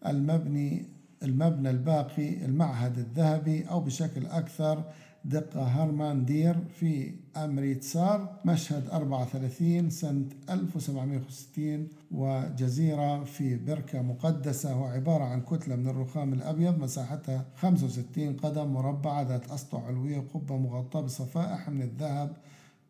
المبني 0.08 0.86
المبنى 1.24 1.70
الباقي 1.70 2.46
المعهد 2.46 2.98
الذهبي 2.98 3.64
أو 3.70 3.80
بشكل 3.80 4.26
أكثر 4.26 4.84
دقة 5.26 5.64
هرمان 5.64 6.26
دير 6.26 6.56
في 6.80 7.14
أمريتسار 7.38 8.40
مشهد 8.46 8.90
34 8.90 9.90
سنة 9.90 10.26
1760 10.50 11.88
وجزيرة 12.12 13.24
في 13.24 13.56
بركة 13.56 14.02
مقدسة 14.02 14.74
هو 14.74 14.86
عبارة 14.86 15.24
عن 15.24 15.42
كتلة 15.42 15.76
من 15.76 15.88
الرخام 15.88 16.34
الأبيض 16.34 16.80
مساحتها 16.80 17.46
65 17.56 18.34
قدم 18.38 18.68
مربعة 18.68 19.22
ذات 19.22 19.52
أسطح 19.52 19.84
علوية 19.84 20.18
وقبة 20.18 20.58
مغطاة 20.58 21.02
بصفائح 21.02 21.70
من 21.70 21.82
الذهب 21.82 22.32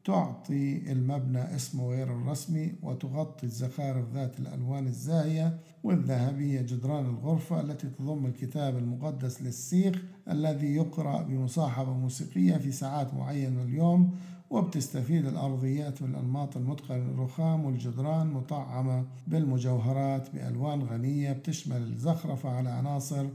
تعطي 0.07 0.91
المبنى 0.91 1.55
اسمه 1.55 1.89
غير 1.89 2.07
الرسمي 2.07 2.73
وتغطي 2.83 3.45
الزخارف 3.45 4.13
ذات 4.13 4.39
الألوان 4.39 4.87
الزاهية 4.87 5.59
والذهبية 5.83 6.61
جدران 6.61 7.05
الغرفة 7.05 7.61
التي 7.61 7.87
تضم 7.89 8.25
الكتاب 8.25 8.77
المقدس 8.77 9.41
للسيخ 9.41 10.03
الذي 10.29 10.75
يقرأ 10.75 11.21
بمصاحبة 11.21 11.93
موسيقية 11.93 12.57
في 12.57 12.71
ساعات 12.71 13.13
معينة 13.13 13.63
اليوم 13.63 14.15
وبتستفيد 14.49 15.25
الأرضيات 15.25 16.01
من 16.01 16.09
الأنماط 16.09 16.57
المتقنة 16.57 16.97
للرخام 16.97 17.65
والجدران 17.65 18.27
مطعمة 18.27 19.05
بالمجوهرات 19.27 20.29
بألوان 20.33 20.81
غنية 20.81 21.31
بتشمل 21.33 21.81
الزخرفة 21.81 22.49
على 22.49 22.69
عناصر 22.69 23.25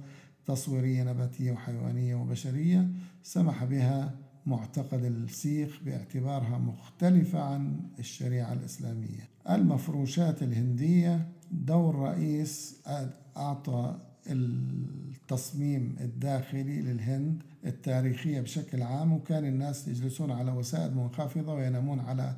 تصويرية 0.47 1.05
نباتية 1.05 1.53
وحيوانية 1.53 2.15
وبشرية 2.15 2.89
سمح 3.23 3.65
بها 3.65 4.22
معتقد 4.47 5.05
السيخ 5.05 5.81
باعتبارها 5.85 6.59
مختلفة 6.59 7.41
عن 7.43 7.81
الشريعة 7.99 8.53
الإسلامية. 8.53 9.29
المفروشات 9.51 10.43
الهندية 10.43 11.29
دور 11.51 11.95
رئيس 11.95 12.77
أعطى 13.37 13.99
التصميم 14.27 15.97
الداخلي 16.01 16.83
للهند 16.83 17.43
التاريخية 17.67 18.41
بشكل 18.41 18.83
عام 18.83 19.13
وكان 19.13 19.45
الناس 19.45 19.89
يجلسون 19.89 20.31
على 20.31 20.53
وسائد 20.53 20.97
منخفضة 20.97 21.55
وينامون 21.55 22.01
على 22.01 22.37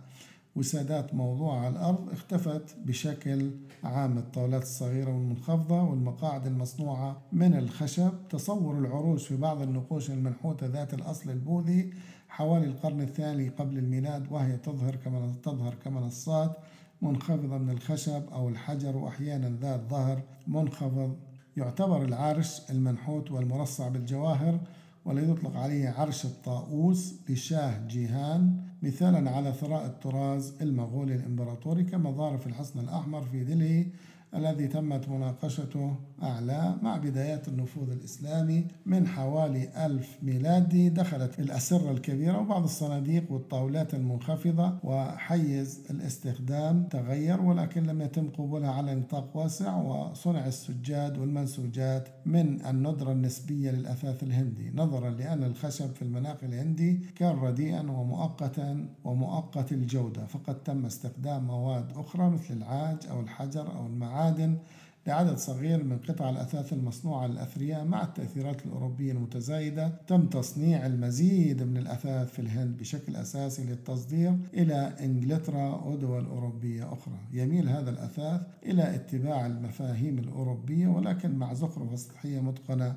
وسادات 0.57 1.15
موضوعة 1.15 1.59
على 1.59 1.69
الأرض 1.69 2.11
اختفت 2.11 2.77
بشكل 2.85 3.51
عام 3.85 4.19
الطاولات 4.19 4.63
الصغيرة 4.63 5.11
والمنخفضة 5.11 5.83
والمقاعد 5.83 6.47
المصنوعة 6.47 7.23
من 7.33 7.55
الخشب 7.59 8.13
تصور 8.31 8.79
العروش 8.79 9.27
في 9.27 9.37
بعض 9.37 9.63
النقوش 9.63 10.11
المنحوتة 10.11 10.67
ذات 10.67 10.95
الأصل 10.95 11.31
البوذي 11.31 11.93
حوالي 12.29 12.67
القرن 12.67 13.01
الثاني 13.01 13.49
قبل 13.49 13.79
الميلاد 13.79 14.33
وهي 14.33 14.57
تظهر 14.57 14.97
كما 14.97 15.33
تظهر 15.43 15.75
كمنصات 15.75 16.57
منخفضة 17.03 17.59
من 17.59 17.71
الخشب 17.71 18.23
أو 18.33 18.49
الحجر 18.49 18.97
وأحيانا 18.97 19.57
ذات 19.61 19.81
ظهر 19.91 20.23
منخفض. 20.47 21.17
يعتبر 21.57 22.05
العرش 22.05 22.71
المنحوت 22.71 23.31
والمرصع 23.31 23.89
بالجواهر 23.89 24.61
والذي 25.05 25.31
يطلق 25.31 25.57
عليه 25.57 25.89
عرش 25.89 26.25
الطاؤوس 26.25 27.15
لشاه 27.29 27.87
جيهان. 27.87 28.57
مثالا 28.85 29.31
على 29.31 29.53
ثراء 29.53 29.87
الطراز 29.87 30.55
المغولي 30.61 31.15
الإمبراطوري 31.15 31.85
كما 31.85 32.11
ظهر 32.11 32.39
في 32.39 32.47
الحصن 32.47 32.81
الأحمر 32.81 33.23
في 33.23 33.45
دلهي 33.45 33.87
الذي 34.35 34.67
تمت 34.69 35.09
مناقشته 35.09 35.95
أعلى 36.23 36.77
مع 36.83 36.97
بدايات 36.97 37.49
النفوذ 37.49 37.91
الإسلامي 37.91 38.67
من 38.87 39.07
حوالي 39.07 39.87
ألف 39.87 40.19
ميلادي 40.23 40.89
دخلت 40.89 41.41
الأسرة 41.41 41.91
الكبيرة 41.91 42.39
وبعض 42.39 42.63
الصناديق 42.63 43.33
والطاولات 43.33 43.95
المنخفضة 43.95 44.79
وحيز 44.85 45.81
الاستخدام 45.91 46.85
تغير 46.85 47.41
ولكن 47.41 47.83
لم 47.83 48.03
يتم 48.03 48.29
قبولها 48.29 48.71
على 48.71 48.95
نطاق 48.95 49.37
واسع 49.37 49.77
وصنع 49.77 50.47
السجاد 50.47 51.19
والمنسوجات 51.19 52.09
من 52.27 52.67
الندرة 52.67 53.13
النسبية 53.13 53.71
للأثاث 53.71 54.23
الهندي 54.23 54.71
نظرا 54.75 55.11
لأن 55.11 55.45
الخشب 55.45 55.95
في 55.95 56.03
المناخ 56.03 56.45
الهندي 56.45 57.01
كان 57.17 57.37
رديئا 57.37 57.81
ومؤقتا 57.81 58.89
ومؤقت 59.05 59.73
الجودة 59.73 60.27
فقد 60.27 60.63
تم 60.63 60.87
استخدام 60.87 61.45
مواد 61.45 61.93
أخرى 61.97 62.31
مثل 62.31 62.55
العاج 62.55 62.99
أو 63.11 63.21
الحجر 63.21 63.77
أو 63.77 63.87
المعادن 63.87 64.24
معادن 64.25 64.59
لعدد 65.07 65.37
صغير 65.37 65.85
من 65.85 65.99
قطع 65.99 66.31
الأثاث 66.31 66.73
المصنوعة 66.73 67.27
للأثرياء 67.27 67.85
مع 67.85 68.03
التأثيرات 68.03 68.67
الأوروبية 68.67 69.13
المتزايدة. 69.13 69.93
تم 70.07 70.27
تصنيع 70.27 70.87
المزيد 70.87 71.63
من 71.63 71.77
الأثاث 71.77 72.33
في 72.33 72.39
الهند 72.39 72.77
بشكل 72.77 73.17
أساسي 73.17 73.65
للتصدير 73.65 74.35
إلى 74.55 74.95
إنجلترا 75.01 75.75
ودول 75.85 76.27
أوروبية 76.27 76.93
أخرى. 76.93 77.19
يميل 77.33 77.69
هذا 77.69 77.91
الأثاث 77.91 78.41
إلى 78.67 78.95
اتباع 78.95 79.47
المفاهيم 79.47 80.19
الأوروبية 80.19 80.89
ولكن 80.89 81.35
مع 81.35 81.55
زخرفة 81.55 81.97
سطحية 81.97 82.41
متقنة 82.41 82.95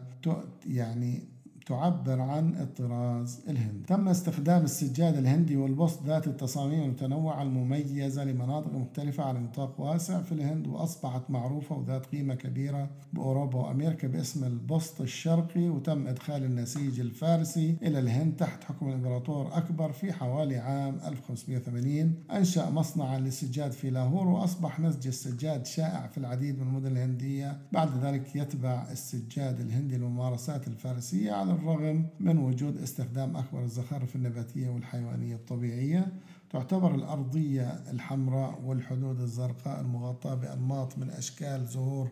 يعني 0.67 1.23
تعبر 1.68 2.22
عن 2.22 2.55
الطراز 2.55 3.39
الهندي. 3.49 3.86
تم 3.88 4.07
استخدام 4.07 4.63
السجاد 4.63 5.18
الهندي 5.18 5.57
والبسط 5.57 6.03
ذات 6.03 6.28
التصاميم 6.28 6.84
المتنوعة 6.84 7.41
المميزة 7.41 8.24
لمناطق 8.24 8.74
مختلفة 8.74 9.24
على 9.24 9.39
نطاق 9.39 9.82
واسع 9.82 10.22
في 10.22 10.32
الهند 10.32 10.68
وأصبحت 10.68 11.22
معروفة 11.30 11.76
وذات 11.76 12.05
قيمة 12.05 12.36
كبيرة 12.36 12.89
بأوروبا 13.13 13.59
وأمريكا 13.59 14.07
باسم 14.07 14.43
البسط 14.43 15.01
الشرقي. 15.01 15.70
وتم 15.70 16.07
إدخال 16.07 16.43
النسيج 16.43 16.99
الفارسي 16.99 17.78
إلى 17.82 17.99
الهند 17.99 18.36
تحت 18.36 18.63
حكم 18.63 18.88
الإمبراطور 18.88 19.57
أكبر 19.57 19.91
في 19.91 20.13
حوالي 20.13 20.57
عام 20.57 20.99
1580 21.05 22.13
أنشأ 22.32 22.70
مصنعا 22.70 23.20
للسجاد 23.20 23.72
في 23.72 23.89
لاهور 23.89 24.28
وأصبح 24.28 24.80
نسج 24.80 25.07
السجاد 25.07 25.65
شائع 25.65 26.07
في 26.07 26.18
العديد 26.18 26.59
من 26.59 26.68
المدن 26.68 26.91
الهندية. 26.91 27.57
بعد 27.72 27.89
ذلك 28.03 28.36
يتبع 28.36 28.88
السجاد 28.91 29.59
الهندي 29.59 29.95
الممارسات 29.95 30.68
الفارسية 30.68 31.32
على 31.32 31.56
الرغم 31.57 32.05
من 32.19 32.37
وجود 32.37 32.77
استخدام 32.77 33.37
أكبر 33.37 33.63
الزخارف 33.63 34.15
النباتية 34.15 34.69
والحيوانية 34.69 35.35
الطبيعية 35.35 36.07
تعتبر 36.49 36.95
الأرضية 36.95 37.67
الحمراء 37.91 38.61
والحدود 38.65 39.21
الزرقاء 39.21 39.81
المغطاة 39.81 40.35
بأنماط 40.35 40.97
من 40.97 41.09
أشكال 41.09 41.65
زهور 41.65 42.09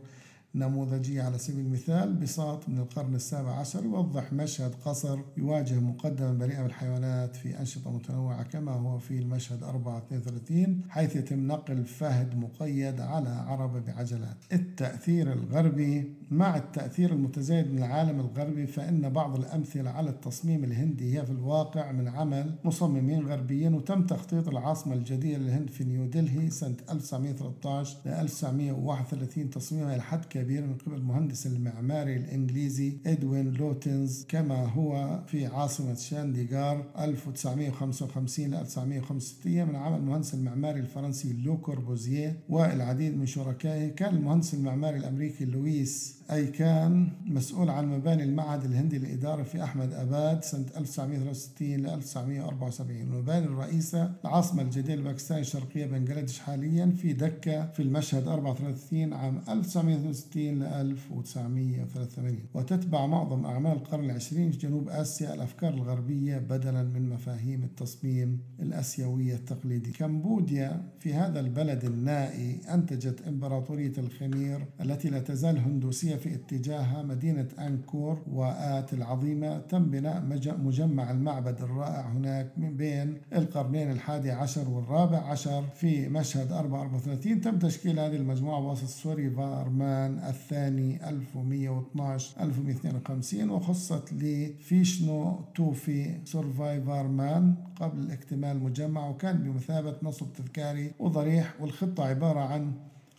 نموذجية 0.56 1.22
على 1.24 1.38
سبيل 1.38 1.66
المثال 1.66 2.14
بساط 2.14 2.70
من 2.70 2.78
القرن 2.78 3.16
السابع 3.16 3.52
عشر 3.52 3.84
يوضح 3.84 4.34
مشهد 4.34 4.76
قصر 4.86 5.20
يواجه 5.38 5.80
مقدما 5.80 6.34
بريئة 6.34 6.64
بالحيوانات 6.64 7.36
في 7.36 7.60
أنشطة 7.60 7.92
متنوعة 7.92 8.44
كما 8.44 8.72
هو 8.72 9.00
في 9.00 9.20
المشهد 9.20 9.64
432 9.64 10.82
حيث 10.90 11.16
يتم 11.16 11.48
نقل 11.48 11.86
فهد 11.86 12.36
مقيد 12.36 13.02
على 13.02 13.30
عربة 13.30 13.80
بعجلات. 13.80 14.38
التأثير 14.54 15.34
الغربي 15.34 16.14
مع 16.32 16.58
التأثير 16.58 17.12
المتزايد 17.14 17.72
من 17.72 17.78
العالم 17.78 18.20
الغربي 18.20 18.68
فإن 18.68 19.10
بعض 19.10 19.40
الأمثلة 19.40 19.90
على 19.90 20.10
التصميم 20.10 20.64
الهندي 20.64 21.18
هي 21.18 21.26
في 21.26 21.32
الواقع 21.32 21.92
من 21.92 22.08
عمل 22.08 22.56
مصممين 22.64 23.28
غربيين 23.28 23.74
وتم 23.74 24.06
تخطيط 24.06 24.48
العاصمة 24.48 24.94
الجديدة 24.94 25.38
للهند 25.38 25.70
في 25.70 25.84
نيودلهي 25.84 26.50
سنة 26.50 26.76
1913 26.92 27.98
ل 28.06 28.10
1931 28.10 29.50
تصميمها 29.50 29.98
لحد 29.98 30.26
كبير. 30.26 30.45
كبير 30.46 30.68
من 30.68 30.74
قبل 30.74 30.96
المهندس 30.96 31.48
المعماري 31.48 32.16
الإنجليزي 32.16 32.98
إدوين 33.06 33.54
لوتنز 33.54 34.26
كما 34.30 34.66
هو 34.66 35.20
في 35.28 35.46
عاصمة 35.46 35.96
شانديغار 35.96 36.86
1955 37.00 38.46
ل 38.46 38.56
1965 38.56 39.66
من 39.66 39.76
عمل 39.76 39.98
المهندس 39.98 40.34
المعماري 40.34 40.80
الفرنسي 40.80 41.34
لو 41.34 41.58
كوربوزيه 41.58 42.40
والعديد 42.50 43.18
من 43.18 43.26
شركائه 43.26 43.88
كان 43.88 44.16
المهندس 44.16 44.54
المعماري 44.54 44.98
الأمريكي 44.98 45.46
لويس 45.46 46.16
أي 46.32 46.48
كان 46.48 47.08
مسؤول 47.26 47.70
عن 47.70 47.88
مباني 47.88 48.24
المعهد 48.24 48.64
الهندي 48.64 48.98
للإدارة 48.98 49.44
في 49.44 49.64
أحمد 49.64 49.94
أباد 49.94 50.44
سنة 50.44 50.66
1963 50.78 51.68
ل 51.78 51.90
1974 51.90 53.02
المباني 53.02 53.46
الرئيسة 53.46 54.12
العاصمة 54.26 54.62
الجديدة 54.62 54.94
الباكستانية 54.94 55.42
الشرقية 55.42 55.86
بنغلاديش 55.86 56.40
حاليا 56.40 56.94
في 57.02 57.14
دكة 57.14 57.72
في 57.72 57.82
المشهد 57.82 58.28
34 58.28 59.14
عام 59.14 59.42
1962 59.50 60.60
ل 60.60 60.64
1983 60.64 62.40
وتتبع 62.54 63.06
معظم 63.06 63.46
أعمال 63.46 63.72
القرن 63.72 64.06
العشرين 64.06 64.52
في 64.52 64.58
جنوب 64.58 64.90
آسيا 64.90 65.34
الأفكار 65.34 65.74
الغربية 65.74 66.38
بدلا 66.38 66.84
من 66.84 67.10
مفاهيم 67.10 67.64
التصميم 67.64 68.40
الأسيوية 68.60 69.36
التقليدي 69.36 69.92
كمبوديا 69.92 70.82
في 71.00 71.14
هذا 71.14 71.40
البلد 71.40 71.84
النائي 71.86 72.60
أنتجت 72.74 73.22
إمبراطورية 73.28 73.94
الخمير 73.98 74.66
التي 74.82 75.10
لا 75.10 75.20
تزال 75.20 75.58
هندوسية 75.58 76.15
في 76.16 76.36
اتجاهها 76.36 77.04
مدينة 77.04 77.48
أنكور 77.60 78.22
وات 78.32 78.94
العظيمة 78.94 79.58
تم 79.58 79.84
بناء 79.84 80.24
مجمع 80.64 81.12
المعبد 81.12 81.62
الرائع 81.62 82.08
هناك 82.12 82.52
من 82.58 82.78
بين 82.78 83.18
القرنين 83.34 83.92
الحادي 83.92 84.32
عشر 84.32 84.70
والرابع 84.70 85.18
عشر 85.18 85.64
في 85.76 86.10
مشهد 86.10 86.52
434 86.52 87.42
تم 87.42 87.60
تشكيل 87.60 88.00
هذه 88.00 88.16
المجموعة 88.16 88.62
بواسطة 88.62 88.88
سوري 88.88 89.30
فارمان 89.30 90.20
الثاني 90.20 91.10
1112 91.10 92.42
1152 92.44 93.50
وخصصت 93.50 94.14
لفيشنو 94.14 95.40
توفي 95.56 96.18
سوريا 96.26 97.08
فارمان 97.08 97.56
قبل 97.76 98.00
الاكتمال 98.00 98.58
المجمع 98.58 99.10
وكان 99.10 99.38
بمثابة 99.38 99.96
نصب 100.04 100.34
تذكاري 100.34 100.92
وضريح 101.00 101.62
والخطة 101.62 102.04
عبارة 102.06 102.40
عن 102.40 102.72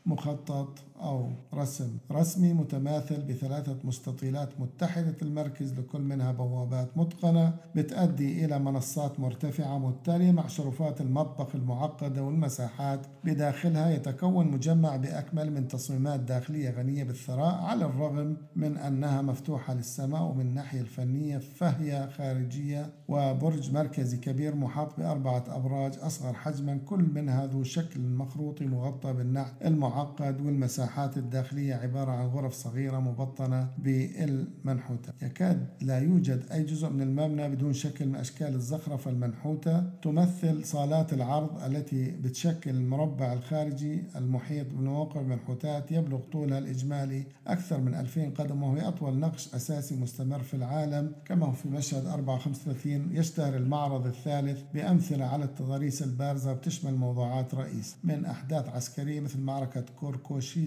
مخطط 0.06 0.78
أو 1.02 1.30
رسم. 1.54 1.98
رسمي 2.12 2.52
متماثل 2.52 3.22
بثلاثة 3.22 3.76
مستطيلات 3.84 4.60
متحدة 4.60 5.16
المركز 5.22 5.74
لكل 5.78 6.00
منها 6.00 6.32
بوابات 6.32 6.98
متقنة 6.98 7.54
بتؤدي 7.74 8.44
إلى 8.44 8.58
منصات 8.58 9.20
مرتفعة 9.20 9.78
متتالية 9.78 10.30
مع 10.30 10.46
شرفات 10.46 11.00
المطبخ 11.00 11.54
المعقدة 11.54 12.22
والمساحات. 12.22 13.06
بداخلها 13.24 13.90
يتكون 13.90 14.46
مجمع 14.50 14.96
بأكمل 14.96 15.52
من 15.52 15.68
تصميمات 15.68 16.20
داخلية 16.20 16.70
غنية 16.70 17.04
بالثراء 17.04 17.54
على 17.54 17.84
الرغم 17.84 18.36
من 18.56 18.76
أنها 18.76 19.22
مفتوحة 19.22 19.74
للسماء 19.74 20.22
ومن 20.22 20.40
الناحية 20.40 20.80
الفنية 20.80 21.38
فهي 21.38 22.08
خارجية 22.16 22.90
وبرج 23.08 23.72
مركزي 23.72 24.16
كبير 24.16 24.54
محاط 24.54 24.96
بأربعة 24.98 25.44
أبراج 25.48 25.98
أصغر 25.98 26.34
حجما 26.34 26.78
كل 26.86 27.12
منها 27.14 27.46
ذو 27.46 27.62
شكل 27.62 28.00
مخروطي 28.00 28.66
مغطى 28.66 29.12
بالنحت 29.12 29.52
المعقد 29.64 30.40
والمساحات 30.40 30.85
الداخلية 31.16 31.74
عبارة 31.74 32.10
عن 32.10 32.26
غرف 32.26 32.52
صغيرة 32.54 33.00
مبطنة 33.00 33.68
بالمنحوتة. 33.78 35.12
يكاد 35.22 35.66
لا 35.80 35.98
يوجد 35.98 36.42
أي 36.52 36.62
جزء 36.62 36.88
من 36.90 37.02
المبنى 37.02 37.48
بدون 37.48 37.72
شكل 37.72 38.06
من 38.06 38.16
أشكال 38.16 38.54
الزخرفة 38.54 39.10
المنحوتة 39.10 39.80
تمثل 40.02 40.64
صالات 40.64 41.12
العرض 41.12 41.62
التي 41.64 42.10
بتشكل 42.10 42.70
المربع 42.70 43.32
الخارجي 43.32 44.02
المحيط 44.16 44.66
بمواقع 44.72 45.20
المنحوتات 45.20 45.92
يبلغ 45.92 46.20
طولها 46.32 46.58
الإجمالي 46.58 47.24
أكثر 47.46 47.80
من 47.80 47.94
2000 47.94 48.30
قدم 48.30 48.62
وهو 48.62 48.88
أطول 48.88 49.18
نقش 49.18 49.54
أساسي 49.54 49.96
مستمر 49.96 50.38
في 50.42 50.54
العالم 50.54 51.12
كما 51.24 51.46
هو 51.46 51.52
في 51.52 51.68
مشهد 51.68 52.06
435 52.06 53.08
يشتهر 53.12 53.56
المعرض 53.56 54.06
الثالث 54.06 54.62
بأمثلة 54.74 55.24
على 55.24 55.44
التضاريس 55.44 56.02
البارزة 56.02 56.50
وبتشمل 56.52 56.94
موضوعات 56.94 57.54
رئيس. 57.54 57.96
من 58.04 58.24
أحداث 58.24 58.68
عسكرية 58.68 59.20
مثل 59.20 59.40
معركة 59.40 59.84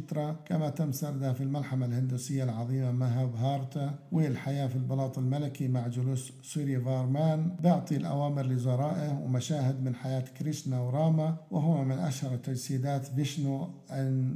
كوركوشيترا 0.09 0.35
كما 0.45 0.69
تم 0.69 0.91
سردها 0.91 1.33
في 1.33 1.43
الملحمة 1.43 1.85
الهندوسية 1.85 2.43
العظيمة 2.43 2.91
ماهابهارتا 2.91 3.95
والحياة 4.11 4.67
في 4.67 4.75
البلاط 4.75 5.17
الملكي 5.17 5.67
مع 5.67 5.87
جلوس 5.87 6.33
سوري 6.43 6.79
فارمان 6.81 7.55
بيعطي 7.63 7.95
الأوامر 7.95 8.45
لوزرائه 8.45 9.19
ومشاهد 9.23 9.83
من 9.83 9.95
حياة 9.95 10.23
كريشنا 10.39 10.79
وراما 10.79 11.35
وهو 11.51 11.83
من 11.83 11.99
أشهر 11.99 12.37
تجسيدات 12.37 13.05
فيشنو 13.07 13.69
أن 13.91 14.35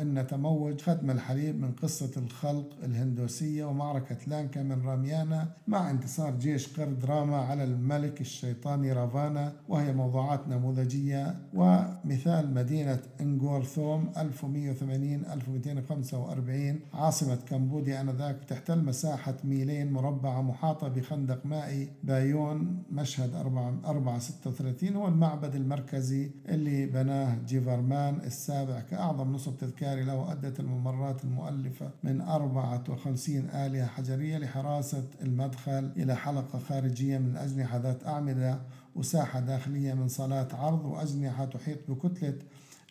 أن 0.00 0.26
تموج 0.26 0.80
خضم 0.80 1.10
الحليب 1.10 1.60
من 1.60 1.72
قصة 1.72 2.10
الخلق 2.16 2.68
الهندوسية 2.84 3.64
ومعركة 3.64 4.16
لانكا 4.26 4.62
من 4.62 4.82
راميانا 4.86 5.48
مع 5.68 5.90
انتصار 5.90 6.34
جيش 6.36 6.80
قرد 6.80 7.04
راما 7.04 7.36
على 7.36 7.64
الملك 7.64 8.20
الشيطاني 8.20 8.92
رافانا 8.92 9.52
وهي 9.68 9.92
موضوعات 9.92 10.48
نموذجية 10.48 11.36
ومثال 11.54 12.54
مدينة 12.54 13.00
أنغكور 13.20 13.75
ثوم 13.75 14.12
1180 14.16 15.13
1245 15.20 16.80
عاصمة 16.94 17.34
كمبوديا 17.48 18.00
آنذاك 18.00 18.36
تحتل 18.48 18.84
مساحة 18.84 19.34
ميلين 19.44 19.92
مربعة 19.92 20.42
محاطة 20.42 20.88
بخندق 20.88 21.46
مائي 21.46 21.88
بايون 22.04 22.82
مشهد 22.92 23.34
436 23.34 24.96
هو 24.96 25.08
المعبد 25.08 25.54
المركزي 25.54 26.30
اللي 26.48 26.86
بناه 26.86 27.38
جيفرمان 27.46 28.14
السابع 28.14 28.80
كأعظم 28.80 29.32
نصب 29.32 29.56
تذكاري 29.56 30.04
له 30.04 30.32
أدت 30.32 30.60
الممرات 30.60 31.24
المؤلفة 31.24 31.90
من 32.02 32.20
54 32.20 33.36
آلهة 33.36 33.86
حجرية 33.86 34.38
لحراسة 34.38 35.04
المدخل 35.22 35.90
إلى 35.96 36.16
حلقة 36.16 36.58
خارجية 36.58 37.18
من 37.18 37.36
أجنحة 37.36 37.78
ذات 37.78 38.06
أعمدة 38.06 38.58
وساحة 38.96 39.40
داخلية 39.40 39.94
من 39.94 40.08
صالات 40.08 40.54
عرض 40.54 40.84
وأجنحة 40.84 41.44
تحيط 41.44 41.78
بكتلة 41.88 42.34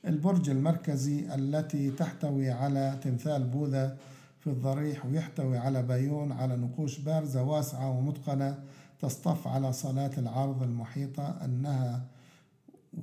البرج 0.06 0.50
المركزي 0.50 1.36
التي 1.36 1.92
تحتوي 1.92 2.52
على 2.52 3.00
تمثال 3.04 3.44
بوذا 3.44 3.98
في 4.40 4.48
الضريح 4.48 5.06
ويحتوي 5.06 5.58
على 5.58 5.84
بايون 5.84 6.32
على 6.32 6.56
نقوش 6.56 7.00
بارزة 7.00 7.44
واسعة 7.44 7.90
ومتقنة 7.90 8.60
تصطف 9.00 9.48
على 9.48 9.74
صالات 9.74 10.20
العرض 10.20 10.64
المحيطة 10.64 11.46
أنها 11.46 12.06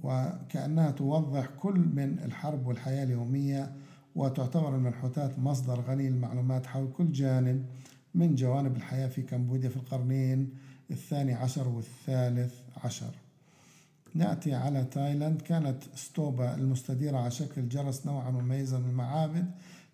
وكأنها 0.02 0.90
توضح 0.90 1.46
كل 1.46 1.78
من 1.78 2.18
الحرب 2.24 2.66
والحياة 2.66 3.04
اليومية 3.04 3.72
وتعتبر 4.14 4.74
المنحوتات 4.74 5.38
مصدر 5.38 5.80
غني 5.80 6.10
للمعلومات 6.10 6.66
حول 6.66 6.92
كل 6.92 7.12
جانب 7.12 7.66
من 8.14 8.34
جوانب 8.34 8.76
الحياة 8.76 9.08
في 9.08 9.22
كمبوديا 9.22 9.68
في 9.68 9.76
القرنين 9.76 10.54
الثاني 10.90 11.34
عشر 11.34 11.68
والثالث 11.68 12.54
عشر. 12.84 13.14
نأتي 14.14 14.54
على 14.54 14.84
تايلاند. 14.84 15.40
كانت 15.42 15.82
ستوبا 15.94 16.54
المستديرة 16.54 17.18
على 17.18 17.30
شكل 17.30 17.68
جرس 17.68 18.06
نوعا 18.06 18.30
مميزا 18.30 18.78
من 18.78 18.88
المعابد 18.90 19.50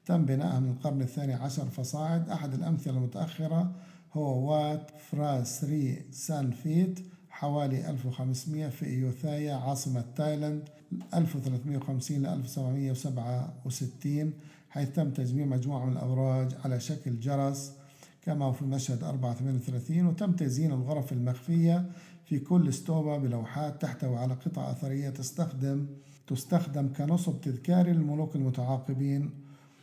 تم 0.06 0.24
بنائها 0.24 0.60
من 0.60 0.70
القرن 0.70 1.02
الثاني 1.02 1.34
عشر 1.34 1.64
فصاعد. 1.64 2.28
أحد 2.30 2.54
الأمثلة 2.54 2.98
المتأخرة 2.98 3.72
هو 4.12 4.50
وات 4.52 4.90
فرا 5.10 5.47
سري 5.47 6.02
سانفيت 6.10 7.00
حوالي 7.30 7.90
1500 7.90 8.68
في 8.68 8.86
أيوثايا 8.86 9.54
عاصمة 9.54 10.04
تايلاند 10.16 10.68
1350 11.14 12.22
ل 12.22 12.26
1767 12.26 14.32
حيث 14.70 14.88
تم 14.88 15.10
تجميع 15.10 15.46
مجموعة 15.46 15.84
من 15.86 15.92
الأبراج 15.92 16.52
على 16.64 16.80
شكل 16.80 17.20
جرس 17.20 17.72
كما 18.22 18.52
في 18.52 18.64
مشهد 18.64 19.04
438 19.04 20.06
وتم 20.06 20.32
تزيين 20.32 20.72
الغرف 20.72 21.12
المخفية 21.12 21.84
في 22.26 22.38
كل 22.38 22.72
ستوبة 22.72 23.18
بلوحات 23.18 23.82
تحتوي 23.82 24.16
على 24.16 24.34
قطع 24.34 24.70
أثرية 24.70 25.10
تستخدم 25.10 25.86
تستخدم 26.26 26.92
كنصب 26.92 27.40
تذكاري 27.40 27.92
للملوك 27.92 28.36
المتعاقبين 28.36 29.30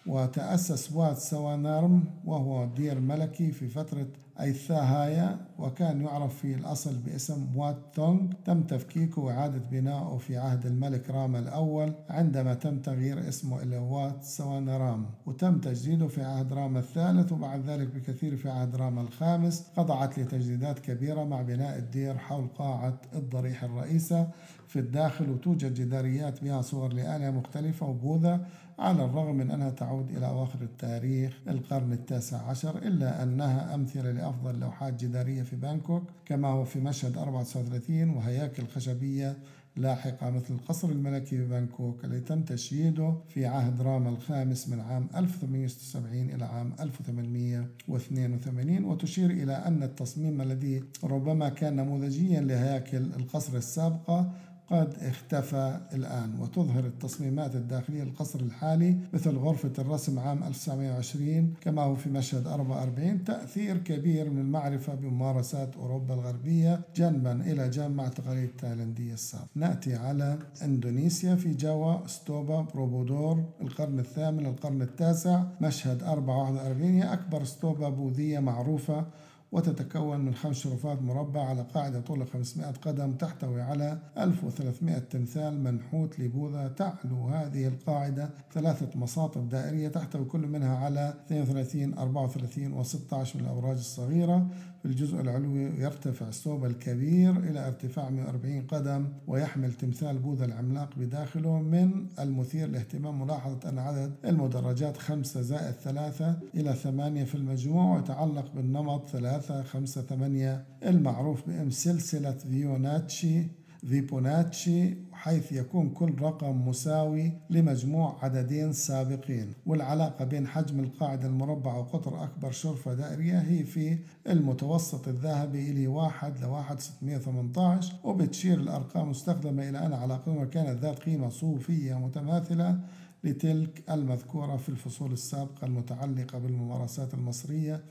وتأسس 0.06 0.92
وات 0.92 1.18
سوانارام 1.18 2.04
وهو 2.26 2.66
دير 2.66 3.00
ملكي 3.00 3.52
في 3.52 3.68
فترة 3.68 4.08
أيوثايا 4.40 5.38
وكان 5.60 6.02
يعرف 6.02 6.38
في 6.38 6.54
الأصل 6.54 6.96
باسم 6.96 7.48
وات 7.56 7.78
تونغ. 7.94 8.20
تم 8.46 8.64
تفكيكه 8.64 9.22
وإعادة 9.22 9.62
بنائه 9.72 10.18
في 10.18 10.38
عهد 10.38 10.66
الملك 10.66 11.10
راما 11.10 11.40
الأول 11.40 11.94
عندما 12.10 12.54
تم 12.54 12.80
تغيير 12.80 13.28
اسمه 13.30 13.64
إلى 13.64 13.78
وات 13.78 14.24
سوانارام 14.24 15.06
وتم 15.26 15.58
تجديده 15.58 16.08
في 16.08 16.24
عهد 16.24 16.54
راما 16.54 16.80
الثالث 16.80 17.32
وبعد 17.32 17.70
ذلك 17.70 17.88
بكثير 17.88 18.36
في 18.36 18.50
عهد 18.50 18.76
راما 18.76 19.02
الخامس. 19.02 19.68
خضعت 19.78 20.20
لتجديدات 20.20 20.80
كبيرة 20.80 21.24
مع 21.24 21.42
بناء 21.42 21.78
الدير 21.78 22.18
حول 22.18 22.48
قاعة 22.48 22.98
الضريح 23.16 23.64
الرئيسة 23.64 24.28
في 24.68 24.80
الداخل. 24.80 25.30
وتوجد 25.30 25.74
جداريات 25.74 26.44
بها 26.44 26.62
صور 26.62 26.94
لآلهة 26.94 27.32
مختلفة 27.32 27.86
وبوذا 27.86 28.46
على 28.80 29.06
الرغم 29.06 29.36
من 29.36 29.52
أنها 29.52 29.70
تعود 29.70 30.10
إلى 30.10 30.28
أواخر 30.28 30.62
التاريخ 30.62 31.38
القرن 31.48 31.94
التاسع 31.94 32.38
عشر 32.38 32.78
إلا 32.78 33.24
أنها 33.24 33.76
أمثلة 33.76 34.12
لأفضل 34.12 34.60
لوحات 34.60 35.04
جدارية 35.04 35.44
في 35.44 35.56
بانكوك 35.56 36.04
كما 36.26 36.48
هو 36.48 36.66
في 36.66 36.80
مشهد 36.80 37.18
34 37.18 38.10
وهياكل 38.10 38.68
خشبية 38.68 39.38
لاحقة 39.76 40.30
مثل 40.30 40.54
القصر 40.54 40.90
الملكي 40.90 41.38
في 41.38 41.46
بانكوك 41.46 42.06
الذي 42.06 42.20
تم 42.20 42.42
تشييده 42.44 43.14
في 43.30 43.46
عهد 43.46 43.82
راما 43.82 44.10
الخامس 44.10 44.70
من 44.70 44.80
عام 44.80 45.08
1876 45.16 46.30
إلى 46.30 46.46
عام 46.46 46.74
1882 46.80 48.84
وتشير 48.86 49.30
إلى 49.30 49.54
أن 49.54 49.84
التصميم 49.84 50.42
الذي 50.42 50.84
ربما 51.04 51.50
كان 51.50 51.76
نموذجيا 51.76 52.42
لهياكل 52.42 52.98
القصر 52.98 53.58
السابقة 53.58 54.32
قد 54.70 54.94
اختفى 55.02 55.80
الآن 55.94 56.40
وتظهر 56.40 56.86
التصميمات 56.86 57.56
الداخلية 57.56 58.04
للقصر 58.04 58.40
الحالي 58.40 58.98
مثل 59.14 59.38
غرفة 59.38 59.72
الرسم 59.80 60.20
عام 60.20 60.44
1920 60.44 61.54
كما 61.62 61.82
هو 61.82 61.96
في 61.96 62.10
مشهد 62.10 62.48
44 62.48 63.24
تأثير 63.24 63.78
كبير 63.78 64.30
من 64.30 64.42
المعرفة 64.42 64.96
بممارسات 64.96 65.76
أوروبا 65.76 66.14
الغربية 66.14 66.82
جنبا 66.96 67.32
إلى 67.32 67.70
جنب 67.70 67.96
مع 67.96 68.08
التقاليد 68.08 68.44
التايلندية 68.44 69.14
السابقة. 69.14 69.48
نأتي 69.56 69.96
على 69.96 70.40
إندونيسيا 70.64 71.36
في 71.36 71.54
جاوا 71.54 72.08
ستوبا 72.08 72.62
بروبودور 72.62 73.44
القرن 73.62 74.00
الثامن 74.00 74.46
القرن 74.46 74.82
التاسع 74.82 75.44
مشهد 75.62 76.04
441 76.04 76.82
هي 76.82 77.14
أكبر 77.14 77.44
ستوبا 77.44 77.90
بوذية 77.90 78.40
معروفة 78.40 79.06
وتتكون 79.54 80.20
من 80.20 80.36
خمس 80.36 80.56
شرفات 80.60 81.02
مربع 81.02 81.50
على 81.50 81.66
قاعدة 81.74 82.00
طول 82.00 82.28
500 82.28 82.72
قدم 82.72 83.12
تحتوي 83.12 83.62
على 83.62 83.98
1300 84.18 85.00
تمثال 85.00 85.64
منحوت 85.64 86.20
لبوذا 86.20 86.68
تعلو 86.68 87.28
هذه 87.28 87.68
القاعدة. 87.68 88.30
ثلاثة 88.54 89.00
مساطب 89.00 89.50
دائرية 89.50 89.88
تحتوي 89.88 90.26
كل 90.26 90.48
منها 90.48 90.78
على 90.78 91.14
32 91.28 91.98
34 91.98 92.84
و16 92.84 93.36
من 93.36 93.42
الأبراج 93.42 93.78
الصغيرة. 93.78 94.48
الجزء 94.86 95.22
العلوي 95.22 95.62
يرتفع 95.62 96.28
الثوب 96.28 96.66
الكبير 96.66 97.38
إلى 97.38 97.68
ارتفاع 97.68 98.10
140 98.10 98.62
قدم 98.62 99.08
ويحمل 99.28 99.74
تمثال 99.74 100.18
بوذا 100.18 100.46
العملاق 100.46 100.90
بداخله 100.98 101.62
من 101.62 102.08
المثير 102.20 102.68
للاهتمام 102.68 103.22
ملاحظة 103.22 103.70
أن 103.70 103.80
عدد 103.80 104.14
المدرجات 104.26 104.98
خمسة 104.98 105.42
زائد 105.42 105.74
ثلاثة 105.74 106.40
إلى 106.56 106.74
ثمانية 106.74 107.24
في 107.24 107.36
المجموع 107.36 107.96
ويتعلق 107.96 108.54
بالنمط 108.56 109.10
ثلاثة 109.10 109.64
خمسة 109.64 110.02
ثمانية 110.02 110.66
المعروف 110.86 111.48
باسم 111.48 111.70
سلسلة 111.70 112.32
فيوناتشي 112.32 113.48
فيبوناتشي 113.88 114.98
حيث 115.24 115.52
يكون 115.52 115.90
كل 115.90 116.22
رقم 116.22 116.68
مساوي 116.68 117.32
لمجموع 117.50 118.26
عددين 118.26 118.74
سابقين 118.74 119.54
والعلاقة 119.66 120.26
بين 120.26 120.48
حجم 120.48 120.80
القاعدة 120.80 121.28
المربعة 121.28 121.80
وقطر 121.80 122.24
أكبر 122.24 122.52
شرفة 122.52 122.94
دائرية 122.94 123.40
هي 123.40 123.64
في 123.64 123.98
المتوسط 124.30 125.08
الذهبي 125.08 125.72
إلي 125.72 125.88
واحد 125.88 126.40
لواحد 126.40 126.80
618 126.80 127.94
وبتشير 128.04 128.60
الأرقام 128.60 129.04
المستخدمة 129.04 129.70
إلى 129.70 129.86
أن 129.86 129.94
علاقتهما 129.94 130.46
كانت 130.46 130.80
ذات 130.80 131.00
قيمة 131.00 131.30
صوفية 131.30 132.00
متماثلة 132.00 132.80
لتلك 133.24 133.84
المذكورة 133.90 134.58
في 134.58 134.70
الفصول 134.70 135.12
السابقة 135.12 135.66
المتعلقة 135.66 136.40
بالممارسات 136.40 137.14
المصرية 137.14 137.84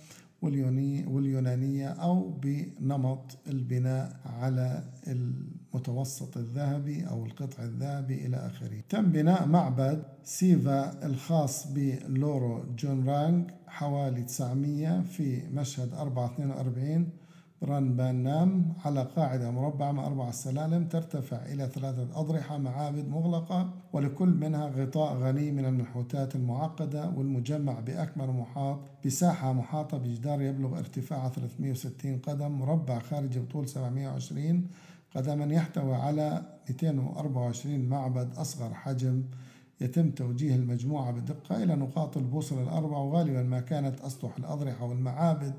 واليونانية 0.43 1.89
أو 1.89 2.30
بنمط 2.43 3.39
البناء 3.49 4.16
على 4.26 4.85
المتوسط 5.75 6.37
الذهبي 6.37 7.05
أو 7.09 7.27
القطع 7.27 7.62
الذهبي 7.62 8.27
إلى 8.27 8.37
آخره. 8.37 8.81
تم 8.89 9.12
بناء 9.12 9.47
معبد 9.47 10.03
سيفا 10.25 11.07
الخاص 11.07 11.66
بلورو 11.73 12.64
جونجرانج 12.78 13.51
حوالي 13.66 14.23
900 14.23 15.03
في 15.03 15.43
مشهد 15.53 15.95
442 15.95 17.09
رنبانام 17.64 18.73
على 18.85 19.03
قاعدة 19.16 19.51
مربعة 19.51 19.93
مع 19.93 20.07
أربع 20.07 20.31
سلالم 20.31 20.85
ترتفع 20.85 21.37
إلى 21.37 21.68
ثلاثة 21.75 22.20
أضرحة 22.20 22.59
معابد 22.59 23.09
مغلقة 23.09 23.70
ولكل 23.93 24.29
منها 24.29 24.66
غطاء 24.66 25.16
غني 25.16 25.53
من 25.53 25.64
المنحوتات 25.64 26.35
المعقدة 26.37 27.11
والمجمع 27.16 27.81
بأكمل 27.81 28.27
محاط 28.31 28.81
بساحة 29.07 29.53
محاطة 29.53 29.99
بجدار 29.99 30.43
يبلغ 30.43 30.79
ارتفاعه 30.79 31.29
360 31.29 32.18
قدم 32.18 32.51
مربع 32.53 32.99
خارجي 32.99 33.41
بطول 33.41 33.68
720 33.68 34.66
قدما 35.16 35.54
يحتوي 35.54 35.94
على 35.94 36.42
224 36.70 37.88
معبد 37.88 38.36
أصغر 38.36 38.74
حجم 38.74 39.22
يتم 39.80 40.10
توجيه 40.10 40.54
المجموعة 40.54 41.10
بدقة 41.10 41.62
إلى 41.62 41.74
نقاط 41.74 42.16
البوصلة 42.16 42.62
الأربع 42.62 42.98
وغالبا 42.98 43.42
ما 43.42 43.60
كانت 43.60 44.00
أسطح 44.00 44.36
الأضرحة 44.38 44.84
والمعابد 44.84 45.54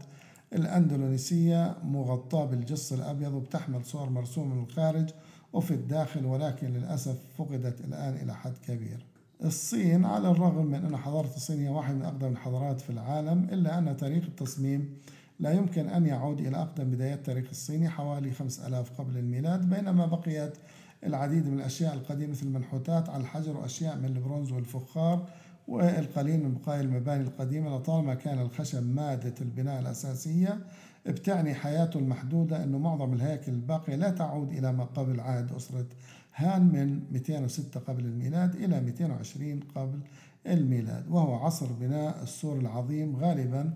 الأندونيسية 0.53 1.75
مغطاة 1.83 2.45
بالجص 2.45 2.93
الأبيض 2.93 3.33
وبتحمل 3.33 3.85
صور 3.85 4.09
مرسومة 4.09 4.55
من 4.55 4.63
الخارج 4.63 5.09
وفي 5.53 5.71
الداخل 5.71 6.25
ولكن 6.25 6.67
للأسف 6.67 7.17
فقدت 7.37 7.81
الآن 7.81 8.13
إلى 8.13 8.35
حد 8.35 8.53
كبير. 8.67 9.05
الصين 9.43 10.05
على 10.05 10.31
الرغم 10.31 10.65
من 10.65 10.85
أن 10.85 10.97
حضارة 10.97 11.35
الصين 11.35 11.59
هي 11.59 11.69
واحدة 11.69 11.95
من 11.95 12.01
أقدم 12.01 12.27
الحضارات 12.27 12.81
في 12.81 12.89
العالم 12.89 13.43
إلا 13.51 13.77
أن 13.77 13.97
تاريخ 13.97 14.23
التصميم 14.25 14.97
لا 15.43 15.51
يمكن 15.51 15.89
أن 15.89 16.05
يعود 16.05 16.39
إلى 16.39 16.57
أقدم 16.57 16.91
بدايات 16.91 17.17
التاريخ 17.17 17.45
الصيني 17.49 17.89
حوالي 17.89 18.31
5000 18.31 19.01
قبل 19.01 19.17
الميلاد 19.17 19.69
بينما 19.69 20.05
بقيت 20.05 20.53
العديد 21.05 21.47
من 21.47 21.59
الأشياء 21.59 21.93
القديمة 21.93 22.31
مثل 22.31 22.45
المنحوتات 22.45 23.09
على 23.09 23.21
الحجر 23.21 23.57
وأشياء 23.57 23.97
من 23.97 24.05
البرونز 24.05 24.51
والفخار 24.51 25.27
والقليل 25.67 26.43
من 26.43 26.53
بقايا 26.53 26.81
المباني 26.81 27.23
القديمة. 27.23 27.77
لطالما 27.77 28.13
كان 28.13 28.39
الخشب 28.39 28.95
مادة 28.95 29.33
البناء 29.41 29.79
الأساسية 29.81 30.59
بتعني 31.05 31.53
حياته 31.53 31.97
المحدودة 31.97 32.63
أنه 32.63 32.77
معظم 32.77 33.13
الهياكل 33.13 33.51
الباقية 33.51 33.95
لا 33.95 34.09
تعود 34.09 34.51
إلى 34.51 34.71
ما 34.71 34.83
قبل 34.83 35.19
عهد 35.19 35.51
أسرة 35.51 35.85
هان 36.35 36.61
من 36.61 36.99
206 37.11 37.79
قبل 37.79 38.05
الميلاد 38.05 38.55
إلى 38.55 38.81
220 38.81 39.59
قبل 39.75 39.99
الميلاد 40.47 41.07
وهو 41.09 41.35
عصر 41.35 41.67
بناء 41.73 42.23
السور 42.23 42.57
العظيم 42.57 43.15
غالبا 43.15 43.73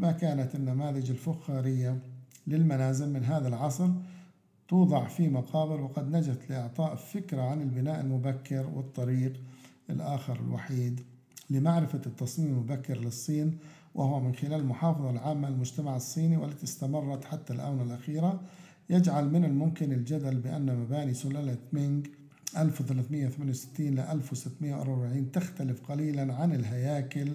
ما 0.00 0.12
كانت 0.12 0.54
النماذج 0.54 1.10
الفخارية 1.10 1.98
للمنازل 2.46 3.10
من 3.12 3.24
هذا 3.24 3.48
العصر 3.48 3.88
توضع 4.68 5.08
في 5.08 5.28
مقابر 5.28 5.80
وقد 5.80 6.16
نجت 6.16 6.50
لإعطاء 6.50 6.94
فكرة 6.94 7.42
عن 7.42 7.62
البناء 7.62 8.00
المبكر 8.00 8.66
والطريق 8.66 9.32
الآخر 9.90 10.40
الوحيد 10.40 11.00
لمعرفة 11.50 12.00
التصميم 12.06 12.48
المبكر 12.48 12.98
للصين 12.98 13.58
وهو 13.94 14.20
من 14.20 14.34
خلال 14.34 14.60
المحافظة 14.60 15.10
العامة 15.10 15.50
للمجتمع 15.50 15.96
الصيني 15.96 16.36
والتي 16.36 16.64
استمرت 16.64 17.24
حتى 17.24 17.52
الآونة 17.52 17.82
الأخيرة 17.82 18.40
يجعل 18.90 19.30
من 19.30 19.44
الممكن 19.44 19.92
الجدل 19.92 20.40
بأن 20.40 20.76
مباني 20.76 21.14
سلالة 21.14 21.58
مينغ 21.72 22.02
1368 22.58 23.86
ل 23.86 24.00
1644 24.00 25.32
تختلف 25.32 25.80
قليلا 25.80 26.34
عن 26.34 26.52
الهياكل 26.52 27.32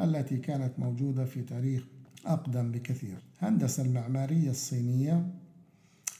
التي 0.00 0.36
كانت 0.36 0.78
موجودة 0.78 1.24
في 1.24 1.42
تاريخ 1.42 1.84
أقدم 2.26 2.72
بكثير. 2.72 3.18
هندسة 3.40 3.82
المعمارية 3.82 4.50
الصينية 4.50 5.26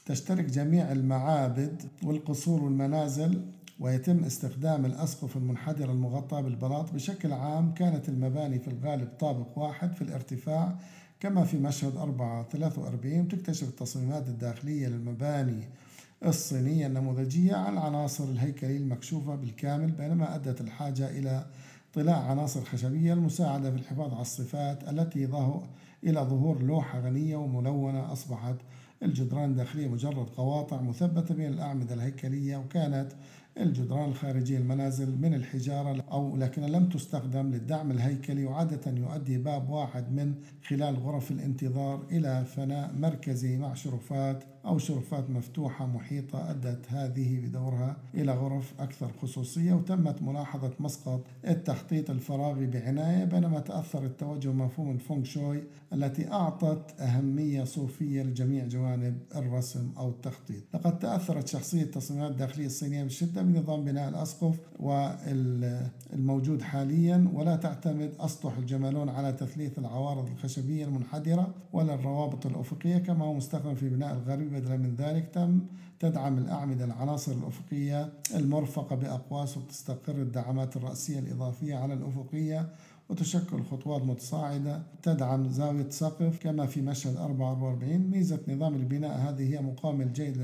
تشترك 0.05 0.45
جميع 0.45 0.91
المعابد 0.91 1.81
والقصور 2.03 2.63
والمنازل 2.63 3.41
ويتم 3.79 4.23
استخدام 4.23 4.85
الأسقف 4.85 5.37
المنحدرة 5.37 5.91
المغطاة 5.91 6.41
بالبلاط 6.41 6.93
بشكل 6.93 7.31
عام. 7.31 7.73
كانت 7.73 8.09
المباني 8.09 8.59
في 8.59 8.67
الغالب 8.67 9.07
طابق 9.19 9.57
واحد 9.57 9.93
في 9.93 10.01
الارتفاع 10.01 10.75
كما 11.19 11.43
في 11.43 11.57
مشهد 11.57 11.97
4 11.97 12.43
43 12.43 13.27
تكتشف 13.27 13.67
التصميمات 13.67 14.27
الداخلية 14.27 14.87
للمباني 14.87 15.63
الصينية 16.25 16.87
النموذجية 16.87 17.55
عن 17.55 17.73
العناصر 17.73 18.23
الهيكلية 18.23 18.77
المكشوفة 18.77 19.35
بالكامل 19.35 19.91
بينما 19.91 20.35
أدت 20.35 20.61
الحاجة 20.61 21.09
إلى 21.09 21.45
طلاع 21.93 22.17
عناصر 22.17 22.61
خشبية 22.65 23.13
المساعدة 23.13 23.71
في 23.71 23.77
الحفاظ 23.77 24.13
على 24.13 24.21
الصفات 24.21 24.89
التي 24.89 25.27
ظهر 25.27 25.67
إلى 26.03 26.19
ظهور 26.19 26.63
لوحة 26.63 26.99
غنية 26.99 27.35
وملونة 27.35 28.11
أصبحت 28.11 28.55
الجدران 29.03 29.49
الداخلية 29.49 29.87
مجرد 29.87 30.29
قواطع 30.29 30.81
مثبتة 30.81 31.35
بين 31.35 31.53
الأعمدة 31.53 31.95
الهيكلية 31.95 32.57
وكانت 32.57 33.11
الجدران 33.57 34.09
الخارجية 34.09 34.57
المنازل 34.57 35.17
من 35.21 35.33
الحجارة 35.33 36.03
أو 36.11 36.37
لكن 36.37 36.61
لم 36.61 36.89
تستخدم 36.89 37.51
للدعم 37.51 37.91
الهيكلي 37.91 38.45
وعادة 38.45 38.91
يؤدي 38.91 39.37
باب 39.37 39.69
واحد 39.69 40.11
من 40.11 40.35
خلال 40.67 40.95
غرف 40.95 41.31
الانتظار 41.31 42.05
إلى 42.11 42.45
فناء 42.45 42.93
مركزي 42.93 43.57
مع 43.57 43.73
شرفات 43.73 44.43
أو 44.65 44.77
شرفات 44.77 45.29
مفتوحة 45.29 45.85
محيطة 45.85 46.51
أدت 46.51 46.85
هذه 46.89 47.39
بدورها 47.39 47.97
إلى 48.15 48.31
غرف 48.31 48.73
أكثر 48.79 49.11
خصوصية 49.21 49.73
وتمت 49.73 50.21
ملاحظة 50.21 50.71
مسقط 50.79 51.21
التخطيط 51.47 52.09
الفراغي 52.09 52.65
بعناية 52.65 53.25
بينما 53.25 53.59
تأثر 53.59 54.05
التوجه 54.05 54.51
مفهوم 54.51 54.91
الفونغ 54.91 55.23
شوي 55.23 55.63
التي 55.93 56.31
أعطت 56.31 56.99
أهمية 56.99 57.63
صوفية 57.63 58.23
لجميع 58.23 58.65
جوانب 58.65 59.17
الرسم 59.35 59.91
أو 59.97 60.09
التخطيط. 60.09 60.63
لقد 60.73 60.99
تأثرت 60.99 61.47
شخصية 61.47 61.83
التصميمات 61.83 62.31
الداخلية 62.31 62.65
الصينية 62.65 63.03
بشدة 63.03 63.41
بنظام 63.41 63.85
بناء 63.85 64.09
الأسقف 64.09 64.59
والموجود 64.79 66.61
حاليا 66.61 67.31
ولا 67.33 67.55
تعتمد 67.55 68.11
أسطح 68.19 68.57
الجمالون 68.57 69.09
على 69.09 69.33
تثليث 69.33 69.79
العوارض 69.79 70.27
الخشبية 70.27 70.85
المنحدرة 70.85 71.53
ولا 71.73 71.93
الروابط 71.93 72.45
الأفقية 72.45 72.97
كما 72.97 73.25
هو 73.25 73.33
مستخدم 73.33 73.75
في 73.75 73.89
بناء 73.89 74.13
الغربي 74.13 74.48
بدلا 74.49 74.77
من 74.77 74.95
ذلك 74.95 75.29
تم 75.33 75.59
تدعم 75.99 76.37
الأعمدة 76.37 76.85
العناصر 76.85 77.31
الأفقية 77.31 78.09
المرفقة 78.35 78.95
بأقواس 78.95 79.57
وتستقر 79.57 80.15
الدعامات 80.15 80.75
الرأسية 80.77 81.19
الإضافية 81.19 81.75
على 81.75 81.93
الأفقية 81.93 82.69
وتشكل 83.09 83.63
خطوات 83.63 84.01
متصاعدة 84.01 84.81
تدعم 85.03 85.49
زاوية 85.49 85.89
سقف 85.89 86.39
كما 86.39 86.65
في 86.65 86.81
مشهد 86.81 87.17
44 87.17 87.97
ميزة 87.97 88.39
نظام 88.47 88.75
البناء 88.75 89.17
هذه 89.17 89.53
هي 89.53 89.61
مقاومة 89.61 90.03
الجيد 90.03 90.37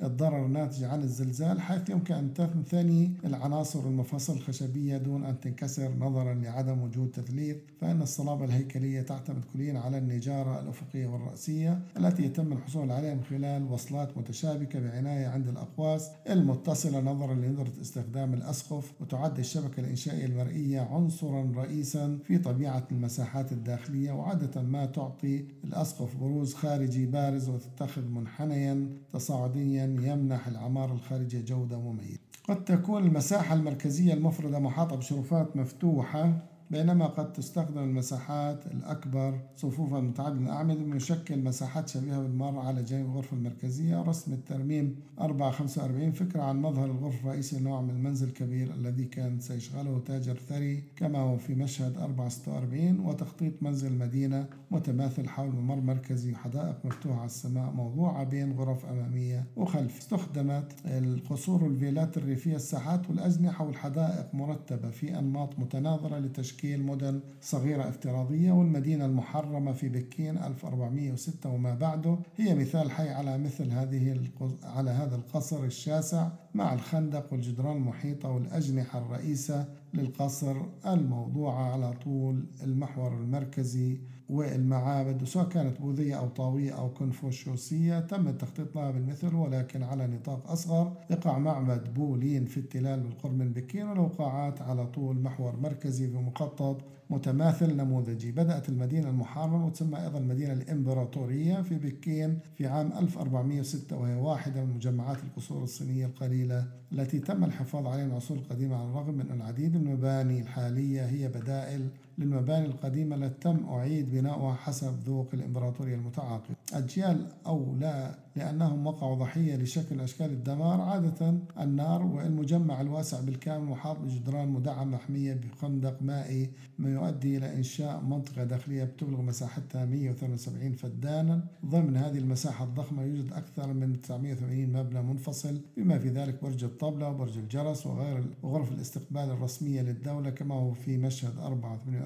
للضرر 0.00 0.46
الناتج 0.46 0.84
عن 0.84 1.02
الزلزال 1.02 1.60
حيث 1.60 1.90
يمكن 1.90 2.14
أن 2.14 2.34
تنثني 2.34 3.12
العناصر 3.24 3.86
والمفاصل 3.86 4.32
الخشبية 4.32 4.96
دون 4.96 5.24
أن 5.24 5.40
تنكسر 5.40 5.92
نظرا 5.98 6.34
لعدم 6.34 6.82
وجود 6.82 7.10
تثليث. 7.10 7.56
فإن 7.80 8.02
الصلابة 8.02 8.44
الهيكلية 8.44 9.02
تعتمد 9.02 9.44
كليا 9.52 9.78
على 9.78 9.98
النجارة 9.98 10.60
الأفقية 10.60 11.06
والرأسية 11.06 11.80
التي 11.96 12.22
يتم 12.22 12.52
الحصول 12.52 12.90
عليها 12.90 13.14
من 13.14 13.24
خلال 13.30 13.72
وصلات 13.72 14.18
متشابكة 14.18 14.80
بعناية 14.80 15.26
عند 15.26 15.48
الأقواس 15.48 16.10
المتصلة 16.30 17.00
نظرا 17.00 17.34
لندرة 17.34 17.72
استخدام 17.80 18.34
الأسقف 18.34 18.92
وتعد 19.00 19.38
الشبكة 19.38 19.80
الإنشائية 19.80 20.26
المرئية 20.26 20.80
عنصرا 20.80 21.52
رئيسا 21.56 21.95
في 22.24 22.38
طبيعة 22.38 22.88
المساحات 22.92 23.52
الداخلية 23.52 24.12
وعادة 24.12 24.62
ما 24.62 24.86
تعطي 24.86 25.44
الأسقف 25.64 26.16
بروز 26.16 26.54
خارجي 26.54 27.06
بارز 27.06 27.48
وتتخذ 27.48 28.08
منحنيا 28.08 28.88
تصاعديا 29.12 29.84
يمنح 29.84 30.48
العمارة 30.48 30.92
الخارجية 30.92 31.40
جودة 31.40 31.78
مميزة. 31.78 32.18
قد 32.48 32.64
تكون 32.64 33.06
المساحة 33.06 33.54
المركزية 33.54 34.14
المفردة 34.14 34.58
محاطة 34.58 34.96
بشرفات 34.96 35.56
مفتوحة 35.56 36.42
بينما 36.70 37.06
قد 37.06 37.32
تستخدم 37.32 37.78
المساحات 37.78 38.66
الأكبر 38.66 39.38
صفوفا 39.56 40.00
متعددة. 40.00 40.40
الأعمدة 40.40 40.96
بتشكل 40.96 41.38
مساحات 41.38 41.88
شبيهة 41.88 42.22
بالممر 42.22 42.58
على 42.58 42.82
جانب 42.82 43.06
الغرفة 43.06 43.36
المركزية 43.36 44.02
رسم 44.02 44.32
الترميم 44.32 44.96
445 45.20 46.12
فكرة 46.12 46.42
عن 46.42 46.62
مظهر 46.62 46.84
الغرفة 46.84 47.20
الرئيسي 47.20 47.60
نوع 47.60 47.80
من 47.80 47.90
المنزل 47.90 48.28
الكبير 48.28 48.74
الذي 48.74 49.04
كان 49.04 49.40
سيشغله 49.40 50.02
تاجر 50.06 50.36
ثري 50.48 50.82
كما 50.96 51.18
هو 51.18 51.36
في 51.38 51.54
مشهد 51.54 51.98
446 51.98 53.00
وتخطيط 53.00 53.62
منزل 53.62 53.92
مدينة 53.92 54.46
متماثل 54.70 55.28
حول 55.28 55.48
ممر 55.54 55.80
مركزي 55.80 56.32
وحدائق 56.32 56.76
مفتوحة 56.84 57.18
على 57.18 57.26
السماء 57.26 57.70
موضوعة 57.72 58.24
بين 58.24 58.52
غرف 58.52 58.86
أمامية 58.86 59.44
وخلف. 59.56 59.98
استخدمت 59.98 60.72
القصور 60.84 61.64
والفيلات 61.64 62.16
الريفية 62.16 62.56
الساحات 62.56 63.10
والأجنحة 63.10 63.64
والحدائق 63.66 64.34
مرتبة 64.34 64.90
في 64.90 65.18
أنماط 65.18 65.58
متناظرة 65.58 66.18
لتشكيل 66.18 66.55
مدن 66.64 67.20
صغيرة 67.40 67.88
افتراضية 67.88 68.52
والمدينة 68.52 69.06
المحرمة 69.06 69.72
في 69.72 69.88
بكين 69.88 70.38
1406 70.38 71.50
وما 71.50 71.74
بعده. 71.74 72.18
هي 72.36 72.54
مثال 72.54 72.90
حي 72.90 73.08
على 73.08 73.38
مثل 73.38 73.70
هذه 73.70 74.20
على 74.62 74.90
هذا 74.90 75.16
القصر 75.16 75.64
الشاسع 75.64 76.28
مع 76.54 76.74
الخندق 76.74 77.32
والجدران 77.32 77.76
المحيطة 77.76 78.28
والأجنحة 78.28 78.98
الرئيسة 78.98 79.68
للقصر. 79.94 80.56
الموضوعة 80.86 81.72
على 81.72 81.92
طول 81.92 82.46
المحور 82.62 83.12
المركزي 83.12 83.98
والمعابد 84.30 85.24
سواء 85.24 85.48
كانت 85.48 85.80
بوذية 85.80 86.18
أو 86.18 86.28
طاوية 86.28 86.72
أو 86.72 86.90
كونفوشيوسية 86.90 88.00
تم 88.00 88.28
التخطيط 88.28 88.76
لها 88.76 88.90
بالمثل 88.90 89.34
ولكن 89.34 89.82
على 89.82 90.06
نطاق 90.06 90.50
أصغر 90.50 90.92
يقع 91.10 91.38
معبد 91.38 91.94
بولين 91.94 92.44
في 92.44 92.60
التلال 92.60 93.00
بالقرب 93.00 93.38
من 93.38 93.52
بكين 93.52 93.88
وله 93.88 94.08
قاعات 94.08 94.62
على 94.62 94.86
طول 94.86 95.20
محور 95.20 95.56
مركزي 95.60 96.08
في 96.08 96.16
مخطط 96.16 96.80
متماثل 97.10 97.76
نموذجي. 97.76 98.32
بدأت 98.32 98.68
المدينة 98.68 99.08
المحررة 99.10 99.64
وتسمى 99.64 100.02
أيضا 100.02 100.18
المدينة 100.18 100.52
الإمبراطورية 100.52 101.62
في 101.62 101.74
بكين 101.74 102.38
في 102.54 102.66
عام 102.66 102.92
1406 102.98 103.96
وهي 103.96 104.14
واحدة 104.14 104.64
من 104.64 104.74
مجمعات 104.74 105.18
القصور 105.24 105.62
الصينية 105.62 106.06
القليلة 106.06 106.66
التي 106.92 107.18
تم 107.18 107.44
الحفاظ 107.44 107.86
عليها 107.86 108.04
من 108.04 108.10
العصور 108.10 108.36
القديمة 108.36 108.76
على 108.76 108.88
الرغم 108.88 109.14
من 109.14 109.30
أن 109.30 109.36
العديد 109.36 109.76
من 109.76 109.86
المباني 109.86 110.40
الحالية 110.40 111.06
هي 111.06 111.28
بدائل 111.28 111.88
للمباني 112.18 112.66
القديمة 112.66 113.16
التي 113.16 113.34
تم 113.40 113.66
أعيد 113.68 114.10
بناؤها 114.10 114.54
حسب 114.54 114.94
ذوق 115.06 115.28
الإمبراطورية 115.34 115.94
المتعاقبة 115.94 116.54
أجيال 116.72 117.26
أو 117.46 117.74
لا 117.80 118.26
لأنهم 118.36 118.86
وقعوا 118.86 119.14
ضحية 119.14 119.56
لشكل 119.56 120.00
أشكال 120.00 120.26
الدمار 120.30 120.80
عادة 120.80 121.34
النار 121.60 122.02
والمجمع 122.02 122.80
الواسع 122.80 123.20
بالكامل 123.20 123.64
محاط 123.64 123.98
بجدران 123.98 124.48
مدعمة 124.48 124.84
محمية 124.96 125.34
بخندق 125.34 126.02
مائي 126.02 126.50
ما 126.78 126.90
يؤدي 126.92 127.36
إلى 127.36 127.56
إنشاء 127.56 128.00
منطقة 128.00 128.44
داخلية 128.44 128.84
بتبلغ 128.84 129.22
مساحتها 129.22 129.84
178 129.84 130.72
فدانا. 130.72 131.40
ضمن 131.66 131.96
هذه 131.96 132.18
المساحة 132.18 132.64
الضخمة 132.64 133.02
يوجد 133.02 133.32
أكثر 133.32 133.72
من 133.72 134.00
980 134.02 134.72
مبنى 134.72 135.02
منفصل 135.02 135.60
بما 135.76 135.98
في 135.98 136.08
ذلك 136.08 136.42
برج 136.42 136.64
الطبلة 136.64 137.08
وبرج 137.08 137.38
الجرس 137.38 137.86
وغير 137.86 138.24
وغرف 138.42 138.72
الاستقبال 138.72 139.30
الرسمية 139.30 139.82
للدولة 139.82 140.30
كما 140.30 140.54
هو 140.54 140.72
في 140.72 140.98
مشهد 140.98 141.38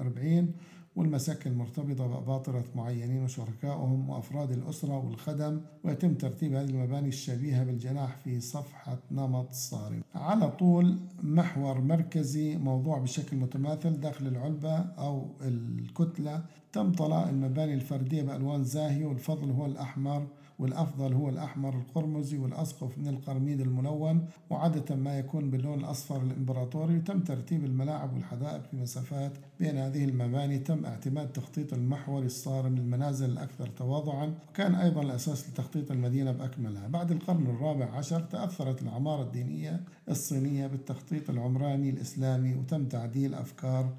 448 0.01 0.51
والمساكن 0.95 1.51
المرتبطة 1.51 2.07
بأباطرة 2.07 2.63
معينين 2.75 3.23
وشركائهم 3.23 4.09
وأفراد 4.09 4.51
الأسرة 4.51 4.97
والخدم 5.05 5.61
ويتم 5.83 6.13
ترتيب 6.13 6.53
هذه 6.53 6.69
المباني 6.69 7.07
الشبيهة 7.07 7.63
بالجناح 7.63 8.15
في 8.17 8.39
صفحة 8.39 8.97
نمط 9.11 9.53
صارم. 9.53 10.01
على 10.15 10.51
طول 10.51 10.97
محور 11.23 11.81
مركزي 11.81 12.57
موضوع 12.57 12.97
بشكل 12.97 13.37
متماثل 13.37 13.99
داخل 13.99 14.27
العلبة 14.27 14.77
أو 14.77 15.27
الكتلة 15.41 16.41
تم 16.73 16.91
طلاء 16.91 17.29
المباني 17.29 17.73
الفردية 17.73 18.21
بألوان 18.23 18.63
زاهية 18.63 19.05
والفضل 19.05 19.51
هو 19.51 19.65
الأحمر 19.65 20.27
والأفضل 20.61 21.13
هو 21.13 21.29
الأحمر 21.29 21.73
القرمزي 21.73 22.37
والأسقف 22.37 22.97
من 22.97 23.07
القرميد 23.07 23.61
الملون 23.61 24.25
وعادة 24.49 24.95
ما 24.95 25.19
يكون 25.19 25.49
باللون 25.49 25.79
الأصفر 25.79 26.21
الإمبراطوري 26.21 26.99
تم 26.99 27.19
ترتيب 27.19 27.65
الملاعب 27.65 28.13
والحدائق 28.13 28.63
في 28.71 28.77
مسافات 28.77 29.31
بين 29.59 29.77
هذه 29.77 30.05
المباني 30.05 30.59
تم 30.59 30.85
اعتماد 30.85 31.31
تخطيط 31.31 31.73
المحوري 31.73 32.25
الصارم 32.25 32.75
للمنازل 32.75 33.29
الأكثر 33.29 33.67
تواضعا 33.67 34.33
وكان 34.49 34.75
أيضا 34.75 35.01
الأساس 35.01 35.49
لتخطيط 35.49 35.91
المدينة 35.91 36.31
بأكملها. 36.31 36.87
بعد 36.87 37.11
القرن 37.11 37.47
الرابع 37.47 37.85
عشر 37.85 38.19
تأثرت 38.19 38.81
العمارة 38.81 39.23
الدينية 39.23 39.83
الصينية 40.09 40.67
بالتخطيط 40.67 41.29
العمراني 41.29 41.89
الإسلامي 41.89 42.55
وتم 42.55 42.85
تعديل 42.85 43.33
أفكار 43.33 43.89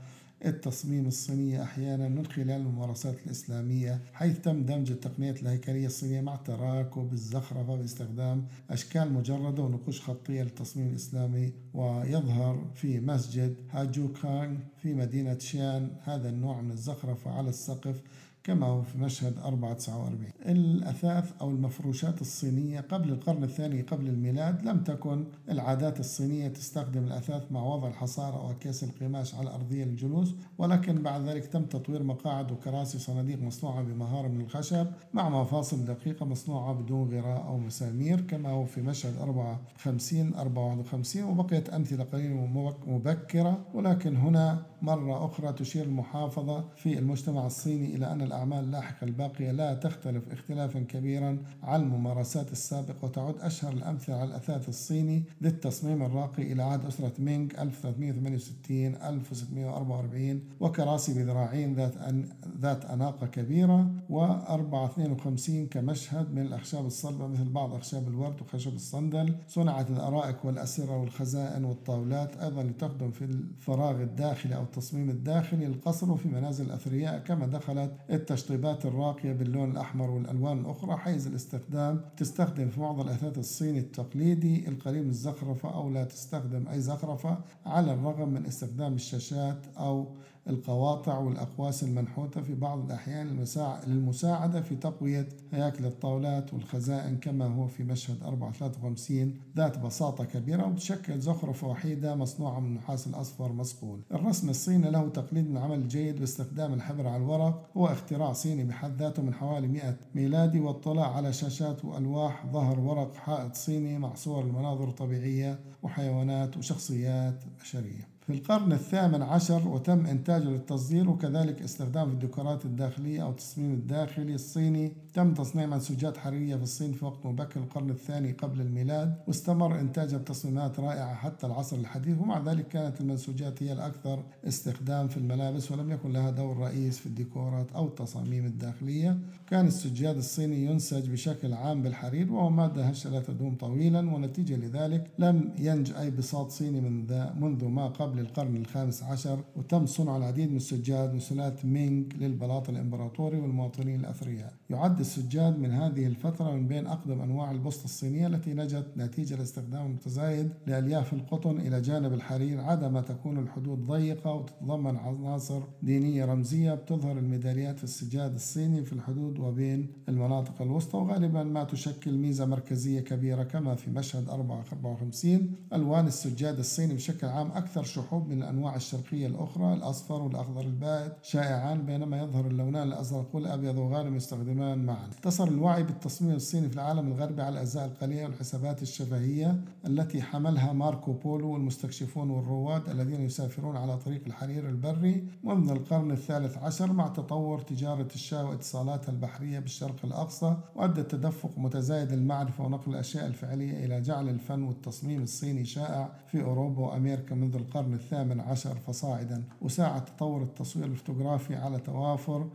التصميم 0.45 1.07
الصينية 1.07 1.62
أحيانا 1.62 2.09
من 2.09 2.26
خلال 2.26 2.51
الممارسات 2.51 3.16
الإسلامية 3.26 4.01
حيث 4.12 4.40
تم 4.40 4.62
دمج 4.62 4.90
التقنيات 4.90 5.43
الهيكلية 5.43 5.86
الصينية 5.86 6.20
مع 6.20 6.36
تراكب 6.36 7.12
الزخرفة 7.12 7.76
باستخدام 7.76 8.47
أشكال 8.70 9.12
مجردة 9.12 9.62
ونقوش 9.62 10.01
خطية 10.01 10.43
للتصميم 10.43 10.88
الإسلامي. 10.88 11.53
ويظهر 11.74 12.64
في 12.74 13.01
مسجد 13.01 13.55
هاجوكانغ 13.70 14.59
في 14.82 14.95
مدينة 14.95 15.38
شيان 15.38 15.90
هذا 16.05 16.28
النوع 16.28 16.61
من 16.61 16.70
الزخرفة 16.70 17.30
على 17.30 17.49
السقف 17.49 18.03
كما 18.45 18.66
هو 18.66 18.82
في 18.82 18.99
مشهد 18.99 19.38
449 19.38 20.30
الأثاث 20.47 21.32
أو 21.40 21.51
المفروشات 21.51 22.20
الصينية 22.20 22.80
قبل 22.80 23.11
القرن 23.11 23.45
الثاني 23.45 23.82
قبل 23.82 24.09
الميلاد 24.09 24.62
لم 24.64 24.84
تكن. 24.84 25.24
العادات 25.51 26.01
الصينية 26.01 26.49
تستخدم 26.49 27.05
الأثاث 27.05 27.53
مع 27.53 27.62
وضع 27.62 27.88
الحصارة 27.88 28.36
أو 28.36 28.51
أكياس 28.51 28.84
القماش 28.84 29.34
على 29.34 29.51
أرضية 29.55 29.84
للجلوس 29.84 30.34
ولكن 30.59 31.03
بعد 31.03 31.28
ذلك 31.28 31.47
تم 31.47 31.64
تطوير 31.64 32.03
مقاعد 32.03 32.53
وكراسي 32.53 32.99
صناديق 32.99 33.43
مصنوعة 33.43 33.82
بمهارة 33.82 34.28
من 34.28 34.40
الخشب 34.40 34.86
مع 35.14 35.28
مفاصل 35.28 35.84
دقيقة 35.84 36.26
مصنوعة 36.26 36.72
بدون 36.74 37.11
غراء 37.14 37.47
أو 37.47 37.59
مسامير 37.59 38.20
كما 38.20 38.49
هو 38.49 38.64
في 38.64 38.82
مشهد 38.82 39.18
54 39.18 40.34
54 40.34 41.24
وبقيت 41.24 41.68
أمثلة 41.68 42.05
قليلة 42.05 42.74
مبكرة 42.86 43.64
ولكن 43.74 44.16
هنا 44.16 44.72
مرة 44.83 45.26
أخرى 45.26 45.53
تشير 45.53 45.85
المحافظة 45.85 46.64
في 46.76 46.99
المجتمع 46.99 47.47
الصيني 47.47 47.95
إلى 47.95 48.12
أن 48.12 48.22
الأعمال 48.22 48.64
اللاحقة 48.64 49.05
الباقية 49.05 49.51
لا 49.51 49.74
تختلف 49.74 50.33
اختلافا 50.33 50.80
كبيرا 50.80 51.39
عن 51.62 51.80
الممارسات 51.80 52.53
السابقة 52.53 53.05
وتعود 53.05 53.41
أشهر 53.41 53.72
الأمثلة 53.72 54.16
على 54.16 54.28
الأثاث 54.30 54.68
الصيني 54.68 55.22
ذي 55.43 55.49
التصميم 55.49 56.03
الراقي 56.03 56.53
إلى 56.53 56.62
عهد 56.62 56.85
أسرة 56.87 57.12
مينغ 57.18 57.49
1368 57.62 58.95
1644 58.95 60.41
وكراسي 60.61 61.14
بذراعين 61.14 61.74
ذات 61.74 61.97
أن 61.97 62.28
ذات 62.61 62.85
أناقة 62.85 63.26
كبيرة 63.26 63.91
و452 64.11 65.51
كمشهد 65.70 66.35
من 66.35 66.43
الأخشاب 66.43 66.87
الصلبة 66.87 67.26
مثل 67.26 67.49
بعض 67.49 67.74
أخشاب 67.74 68.09
الورد 68.09 68.41
وخشب 68.43 68.74
الصندل. 68.74 69.35
صنعت 69.49 69.91
الأرائك 69.91 70.45
والأسرة 70.45 70.97
والخزائن 70.97 71.64
والطاولات 71.64 72.37
أيضا 72.37 72.62
لتخدم 72.62 73.11
في 73.11 73.24
الفراغ 73.24 74.03
الداخلي 74.03 74.57
أو 74.57 74.64
التصميم 74.73 75.11
الداخلي 75.11 75.66
للقصر 75.66 76.11
وفي 76.11 76.29
منازل 76.29 76.64
الأثرياء 76.66 77.18
كما 77.18 77.47
دخلت 77.47 77.93
التشطيبات 78.11 78.87
الراقية 78.87 79.33
باللون 79.33 79.70
الأحمر 79.70 80.11
والألوان 80.11 80.59
الأخرى 80.59 80.97
حيز 80.97 81.27
الاستخدام. 81.27 82.01
تستخدم 82.16 82.68
في 82.68 82.81
معظم 82.81 83.01
الأثاث 83.01 83.39
الصيني 83.39 83.79
التقليدي 83.79 84.68
القريب 84.68 85.05
من 85.05 85.11
الزخرفة 85.11 85.75
أو 85.75 85.91
لا 85.91 86.05
تستخدم 86.05 86.68
أي 86.68 86.81
زخرفة 86.81 87.39
على 87.66 87.95
الرغم 87.95 88.29
من 88.29 88.47
استخدام 88.47 88.95
الشاشات 88.95 89.59
أو 89.79 90.07
القواطع 90.49 91.18
والأقواس 91.18 91.82
المنحوتة 91.82 92.43
في 92.43 92.55
بعض 92.55 92.84
الأحيان 92.84 93.47
للمساعدة 93.86 94.61
في 94.61 94.76
تقوية 94.76 95.28
هياكل 95.53 95.86
الطاولات 95.86 96.55
والخزائن 96.55 97.16
كما 97.16 97.47
هو 97.47 97.66
في 97.66 97.84
مشهد 97.84 98.22
453 98.22 99.34
ذات 99.57 99.78
بساطة 99.78 100.24
كبيرة 100.24 100.66
وتشكل 100.66 101.20
زخرفة 101.20 101.68
وحيدة 101.68 102.14
مصنوعة 102.14 102.61
من 102.61 102.66
النحاس 102.66 103.07
الأصفر 103.07 103.53
مصقول 103.53 104.01
الرسم 104.12 104.51
الصيني 104.51 104.90
له 104.90 105.09
تقليد 105.09 105.51
من 105.51 105.57
العمل 105.57 105.78
الجيد 105.78 106.20
باستخدام 106.20 106.74
الحبر 106.74 107.07
على 107.07 107.16
الورق 107.16 107.70
هو 107.76 107.86
اختراع 107.86 108.32
صيني 108.32 108.64
بحد 108.64 109.03
ذاته 109.03 109.22
من 109.22 109.34
حوالي 109.34 109.68
100 109.68 109.97
ميلادي 110.14 110.61
واطلاع 110.61 111.16
على 111.16 111.32
شاشات 111.32 111.84
وألواح 111.84 112.47
ظهر 112.47 112.80
ورق 112.80 113.14
حائط 113.14 113.55
صيني 113.55 113.99
مع 113.99 114.14
صور 114.14 114.45
المناظر 114.45 114.88
الطبيعية 114.88 115.59
وحيوانات 115.82 116.57
وشخصيات 116.57 117.45
بشرية. 117.61 118.11
في 118.27 118.33
القرن 118.33 118.73
الثامن 118.73 119.23
عشر 119.23 119.68
وتم 119.68 120.07
إنتاجه 120.07 120.45
للتصدير 120.45 121.11
وكذلك 121.11 121.62
استخدام 121.62 122.09
في 122.09 122.14
الديكورات 122.14 122.64
الداخلية 122.64 123.23
أو 123.23 123.31
التصميم 123.31 123.73
الداخلي 123.73 124.35
الصيني 124.35 124.93
تم 125.14 125.34
تصنيع 125.34 125.66
منسوجات 125.66 126.16
حريرية 126.16 126.56
في 126.56 126.62
الصين 126.62 126.92
في 126.92 127.04
وقت 127.04 127.26
مبكر 127.26 127.60
القرن 127.60 127.90
الثاني 127.90 128.32
قبل 128.32 128.60
الميلاد 128.60 129.14
واستمر 129.26 129.80
إنتاجها 129.80 130.18
بتصميمات 130.18 130.80
رائعة 130.80 131.14
حتى 131.14 131.46
العصر 131.46 131.76
الحديث 131.76 132.18
ومع 132.18 132.40
ذلك 132.40 132.68
كانت 132.68 133.00
المنسوجات 133.00 133.62
هي 133.62 133.72
الأكثر 133.72 134.22
استخدام 134.48 135.08
في 135.08 135.16
الملابس 135.16 135.72
ولم 135.72 135.90
يكن 135.90 136.12
لها 136.12 136.30
دور 136.30 136.56
رئيس 136.56 136.98
في 136.98 137.06
الديكورات 137.06 137.72
أو 137.72 137.86
التصاميم 137.86 138.46
الداخلية. 138.46 139.18
كان 139.46 139.66
السجاد 139.66 140.16
الصيني 140.16 140.64
ينسج 140.64 141.10
بشكل 141.10 141.52
عام 141.52 141.82
بالحرير 141.82 142.32
وهو 142.32 142.50
مادة 142.50 142.84
هشة 142.84 143.10
لا 143.10 143.20
تدوم 143.20 143.54
طويلا 143.54 144.14
ونتيجة 144.14 144.56
لذلك 144.56 145.10
لم 145.18 145.52
ينج 145.58 145.92
أي 145.92 146.10
بساط 146.10 146.50
صيني 146.50 146.80
من 146.80 147.06
منذ 147.40 147.64
ما 147.64 147.86
قبل 147.86 148.18
القرن 148.18 148.56
الخامس 148.56 149.02
عشر 149.02 149.44
وتم 149.56 149.86
صنع 149.86 150.16
العديد 150.16 150.50
من 150.50 150.56
السجاد 150.56 151.14
وسلات 151.14 151.64
مينغ 151.64 152.04
للبلاط 152.20 152.68
الإمبراطوري 152.68 153.38
والمواطنين 153.38 154.00
الأثرياء. 154.00 154.52
يعد 154.70 155.01
السجاد 155.03 155.59
من 155.59 155.70
هذه 155.70 156.07
الفترة 156.07 156.50
من 156.50 156.66
بين 156.68 156.86
أقدم 156.86 157.20
أنواع 157.20 157.50
البسط 157.50 157.84
الصينية 157.84 158.26
التي 158.26 158.55
نجت 158.55 158.86
نتيجة 158.96 159.34
الاستخدام 159.34 159.86
المتزايد 159.86 160.50
لألياف 160.66 161.12
القطن 161.12 161.61
إلى 161.61 161.80
جانب 161.80 162.12
الحرير 162.12 162.61
عادة 162.61 163.00
تكون 163.00 163.38
الحدود 163.38 163.86
ضيقة 163.86 164.32
وتتضمن 164.34 164.96
عناصر 164.96 165.61
دينية 165.82 166.24
رمزية 166.24 166.74
بتظهر 166.74 167.18
الميداليات 167.18 167.78
في 167.78 167.84
السجاد 167.84 168.34
الصيني 168.34 168.84
في 168.84 168.92
الحدود 168.92 169.38
وبين 169.38 169.92
المناطق 170.09 170.62
الوسطى 170.62 170.96
وغالبا 170.98 171.42
ما 171.42 171.64
تشكل 171.64 172.12
ميزة 172.12 172.46
مركزية 172.46 173.00
كبيرة 173.00 173.42
كما 173.42 173.74
في 173.74 173.90
مشهد 173.90 174.28
54 174.28 175.50
ألوان 175.72 176.07
السجاد 176.07 176.59
الصيني 176.59 176.94
بشكل 176.94 177.26
عام 177.26 177.50
أكثر 177.50 177.82
شحوب 177.82 178.28
من 178.28 178.42
الأنواع 178.42 178.76
الشرقية 178.76 179.26
الأخرى 179.26 179.74
الأصفر 179.74 180.22
والأخضر 180.22 180.61
البائد 180.61 181.12
شائعان 181.22 181.86
بينما 181.86 182.18
يظهر 182.22 182.46
اللونان 182.46 182.88
الأزرق 182.88 183.34
والأبيض 183.34 183.78
وغالبا 183.78 184.16
يستخدمان 184.16 184.86
معا. 184.93 185.09
اقتصر 185.12 185.49
الوعي 185.49 185.82
بالتصميم 185.82 186.34
الصيني 186.34 186.68
في 186.68 186.74
العالم 186.74 187.12
الغربي 187.12 187.43
على 187.43 187.53
الأجزاء 187.53 187.86
القليلة 187.86 188.24
والحسابات 188.24 188.82
الشفهية 188.82 189.61
التي 189.86 190.22
حملها 190.22 190.72
ماركو 190.72 191.12
بولو 191.12 191.53
والمستكشفون 191.53 192.30
والرواد 192.30 192.88
الذين 192.88 193.20
يسافرون 193.20 193.76
على 193.76 193.99
طريق 193.99 194.22
الحرير 194.26 194.68
البري 194.68 195.24
منذ 195.45 195.70
القرن 195.70 196.11
الثالث 196.11 196.59
عشر 196.59 196.93
مع 196.93 197.09
تطور 197.09 197.61
تجارة 197.61 198.09
الشاة 198.14 198.49
واتصالاتها 198.49 199.12
البحرية 199.12 199.59
بالشرق 199.59 199.97
الأقصى 200.05 200.57
وأدى 200.74 201.01
التدفق 201.01 201.51
متزايد 201.57 202.12
المعرفة 202.12 202.64
ونقل 202.64 202.93
الأشياء 202.93 203.26
الفعلية 203.26 203.84
إلى 203.84 204.01
جعل 204.01 204.28
الفن 204.28 204.62
والتصميم 204.62 205.22
الصيني 205.22 205.64
شائع 205.64 206.12
في 206.26 206.43
أوروبا 206.43 206.80
وأمريكا 206.82 207.34
منذ 207.34 207.55
القرن 207.57 207.95
الثامن 207.95 208.40
عشر 208.40 208.74
فصاعدا. 208.74 209.45
وساعد 209.61 210.05
تطور 210.05 210.43
التصوير 210.43 210.86
الفوتوغرافي 210.86 211.55
على 211.55 211.78
توافر 211.78 212.47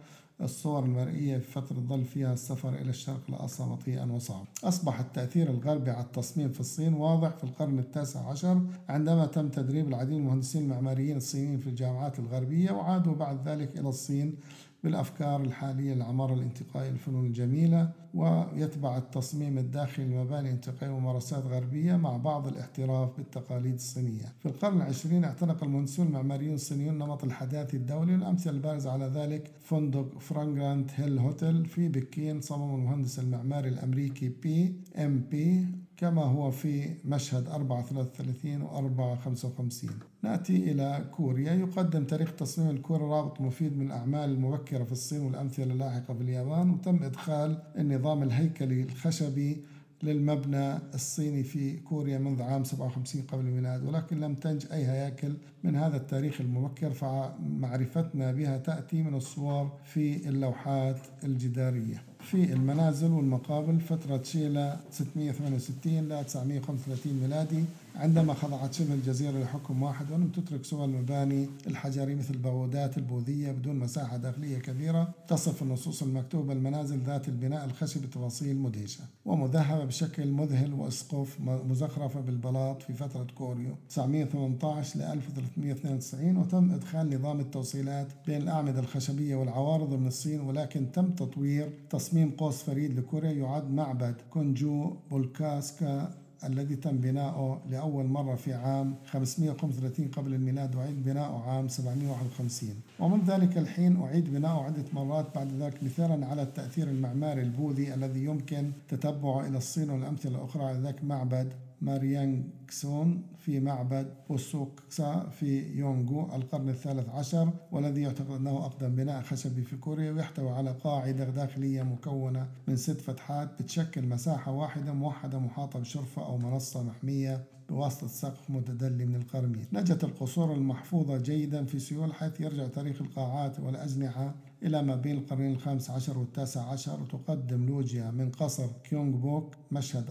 الصور 0.41 0.83
المرئية 0.83 1.37
في 1.37 1.51
فترة 1.51 1.75
ظل 1.75 2.05
فيها 2.05 2.33
السفر 2.33 2.69
إلى 2.69 2.89
الشرق 2.89 3.21
الأقصى 3.29 3.63
بطيئا 3.63 4.05
وصعب. 4.05 4.45
أصبح 4.63 4.99
التأثير 4.99 5.49
الغربي 5.49 5.91
على 5.91 6.03
التصميم 6.03 6.49
في 6.49 6.59
الصين 6.59 6.93
واضح 6.93 7.29
في 7.37 7.43
القرن 7.43 7.79
التاسع 7.79 8.29
عشر 8.29 8.61
عندما 8.89 9.25
تم 9.25 9.49
تدريب 9.49 9.87
العديد 9.87 10.13
من 10.13 10.19
المهندسين 10.19 10.63
المعماريين 10.63 11.17
الصينيين 11.17 11.59
في 11.59 11.67
الجامعات 11.67 12.19
الغربية 12.19 12.71
وعادوا 12.71 13.15
بعد 13.15 13.47
ذلك 13.47 13.79
إلى 13.79 13.89
الصين 13.89 14.35
بالأفكار 14.83 15.41
الحالية 15.41 15.93
للعمارة 15.93 16.33
الانتقائية 16.33 16.89
للفنون 16.89 17.25
الجميلة 17.25 17.91
ويتبع 18.13 18.97
التصميم 18.97 19.57
الداخلي 19.57 20.05
لمباني 20.05 20.51
انتقائية 20.51 20.93
وممارسات 20.93 21.43
غربية 21.45 21.95
مع 21.95 22.17
بعض 22.17 22.47
الاعتراف 22.47 23.09
بالتقاليد 23.17 23.73
الصينية. 23.73 24.33
في 24.39 24.45
القرن 24.45 24.77
العشرين 24.77 25.23
اعتنق 25.23 25.63
المهندسون 25.63 26.07
المعماريون 26.07 26.55
الصينيون 26.55 26.97
نمط 26.97 27.23
الحداثي 27.23 27.77
الدولي 27.77 28.13
والأمثلة 28.13 28.53
البارزة 28.53 28.91
على 28.91 29.05
ذلك 29.05 29.51
فندق 29.61 30.19
Fragrant 30.19 30.91
Hill 30.95 31.19
Hotel 31.19 31.65
في 31.65 31.87
بكين 31.87 32.41
صمم 32.41 32.75
المهندس 32.75 33.19
المعماري 33.19 33.69
الأمريكي 33.69 34.29
آي 34.29 34.75
إم 34.97 35.19
بي 35.31 35.67
كما 35.97 36.23
هو 36.23 36.51
في 36.51 36.89
مشهد 37.05 37.47
433 37.47 38.61
و 38.61 38.67
455 38.77 39.89
نأتي 40.23 40.71
إلى 40.71 41.05
كوريا. 41.11 41.53
يقدم 41.53 42.03
تاريخ 42.03 42.35
تصميم 42.35 42.69
الكوري 42.69 43.03
رابط 43.03 43.41
مفيد 43.41 43.77
من 43.77 43.85
الأعمال 43.85 44.29
المبكرة 44.29 44.83
في 44.83 44.91
الصين 44.91 45.21
والأمثلة 45.21 45.73
اللاحقة 45.73 46.13
في 46.13 46.21
اليابان 46.21 46.69
وتم 46.69 47.03
إدخال 47.03 47.57
النظام 47.77 48.23
الهيكلي 48.23 48.81
الخشبي 48.83 49.57
للمبنى 50.03 50.77
الصيني 50.93 51.43
في 51.43 51.77
كوريا 51.77 52.17
منذ 52.17 52.41
عام 52.41 52.63
57 52.63 53.21
قبل 53.21 53.45
الميلاد 53.45 53.83
ولكن 53.85 54.19
لم 54.19 54.35
تنج 54.35 54.65
أي 54.71 54.85
هياكل 54.85 55.37
من 55.63 55.75
هذا 55.75 55.97
التاريخ 55.97 56.41
المبكر 56.41 56.91
فمعرفتنا 56.91 58.31
بها 58.31 58.57
تأتي 58.57 59.03
من 59.03 59.13
الصور 59.15 59.71
في 59.83 60.29
اللوحات 60.29 60.99
الجدارية. 61.23 62.03
في 62.31 62.53
المنازل 62.53 63.11
والمقابل 63.11 63.79
فترة 63.79 64.23
شيلا 64.23 64.77
668 64.91 66.09
ل 66.09 66.25
935 66.25 67.13
ميلادي. 67.21 67.63
عندما 67.97 68.33
خضعت 68.33 68.73
شبه 68.73 68.93
الجزيرة 68.93 69.39
لحكم 69.39 69.83
واحد 69.83 70.11
ولم 70.11 70.27
تترك 70.27 70.65
سوى 70.65 70.85
المباني 70.85 71.49
الحجرية 71.67 72.15
مثل 72.15 72.33
البغودات 72.33 72.97
البوذية 72.97 73.51
بدون 73.51 73.75
مساحة 73.75 74.17
داخلية 74.17 74.57
كبيرة 74.57 75.13
تصف 75.27 75.61
النصوص 75.61 76.03
المكتوبة 76.03 76.53
المنازل 76.53 76.99
ذات 76.99 77.27
البناء 77.27 77.65
الخشبي 77.65 78.07
بتفاصيل 78.07 78.57
مدهشة 78.57 79.03
ومذهبة 79.25 79.85
بشكل 79.85 80.31
مذهل 80.31 80.73
وأسقف 80.73 81.37
مزخرفة 81.41 82.19
بالبلاط 82.21 82.81
في 82.81 82.93
فترة 82.93 83.27
كوريو. 83.35 83.75
918 83.89 84.99
ل 84.99 85.01
1392 85.01 86.37
وتم 86.37 86.71
إدخال 86.71 87.15
نظام 87.15 87.39
التوصيلات 87.39 88.07
بين 88.27 88.41
الأعمدة 88.41 88.79
الخشبية 88.79 89.35
والعوارض 89.35 89.93
من 89.93 90.07
الصين 90.07 90.41
ولكن 90.41 90.91
تم 90.91 91.11
تطوير 91.11 91.73
تصميم 91.89 92.31
قوس 92.31 92.63
فريد 92.63 92.99
لكوريا 92.99 93.31
يعد 93.31 93.71
معبد 93.71 94.15
كونجو 94.29 94.95
بولكاسكا 95.11 96.26
الذي 96.47 96.75
تم 96.75 96.97
بناؤه 96.97 97.61
لأول 97.69 98.05
مرة 98.05 98.35
في 98.35 98.53
عام 98.53 98.95
535 99.11 100.07
قبل 100.07 100.33
الميلاد 100.33 100.75
وعيد 100.75 101.03
بناؤه 101.05 101.49
عام 101.49 101.67
751 101.67 102.69
ومن 102.99 103.21
ذلك 103.27 103.57
الحين 103.57 104.01
أعيد 104.01 104.33
بناؤه 104.33 104.63
عدة 104.63 104.83
مرات 104.93 105.25
يعد 105.35 105.51
ذلك 105.61 105.83
مثالا 105.83 106.25
على 106.25 106.41
التأثير 106.41 106.87
المعماري 106.87 107.41
البوذي 107.41 107.93
الذي 107.93 108.25
يمكن 108.25 108.71
تتبعه 108.89 109.47
إلى 109.47 109.57
الصين 109.57 109.89
والأمثلة 109.89 110.35
الأخرى 110.35 110.63
على 110.63 110.79
ذلك 110.79 111.03
معبد 111.03 111.53
ماريانكسون 111.81 113.23
في 113.37 113.59
معبد 113.59 114.13
بوسوكسا 114.29 115.29
في 115.29 115.77
يونغو 115.77 116.35
القرن 116.35 116.69
الثالث 116.69 117.09
عشر 117.09 117.49
والذي 117.71 118.01
يعتقد 118.01 118.31
أنه 118.31 118.57
أقدم 118.57 118.95
بناء 118.95 119.21
خشبي 119.21 119.61
في 119.61 119.77
كوريا 119.77 120.11
ويحتوي 120.11 120.49
على 120.49 120.71
قاعدة 120.71 121.25
داخلية 121.29 121.83
مكونة 121.83 122.47
من 122.67 122.75
ست 122.75 123.01
فتحات 123.01 123.61
بتشكل 123.61 124.07
مساحة 124.07 124.51
واحدة 124.51 124.93
موحدة 124.93 125.39
محاطة 125.39 125.79
بشرفة 125.79 126.25
أو 126.25 126.37
منصة 126.37 126.83
محمية 126.83 127.43
بواسطة 127.69 128.07
سقف 128.07 128.49
متدلي 128.49 129.05
من 129.05 129.15
القرميد 129.15 129.65
نجت 129.73 130.03
القصور 130.03 130.53
المحفوظة 130.53 131.17
جيدا 131.17 131.65
في 131.65 131.79
سيول 131.79 132.13
حيث 132.13 132.41
يرجع 132.41 132.67
تاريخ 132.67 133.01
القاعات 133.01 133.59
والأجنحة 133.59 134.35
إلى 134.63 134.83
ما 134.83 134.95
بين 134.95 135.17
القرنين 135.17 135.51
الخامس 135.51 135.89
عشر 135.89 136.19
والتاسع 136.19 136.61
عشر 136.61 137.01
وتقدم 137.01 137.65
لوجيا 137.65 138.11
من 138.11 138.31
قصر 138.31 138.67
كيونغ 138.83 139.17
بوك 139.17 139.55
مشهد 139.71 140.09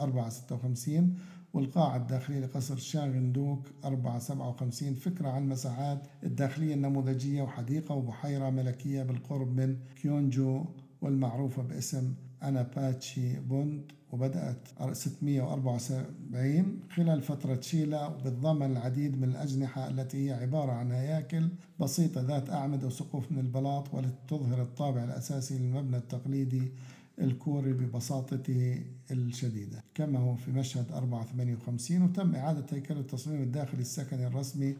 456 0.00 1.14
والقاعة 1.54 1.96
الداخلية 1.96 2.40
لقصر 2.40 2.76
شاغندوك 2.76 3.66
457 3.84 4.94
فكرة 4.94 5.28
عن 5.28 5.42
المساحات 5.42 5.98
الداخلية 6.24 6.74
النموذجية 6.74 7.42
وحديقة 7.42 7.94
وبحيرة 7.94 8.50
ملكية 8.50 9.02
بالقرب 9.02 9.56
من 9.56 9.76
كيونجو 10.02 10.64
والمعروفة 11.02 11.62
باسم 11.62 12.14
أناباتشي 12.48 13.40
Pond 13.40 13.92
وبدأت 14.12 14.68
674 14.92 16.80
خلال 16.90 17.22
فترة 17.22 17.60
شيلا 17.60 18.08
بتضمن 18.08 18.72
العديد 18.72 19.20
من 19.20 19.28
الأجنحة 19.28 19.88
التي 19.90 20.28
هي 20.28 20.32
عبارة 20.32 20.72
عن 20.72 20.92
هياكل 20.92 21.48
بسيطة 21.80 22.20
ذات 22.22 22.50
أعمدة 22.50 22.86
وسقوف 22.86 23.32
من 23.32 23.38
البلاط 23.38 23.94
والتي 23.94 24.16
تظهر 24.28 24.62
الطابع 24.62 25.04
الأساسي 25.04 25.58
للمبنى 25.58 25.96
التقليدي 25.96 26.72
الكوري 27.20 27.72
ببساطته 27.72 28.82
الشديدة. 29.10 29.84
كما 29.94 30.18
هو 30.18 30.34
في 30.36 30.50
مشهد 30.50 30.92
458 30.92 32.02
وتم 32.02 32.34
إعادة 32.34 32.66
هيكل 32.72 32.96
التصميم 32.98 33.42
الداخلي 33.42 33.80
السكني 33.80 34.26
الرسمي 34.26 34.76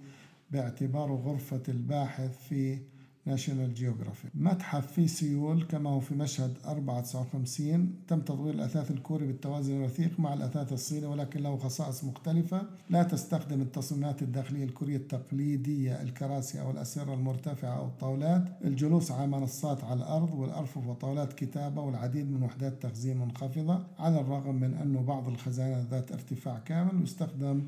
باعتباره 0.51 1.13
غرفة 1.15 1.63
الباحث 1.69 2.39
في 2.49 2.79
ناشونال 3.27 3.75
جيوغرافي 3.75 4.29
متحف 4.35 4.93
في 4.93 5.09
سيول 5.09 5.65
كما 5.65 5.91
هو 5.91 6.01
في 6.01 6.15
مشهد 6.15 6.57
459 6.65 7.95
تم 8.09 8.21
تطوير 8.21 8.55
الأثاث 8.55 8.91
الكوري 8.91 9.27
بالتوازن 9.27 9.77
الوثيق 9.77 10.21
مع 10.21 10.35
الأثاث 10.35 10.73
الصيني 10.73 11.07
ولكن 11.07 11.43
له 11.43 11.57
خصائص 11.57 12.05
مختلفة. 12.05 12.63
لا 12.91 13.03
تستخدم 13.03 13.61
التصميمات 13.61 14.23
الداخلية 14.23 14.65
الكورية 14.65 14.97
التقليدية 14.97 16.03
الكراسي 16.03 16.61
أو 16.61 16.71
الأسرة 16.71 17.15
المرتفعة 17.15 17.79
أو 17.79 17.87
الطاولات. 17.87 18.45
الجلوس 18.65 19.11
على 19.11 19.27
منصات 19.27 19.85
على 19.85 19.99
الأرض 19.99 20.35
والأرفف 20.35 20.87
وطاولات 20.87 21.33
كتابة 21.33 21.83
والعديد 21.83 22.31
من 22.31 22.43
وحدات 22.43 22.83
تخزين 22.83 23.17
منخفضة. 23.19 23.85
على 23.99 24.21
الرغم 24.21 24.55
من 24.55 24.75
أنه 24.75 25.01
بعض 25.03 25.29
الخزانات 25.29 25.87
ذات 25.91 26.13
ارتفاع 26.13 26.59
كامل 26.59 27.03
يستخدم 27.03 27.63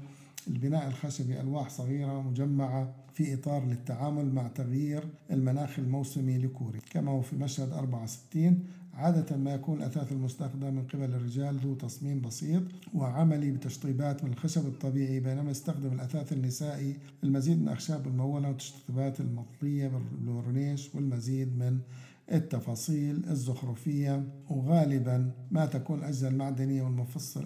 البناء 0.49 0.89
الخشبي 0.89 1.41
ألواح 1.41 1.71
صغيرة 1.71 2.23
مجمعة 2.23 3.04
في 3.15 3.35
إطار 3.35 3.67
للتعامل 3.67 4.35
مع 4.35 4.49
تغيير 4.49 5.05
المناخ 5.31 5.79
الموسمي 5.79 6.39
لكوري 6.39 6.81
كما 6.91 7.11
هو 7.11 7.21
في 7.23 7.37
مشهد 7.37 7.73
64 7.73 8.59
عادة 8.95 9.37
ما 9.37 9.55
يكون 9.55 9.79
الأثاث 9.79 10.13
المستخدم 10.13 10.75
من 10.75 10.83
قبل 10.83 11.05
الرجال 11.05 11.57
ذو 11.57 11.75
تصميم 11.75 12.21
بسيط 12.21 12.63
وعملي 12.95 13.51
بتشطيبات 13.51 14.25
من 14.25 14.33
الخشب 14.33 14.67
الطبيعي 14.67 15.21
بينما 15.21 15.51
يستخدم 15.51 15.93
الأثاث 15.93 16.33
النسائي 16.33 16.97
المزيد 17.25 17.61
من 17.61 17.69
الأخشاب 17.69 18.07
الممولة 18.07 18.49
والتشطيبات 18.49 19.21
المطلية 19.21 19.89
بالورنيش 19.89 20.95
والمزيد 20.95 21.59
من 21.59 21.79
التفاصيل 22.33 23.23
الزخرفية 23.31 24.23
وغالبا 24.51 25.31
ما 25.51 25.67
تكون 25.67 25.99
الأجزاء 25.99 26.31
المعدنية 26.31 26.83
والمفصل 26.83 27.45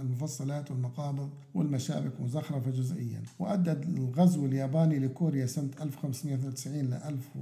المفصلات 0.00 0.70
والمقابض 0.70 1.30
والمشابك 1.54 2.20
مزخرفة 2.20 2.70
جزئيا. 2.70 3.22
وأدى 3.38 3.72
الغزو 3.72 4.46
الياباني 4.46 4.98
لكوريا 4.98 5.46
سنة 5.46 5.70
1592 5.80 6.74
ل 6.90 6.94
1000 6.94 7.36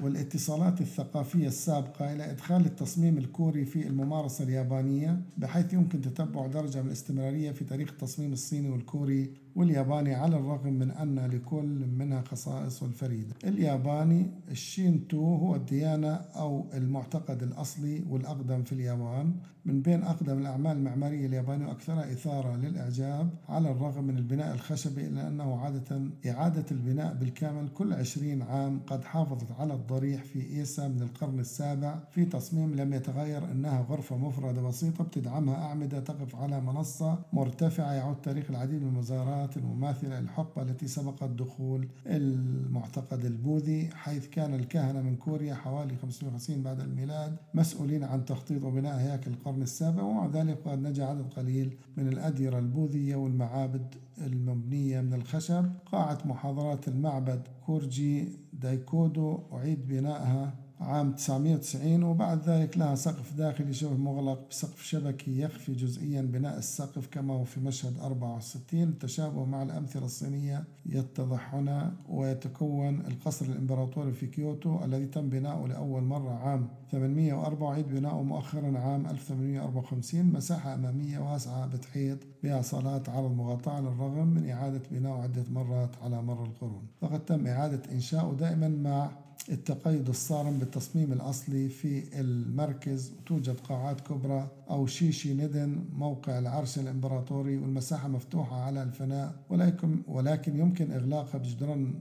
والاتصالات 0.00 0.80
الثقافية 0.80 1.46
السابقة 1.46 2.12
إلى 2.12 2.30
إدخال 2.30 2.66
التصميم 2.66 3.18
الكوري 3.18 3.64
في 3.64 3.86
الممارسة 3.86 4.44
اليابانية 4.44 5.20
بحيث 5.38 5.72
يمكن 5.72 6.00
تتبع 6.00 6.46
درجة 6.46 6.82
من 6.82 6.86
الاستمرارية 6.86 7.52
في 7.52 7.64
تاريخ 7.64 7.90
التصميم 7.90 8.32
الصيني 8.32 8.70
والكوري 8.70 9.30
والياباني 9.56 10.14
على 10.14 10.36
الرغم 10.36 10.72
من 10.72 10.90
أن 10.90 11.18
لكل 11.18 11.86
منها 11.98 12.22
خصائص 12.22 12.82
الفريدة. 12.82 13.34
الياباني 13.44 14.30
الشينتو 14.50 15.34
هو 15.34 15.56
الديانة 15.56 16.12
أو 16.14 16.66
المعتقد 16.74 17.42
الأصلي 17.42 18.04
والأقدم 18.10 18.62
في 18.62 18.72
اليابان. 18.72 19.34
من 19.64 19.82
بين 19.82 20.02
أقدم 20.02 20.38
الأعمال 20.38 20.76
المعمارية 20.76 21.26
اليابانية 21.26 21.66
وأكثرها 21.66 22.12
إثارة 22.12 22.56
للإعجاب 22.56 23.30
على 23.48 23.70
الرغم 23.70 24.04
من 24.04 24.18
البناء 24.18 24.54
الخشبي 24.54 25.06
إلا 25.06 25.28
أنه 25.28 25.56
عادة 25.60 26.00
إعادة 26.26 26.64
البناء 26.70 27.14
بالكامل 27.14 27.68
كل 27.68 27.92
عشرين 27.92 28.42
عام 28.42 28.80
قد 28.86 29.04
حافظت 29.04 29.52
على 29.58 29.74
الضريح 29.74 30.22
في 30.24 30.50
إيسا 30.58 30.88
من 30.88 31.02
القرن 31.02 31.40
السابع 31.40 31.98
في 32.10 32.24
تصميم 32.24 32.74
لم 32.74 32.92
يتغير 32.92 33.44
أنها 33.52 33.80
غرفة 33.80 34.16
مفردة 34.16 34.62
بسيطة 34.62 35.04
بتدعمها 35.04 35.54
أعمدة 35.54 36.00
تقف 36.00 36.36
على 36.36 36.60
منصة 36.60 37.18
مرتفعة 37.32 37.92
يعود 37.92 38.16
تاريخ 38.22 38.50
العديد 38.50 38.82
من 38.82 38.88
المزارات 38.88 39.56
المماثلة 39.56 40.20
للحقبة 40.20 40.62
التي 40.62 40.88
سبقت 40.88 41.30
دخول 41.30 41.88
المعتقد 42.06 43.24
البوذي 43.24 43.88
حيث 43.94 44.28
كان 44.28 44.54
الكهنة 44.54 45.02
من 45.02 45.16
كوريا 45.16 45.54
حوالي 45.54 45.96
550 45.96 46.62
بعد 46.62 46.80
الميلاد 46.80 47.36
مسؤولين 47.54 48.04
عن 48.04 48.24
تخطيط 48.24 48.64
وبناء 48.64 48.98
هياكل 48.98 49.30
القرن 49.30 49.51
السابع 49.60 50.02
ومع 50.02 50.26
ذلك 50.26 50.58
قد 50.64 50.82
نجا 50.82 51.04
عدد 51.04 51.32
قليل 51.36 51.76
من 51.96 52.08
الأديرة 52.08 52.58
البوذية 52.58 53.16
والمعابد 53.16 53.94
المبنية 54.18 55.00
من 55.00 55.14
الخشب. 55.14 55.70
قاعة 55.92 56.18
محاضرات 56.24 56.88
المعبد 56.88 57.42
كورجي 57.66 58.28
دايكودو 58.52 59.38
أعيد 59.52 59.86
بنائها 59.88 60.54
عام 60.82 61.12
990 61.12 62.02
وبعد 62.02 62.48
ذلك 62.48 62.78
لها 62.78 62.94
سقف 62.94 63.32
داخلي 63.36 63.72
شبه 63.72 63.96
مغلق 63.96 64.48
بسقف 64.50 64.82
شبكي 64.82 65.40
يخفي 65.40 65.72
جزئيا 65.72 66.22
بناء 66.22 66.58
السقف 66.58 67.06
كما 67.06 67.34
هو 67.34 67.44
في 67.44 67.60
مشهد 67.60 67.98
64 67.98 68.82
التشابه 68.82 69.44
مع 69.44 69.62
الأمثلة 69.62 70.04
الصينية 70.04 70.64
يتضح 70.86 71.54
هنا 71.54 71.92
ويتكون 72.08 73.00
القصر 73.00 73.46
الإمبراطوري 73.46 74.12
في 74.12 74.26
كيوتو 74.26 74.84
الذي 74.84 75.06
تم 75.06 75.28
بناؤه 75.28 75.68
لأول 75.68 76.02
مرة 76.02 76.32
عام 76.32 76.68
804 76.92 77.68
وأعيد 77.68 77.88
بناؤه 77.88 78.22
مؤخرا 78.22 78.78
عام 78.78 79.06
1854 79.06 80.24
مساحة 80.24 80.74
أمامية 80.74 81.18
واسعة 81.18 81.66
بتحيط 81.66 82.18
بها 82.42 82.62
صالات 82.62 83.08
عرض 83.08 83.30
مغطاة 83.36 83.72
على 83.72 83.88
الرغم 83.88 84.26
من 84.26 84.50
إعادة 84.50 84.82
بناؤه 84.90 85.22
عدة 85.22 85.44
مرات 85.50 85.90
على 86.02 86.22
مر 86.22 86.44
القرون. 86.44 86.86
فقد 87.00 87.24
تم 87.24 87.46
إعادة 87.46 87.82
إنشاؤه 87.92 88.34
دائما 88.34 88.68
مع 88.68 89.10
التقيد 89.48 90.08
الصارم 90.08 90.58
بالتصميم 90.58 91.12
الأصلي 91.12 91.68
في 91.68 92.20
المركز. 92.20 93.12
وتوجد 93.18 93.56
قاعات 93.60 94.00
كبرى 94.00 94.48
أو 94.70 94.86
شيشي 94.86 95.34
ندن 95.34 95.84
موقع 95.92 96.38
العرش 96.38 96.78
الإمبراطوري 96.78 97.56
والمساحة 97.56 98.08
مفتوحة 98.08 98.62
على 98.62 98.82
الفناء 98.82 99.34
ولكن, 99.50 100.02
ولكن 100.08 100.58
يمكن 100.58 100.92
إغلاقها 100.92 101.38
بجدران 101.38 101.94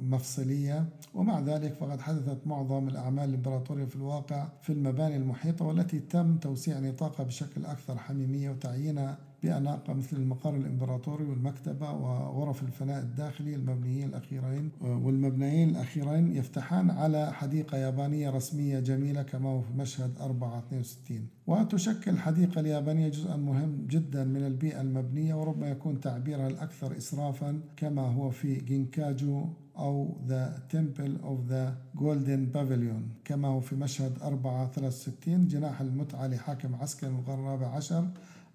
مفصلية. 0.00 0.88
ومع 1.14 1.40
ذلك 1.40 1.74
فقد 1.74 2.00
حدثت 2.00 2.46
معظم 2.46 2.88
الأعمال 2.88 3.28
الإمبراطورية 3.28 3.84
في 3.84 3.96
الواقع 3.96 4.48
في 4.62 4.72
المباني 4.72 5.16
المحيطة 5.16 5.64
والتي 5.64 5.98
تم 5.98 6.36
توسيع 6.36 6.78
نطاقها 6.78 7.24
بشكل 7.24 7.64
أكثر 7.64 7.98
حميمية 7.98 8.50
وتعيينها 8.50 9.18
بأناقة 9.42 9.92
مثل 9.92 10.16
المقر 10.16 10.56
الإمبراطوري 10.56 11.24
والمكتبة 11.24 11.92
وغرف 11.92 12.62
الفناء 12.62 13.02
الداخلي 13.02 13.54
المبنيين 13.54 14.08
الأخيرين 14.08 14.70
والمبنيين 14.80 15.70
الأخيرين 15.70 16.36
يفتحان 16.36 16.90
على 16.90 17.32
حديقة 17.32 17.78
يابانية 17.78 18.30
رسمية 18.30 18.80
جميلة 18.80 19.22
كما 19.22 19.48
هو 19.48 19.60
في 19.60 19.72
مشهد 19.72 20.18
462 20.20 21.26
وتشكل 21.46 22.10
الحديقة 22.10 22.60
اليابانية 22.60 23.08
جزءا 23.08 23.36
مهم 23.36 23.86
جدا 23.90 24.24
من 24.24 24.46
البيئة 24.46 24.80
المبنية 24.80 25.34
وربما 25.34 25.68
يكون 25.70 26.00
تعبيرها 26.00 26.48
الأكثر 26.48 26.96
إسرافا 26.96 27.60
كما 27.76 28.02
هو 28.02 28.30
في 28.30 28.54
جينكاجو 28.54 29.46
أو 29.78 30.16
The 30.28 30.74
Temple 30.74 31.24
of 31.24 31.50
the 31.52 31.72
Golden 32.00 32.56
Pavilion 32.56 33.02
كما 33.24 33.48
هو 33.48 33.60
في 33.60 33.76
مشهد 33.76 34.22
463 34.22 35.48
جناح 35.48 35.80
المتعة 35.80 36.26
لحاكم 36.26 36.74
عسكري 36.74 37.10
الرابع 37.28 37.66
عشر 37.66 38.06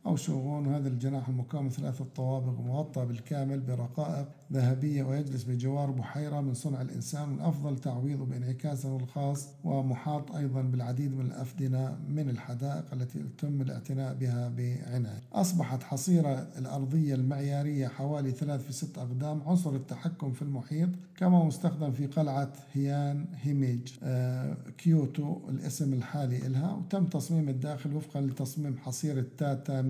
أو 0.08 0.16
شوغون 0.16 0.68
هذا 0.68 0.88
الجناح 0.88 1.30
المكون 1.30 1.70
ثلاثة 1.70 2.06
طوابق 2.16 2.60
مغطى 2.60 3.06
بالكامل 3.06 3.60
برقائق 3.60 4.28
ذهبية 4.54 5.04
ويجلس 5.04 5.44
بجوار 5.44 5.92
بحيرة 5.92 6.42
من 6.42 6.54
صنع 6.54 6.82
الإنسان 6.82 7.32
والأفضل 7.32 7.78
تعويضه 7.78 8.26
بانعكاسه 8.26 8.98
الخاص 8.98 9.48
ومحاط 9.64 10.32
أيضا 10.36 10.62
بالعديد 10.62 11.16
من 11.16 11.26
الأفدنة 11.26 11.98
من 12.10 12.30
الحدائق 12.30 12.94
التي 12.94 13.20
تم 13.38 13.62
الاعتناء 13.62 14.14
بها 14.14 14.50
بعناية. 14.50 15.22
أصبحت 15.34 15.84
حصيرة 15.84 16.48
الأرضية 16.58 17.16
المعيارية 17.16 17.88
حوالي 17.88 18.32
ثلاث 18.32 18.66
في 18.66 18.74
ست 18.74 18.98
أقدام 18.98 19.42
عنصر 19.48 19.76
التحكم 19.76 20.32
في 20.32 20.42
المحيط 20.42 20.90
كما 21.18 21.44
مستخدم 21.44 21.92
في 21.92 22.06
قلعة 22.08 22.54
هيان 22.74 23.26
هيميج 23.42 23.94
آه 24.04 24.58
كيوتو 24.78 25.38
الاسم 25.50 25.94
الحالي 25.94 26.38
لها 26.48 26.74
وتم 26.74 27.06
تصميم 27.06 27.50
الداخل 27.50 27.94
وفقا 27.96 28.22
لتصميم 28.22 28.78
حصيرة 28.78 29.26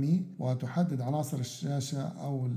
تاتامي 0.08 0.26
وتحدد 0.39 1.01
عناصر 1.01 1.39
الشاشة 1.39 2.01
أو 2.01 2.47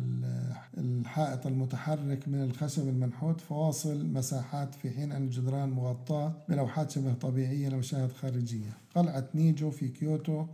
الحائط 0.79 1.47
المتحرك 1.47 2.01
متحرك 2.01 2.29
من 2.29 2.43
الخشب 2.43 2.89
المنحوت 2.89 3.41
فواصل 3.41 4.07
مساحات 4.07 4.75
في 4.75 4.91
حين 4.91 5.13
أن 5.13 5.23
الجدران 5.23 5.71
مغطاة 5.71 6.33
بلوحات 6.49 6.91
شبه 6.91 7.13
طبيعية 7.15 7.69
لمشاهد 7.69 8.13
خارجية. 8.13 8.77
قلعة 8.97 9.29
نيجو 9.35 9.71
في 9.71 9.89
كيوتو 9.89 10.47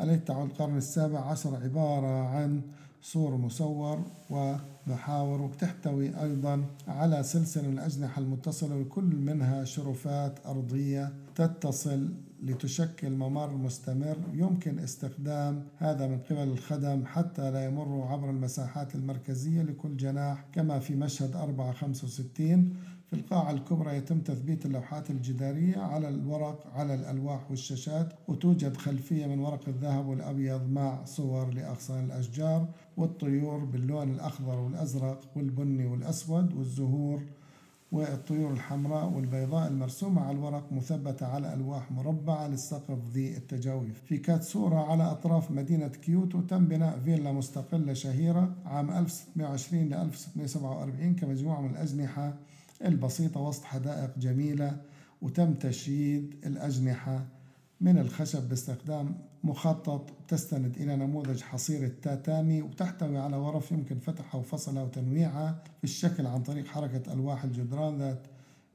التي 0.00 0.18
تعود 0.18 0.50
القرن 0.50 0.76
السابع 0.76 1.20
عشر 1.20 1.56
عبارة 1.56 2.28
عن 2.28 2.62
سور 3.02 3.36
مصور 3.36 4.04
ومحاور 4.30 5.42
وبتحتوي 5.42 6.22
أيضا 6.22 6.64
على 6.88 7.22
سلسلة 7.22 7.68
من 7.68 7.78
الأجنحة 7.78 8.22
المتصلة 8.22 8.76
وكل 8.76 9.16
منها 9.16 9.64
شرفات 9.64 10.46
أرضية 10.46 11.12
تتصل 11.34 12.08
لتشكل 12.44 13.10
ممر 13.10 13.56
مستمر 13.56 14.16
يمكن 14.32 14.78
استخدام 14.78 15.62
هذا 15.76 16.06
من 16.06 16.18
قبل 16.18 16.48
الخدم 16.48 17.06
حتى 17.06 17.50
لا 17.50 17.64
يمروا 17.64 18.06
عبر 18.06 18.30
المساحات 18.30 18.94
المركزية 18.94 19.62
لكل 19.62 19.96
جناح 19.96 20.44
كما 20.52 20.78
في 20.78 20.94
مشهد 20.94 21.36
465 21.36 22.72
في 23.10 23.16
القاعة 23.16 23.50
الكبرى 23.50 23.96
يتم 23.96 24.20
تثبيت 24.20 24.66
اللوحات 24.66 25.10
الجدارية 25.10 25.78
على 25.78 26.08
الورق 26.08 26.66
على 26.74 26.94
الألواح 26.94 27.50
والشاشات 27.50 28.12
وتوجد 28.28 28.76
خلفية 28.76 29.26
من 29.26 29.38
ورق 29.38 29.68
الذهب 29.68 30.06
والأبيض 30.06 30.68
مع 30.68 31.04
صور 31.04 31.54
لأغصان 31.54 32.04
الأشجار 32.04 32.68
والطيور 32.96 33.64
باللون 33.64 34.10
الأخضر 34.10 34.58
والأزرق 34.58 35.20
والبني 35.36 35.86
والأسود 35.86 36.54
والزهور. 36.54 37.22
والطيور 37.92 38.52
الحمراء 38.52 39.08
والبيضاء 39.08 39.68
المرسومة 39.68 40.22
على 40.22 40.36
الورق 40.36 40.72
مثبتة 40.72 41.26
على 41.26 41.54
ألواح 41.54 41.92
مربعة 41.92 42.46
للسقف 42.48 42.98
ذي 43.12 43.36
التجاويف. 43.36 44.02
في 44.04 44.18
كاتسورا 44.18 44.80
على 44.80 45.02
أطراف 45.02 45.50
مدينة 45.50 45.88
كيوتو 45.88 46.40
تم 46.40 46.64
بناء 46.66 46.98
فيلا 47.04 47.32
مستقلة 47.32 47.92
شهيرة 47.92 48.54
عام 48.64 48.90
1620 48.90 49.88
ل 49.88 49.94
1647 49.94 51.14
كمجموعة 51.14 51.60
من 51.60 51.70
الأجنحة 51.70 52.34
البسيطة 52.84 53.40
وسط 53.40 53.64
حدائق 53.64 54.18
جميلة 54.18 54.76
وتم 55.22 55.54
تشييد 55.54 56.34
الأجنحة 56.46 57.24
من 57.80 57.98
الخشب 57.98 58.48
باستخدام 58.48 59.14
مخطط 59.44 60.10
تستند 60.28 60.76
إلى 60.76 60.96
نموذج 60.96 61.40
حصير 61.40 61.84
التاتامي 61.84 62.62
وتحتوي 62.62 63.18
على 63.18 63.36
غرف 63.36 63.72
يمكن 63.72 63.98
فتحها 63.98 64.38
وفصلها 64.38 64.82
وتنويعها 64.82 65.62
في 65.78 65.84
الشكل 65.84 66.26
عن 66.26 66.42
طريق 66.42 66.66
حركة 66.66 67.12
ألواح 67.12 67.44
الجدران 67.44 67.98
ذات 67.98 68.26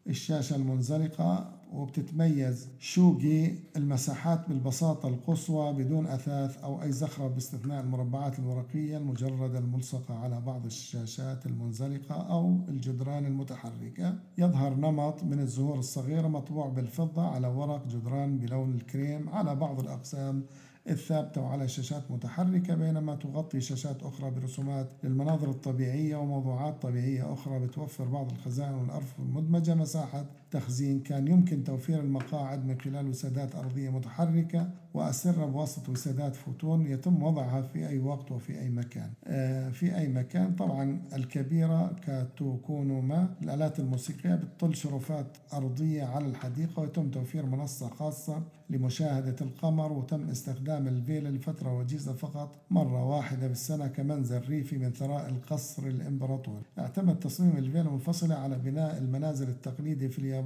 الشاشة 0.10 0.55
المنزلقة 0.55 1.60
وبتتميز 1.74 2.68
شوقي 2.80 3.51
المساحات 3.76 4.49
بالبساطة 4.49 5.10
القصوى 5.10 5.74
بدون 5.74 6.07
أثاث 6.07 6.57
أو 6.57 6.82
أي 6.84 6.91
زخرة 6.91 7.28
باستثناء 7.28 7.84
المربعات 7.84 8.39
الورقية 8.39 8.97
المجردة 8.97 9.60
الملصقة 9.60 10.14
على 10.14 10.41
بعض 10.41 10.66
الشاشات 10.66 11.45
المنزلقة 11.45 12.16
أو 12.16 12.60
الجدران 12.68 13.26
المتحركة. 13.26 14.16
يظهر 14.38 14.76
نمط 14.76 15.24
من 15.24 15.39
الزهور 15.39 15.80
الصغيرة 15.80 16.28
مطبوع 16.28 16.68
بالفضة 16.68 17.22
على 17.22 17.47
ورق 17.47 17.88
جدران 17.88 18.38
بلون 18.38 18.74
الكريم 18.76 19.30
على 19.30 19.55
بعض 19.55 19.80
الأقسام 19.80 20.43
الثابتة 20.90 21.42
وعلى 21.42 21.68
شاشات 21.68 22.12
متحركة 22.12 22.76
بينما 22.76 23.16
تغطي 23.16 23.62
شاشات 23.62 24.04
أخرى 24.04 24.32
برسومات 24.32 24.88
للمناظر 25.04 25.50
الطبيعية 25.50 26.16
وموضوعات 26.16 26.82
طبيعية 26.82 27.34
أخرى 27.34 27.60
بتوفر 27.60 28.06
بعض 28.06 28.32
الخزائن 28.32 28.74
والأرفف 28.74 29.20
المدمجة 29.20 29.76
مساحة 29.76 30.26
تخزين 30.52 31.00
كان 31.00 31.28
يمكن 31.28 31.64
توفير 31.64 32.00
المقاعد 32.00 32.66
من 32.66 32.82
خلال 32.82 33.08
وسادات 33.08 33.56
أرضية 33.56 33.89
متحركة 33.89 34.70
وأسرة 34.93 35.45
بواسطة 35.45 35.91
وسادات 35.91 36.36
فوتون 36.36 36.86
يتم 36.86 37.24
وضعها 37.24 37.62
في 37.62 37.88
أي 37.88 38.00
وقت 38.00 38.32
وفي 38.32 38.60
أي 38.60 38.70
مكان. 38.70 39.10
آه، 39.28 39.70
في 39.70 39.97
أي 39.97 40.08
مكان. 40.08 40.56
طبعا 40.56 41.02
الكبيرة 41.16 41.95
كتكون 42.08 43.02
ما 43.02 43.30
الآلات 43.41 43.80
الموسيقية 43.80 44.36
بتطل 44.36 44.76
شرفات 44.76 45.38
أرضية 45.54 46.04
على 46.04 46.26
الحديقة 46.26 46.80
ويتم 46.82 47.12
توفير 47.12 47.45
منصة 47.45 47.88
خاصة 47.89 48.43
لمشاهدة 48.70 49.36
القمر 49.41 49.91
وتم 49.93 50.30
استخدام 50.30 50.88
الفيلا 50.88 51.30
لفترة 51.30 51.78
وجيزة 51.78 52.14
فقط 52.14 52.56
مرة 52.72 53.04
واحدة 53.06 53.47
بالسنة 53.47 53.88
كمنزل 53.88 54.41
ريفي 54.50 54.78
من 54.78 54.91
ثراء 54.91 55.30
القصر 55.30 55.88
الإمبراطوري. 55.88 56.64
اعتمد 56.80 57.20
تصميم 57.20 57.58
الفيلا 57.58 57.91
منفصلة 57.91 58.36
على 58.36 58.56
بناء 58.58 58.97
المنازل 58.97 59.50
التقليدي 59.50 60.10
في 60.10 60.20
اليابان. 60.20 60.39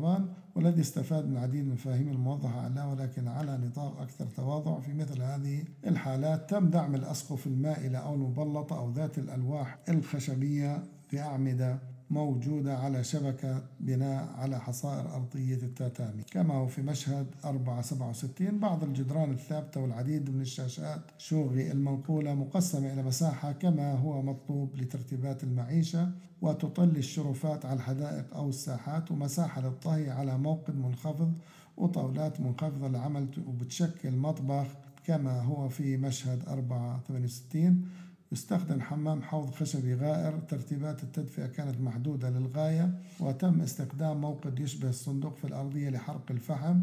والذي 0.56 0.82
استفاد 0.82 1.28
من 1.28 1.38
عديد 1.38 1.64
من 1.64 1.68
المفاهيم 1.68 2.10
الموضحة 2.10 2.62
على 2.62 2.84
ولكن 2.84 3.28
على 3.28 3.58
نطاق 3.58 4.02
أكثر 4.02 4.26
تواضع 4.26 4.80
في 4.80 4.94
مثل 4.94 5.22
هذه 5.22 5.64
الحالات 5.88 6.50
تم 6.50 6.70
دعم 6.70 6.96
الأسقف 6.96 7.48
المائلة 7.48 7.98
أو 7.98 8.14
المبلطة 8.14 8.80
أو 8.80 8.92
ذات 8.92 9.18
الألواح 9.18 9.78
الخشبية 9.90 10.84
في 11.10 11.20
أعمدة 11.20 11.80
موجودة 12.14 12.78
على 12.78 13.04
شبكة 13.04 13.62
بناء 13.80 14.28
على 14.38 14.60
حصائر 14.60 15.16
أرضية 15.16 15.56
التاتامي. 15.56 16.24
كما 16.32 16.54
هو 16.54 16.68
في 16.68 16.82
مشهد 16.82 17.28
467 17.46 18.60
بعض 18.60 18.84
الجدران 18.84 19.32
الثابتة 19.32 19.82
والعديد 19.82 20.30
من 20.30 20.42
الشاشات 20.42 21.02
شوغي 21.18 21.72
المنقولة 21.72 22.34
مقسمة 22.34 22.94
إلى 22.94 23.04
مساحة 23.04 23.52
كما 23.52 23.94
هو 23.94 24.22
مطلوب 24.22 24.76
لترتيبات 24.76 25.44
المعيشة 25.44 26.12
وتطل 26.42 26.98
الشرفات 26.98 27.66
على 27.66 27.76
الحدائق 27.76 28.36
أو 28.36 28.50
الساحات 28.50 29.12
ومساحة 29.12 29.62
للطهي 29.62 30.10
على 30.10 30.38
موقد 30.38 30.76
منخفض 30.78 31.34
وطاولات 31.78 32.42
منخفضة 32.42 32.88
للعمل 32.88 33.28
وبتشكل 33.48 34.12
مطبخ 34.12 34.68
كما 35.06 35.42
هو 35.42 35.70
في 35.70 35.98
مشهد 35.98 36.48
468 36.48 37.86
يستخدم 38.34 38.82
حمام 38.82 39.22
حوض 39.22 39.52
خشبي 39.52 39.96
غائر. 39.96 40.40
ترتيبات 40.40 41.04
التدفئة 41.04 41.48
كانت 41.48 41.82
محدودة 41.82 42.30
للغاية 42.30 43.00
وتم 43.20 43.62
استخدام 43.62 44.22
موقد 44.22 44.60
يشبه 44.60 44.90
الصندوق 44.90 45.36
في 45.36 45.46
الأرضية 45.48 45.90
لحرق 45.90 46.32
الفحم 46.32 46.80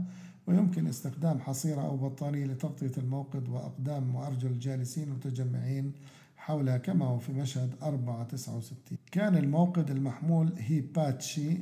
ويمكن 0.47 0.86
استخدام 0.86 1.40
حصيرة 1.40 1.81
أو 1.81 1.97
بطارية 1.97 2.44
لتغطية 2.47 2.93
الموقد 2.98 3.48
وأقدام 3.48 4.14
وأرجل 4.14 4.51
الجالسين 4.51 5.09
المتجمعين 5.09 5.93
حولها 6.36 6.77
كما 6.78 7.05
هو 7.06 7.18
في 7.18 7.32
مشهد 7.32 7.74
469 7.82 8.98
كان 9.12 9.36
الموقد 9.36 9.90
المحمول 9.90 10.52
هيباتشي 10.59 11.59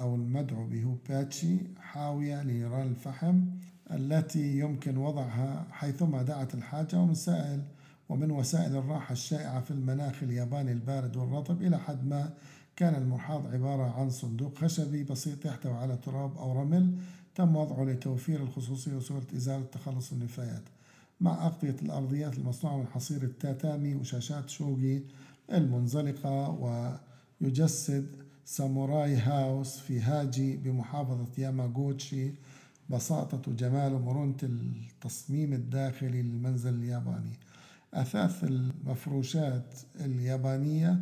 أو 0.00 0.14
المدعو 0.14 0.66
بهوباتشي 0.66 1.56
حاوية 1.80 2.42
لنيران 2.42 2.86
الفحم 2.86 3.40
التي 3.90 4.58
يمكن 4.58 4.96
وضعها 4.96 5.66
حيثما 5.70 6.22
دعت 6.22 6.54
الحاجة 6.54 6.98
ومن 6.98 7.14
سائل 7.14 7.62
ومن 8.08 8.30
وسائل 8.30 8.76
الراحة 8.76 9.12
الشائعة 9.12 9.60
في 9.60 9.70
المناخ 9.70 10.22
الياباني 10.22 10.72
البارد 10.72 11.16
والرطب 11.16 11.62
إلى 11.62 11.78
حد 11.78 12.06
ما 12.06 12.30
كان 12.76 12.94
المرحاض 12.94 13.46
عبارة 13.46 14.00
عن 14.00 14.10
صندوق 14.10 14.58
خشبي 14.58 15.04
بسيط 15.04 15.46
يحتوي 15.46 15.72
على 15.72 15.96
تراب 15.96 16.36
أو 16.38 16.60
رمل 16.60 16.98
تم 17.34 17.56
وضعه 17.56 17.84
لتوفير 17.84 18.42
الخصوصية 18.42 18.96
وسهولة 18.96 19.26
إزالة 19.36 19.64
تخلص 19.72 20.12
النفايات. 20.12 20.62
مع 21.20 21.46
أغطية 21.46 21.76
الأرضيات 21.82 22.38
المصنوعة 22.38 22.76
من 22.76 22.86
حصير 22.86 23.22
التاتامي 23.22 23.94
وشاشات 23.94 24.48
شوغي 24.48 25.02
المنزلقة 25.52 26.50
ويجسد 27.40 28.06
ساموراي 28.44 29.16
هاوس 29.16 29.78
في 29.78 30.00
هاجي 30.00 30.56
بمحافظة 30.56 31.26
ياماغوتشي 31.38 32.32
بساطة 32.90 33.50
وجمال 33.50 33.92
ومرونة 33.92 34.36
التصميم 34.42 35.52
الداخلي 35.52 36.22
للمنزل 36.22 36.74
الياباني. 36.74 37.38
أثاث 37.94 38.44
المفروشات 38.44 39.74
اليابانية 40.00 41.00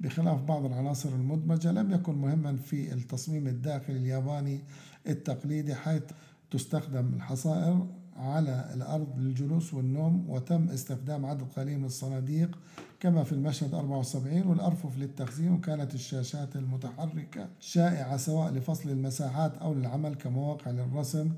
بخلاف 0.00 0.42
بعض 0.42 0.64
العناصر 0.64 1.08
المدمجة 1.08 1.72
لم 1.72 1.92
يكن 1.92 2.14
مهما 2.14 2.56
في 2.56 2.92
التصميم 2.92 3.46
الداخلي 3.46 3.96
الياباني 3.96 4.60
التقليدي 5.06 5.74
حيث 5.74 6.02
تستخدم 6.50 7.14
الحصائر 7.14 7.86
على 8.16 8.70
الأرض 8.74 9.18
للجلوس 9.18 9.74
والنوم 9.74 10.30
وتم 10.30 10.68
استخدام 10.68 11.26
عدد 11.26 11.42
قليل 11.56 11.78
من 11.78 11.84
الصناديق 11.84 12.58
كما 13.00 13.24
في 13.24 13.32
المشهد 13.32 13.74
74 13.74 14.42
والأرفف 14.42 14.98
للتخزين 14.98 15.52
وكانت 15.52 15.94
الشاشات 15.94 16.56
المتحركة 16.56 17.48
شائعة 17.60 18.16
سواء 18.16 18.52
لفصل 18.52 18.90
المساحات 18.90 19.58
أو 19.58 19.74
للعمل 19.74 20.14
كمواقع 20.14 20.70
للرسم 20.70 21.30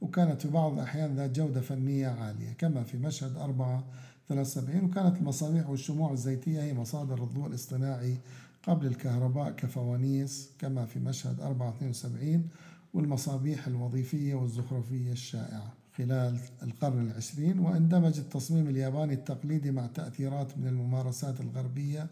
وكانت 0.00 0.42
في 0.42 0.48
بعض 0.48 0.72
الأحيان 0.72 1.16
ذات 1.16 1.30
جودة 1.30 1.60
فنية 1.60 2.08
عالية 2.08 2.52
كما 2.58 2.82
في 2.82 2.98
مشهد 2.98 3.36
4 3.36 3.84
73 4.28 4.84
وكانت 4.84 5.16
المصابيح 5.16 5.68
والشموع 5.68 6.12
الزيتية 6.12 6.62
هي 6.62 6.74
مصادر 6.74 7.24
الضوء 7.24 7.46
الاصطناعي 7.46 8.18
قبل 8.62 8.86
الكهرباء 8.86 9.50
كفوانيس 9.50 10.50
كما 10.58 10.86
في 10.86 10.98
مشهد 10.98 11.40
472 11.40 12.48
والمصابيح 12.94 13.66
الوظيفية 13.66 14.34
والزخرفية 14.34 15.12
الشائعة. 15.12 15.72
خلال 15.96 16.38
القرن 16.62 17.06
العشرين 17.06 17.58
واندمج 17.58 18.18
التصميم 18.18 18.68
الياباني 18.68 19.14
التقليدي 19.14 19.70
مع 19.70 19.86
تأثيرات 19.86 20.58
من 20.58 20.66
الممارسات 20.66 21.40
الغربية 21.40 22.06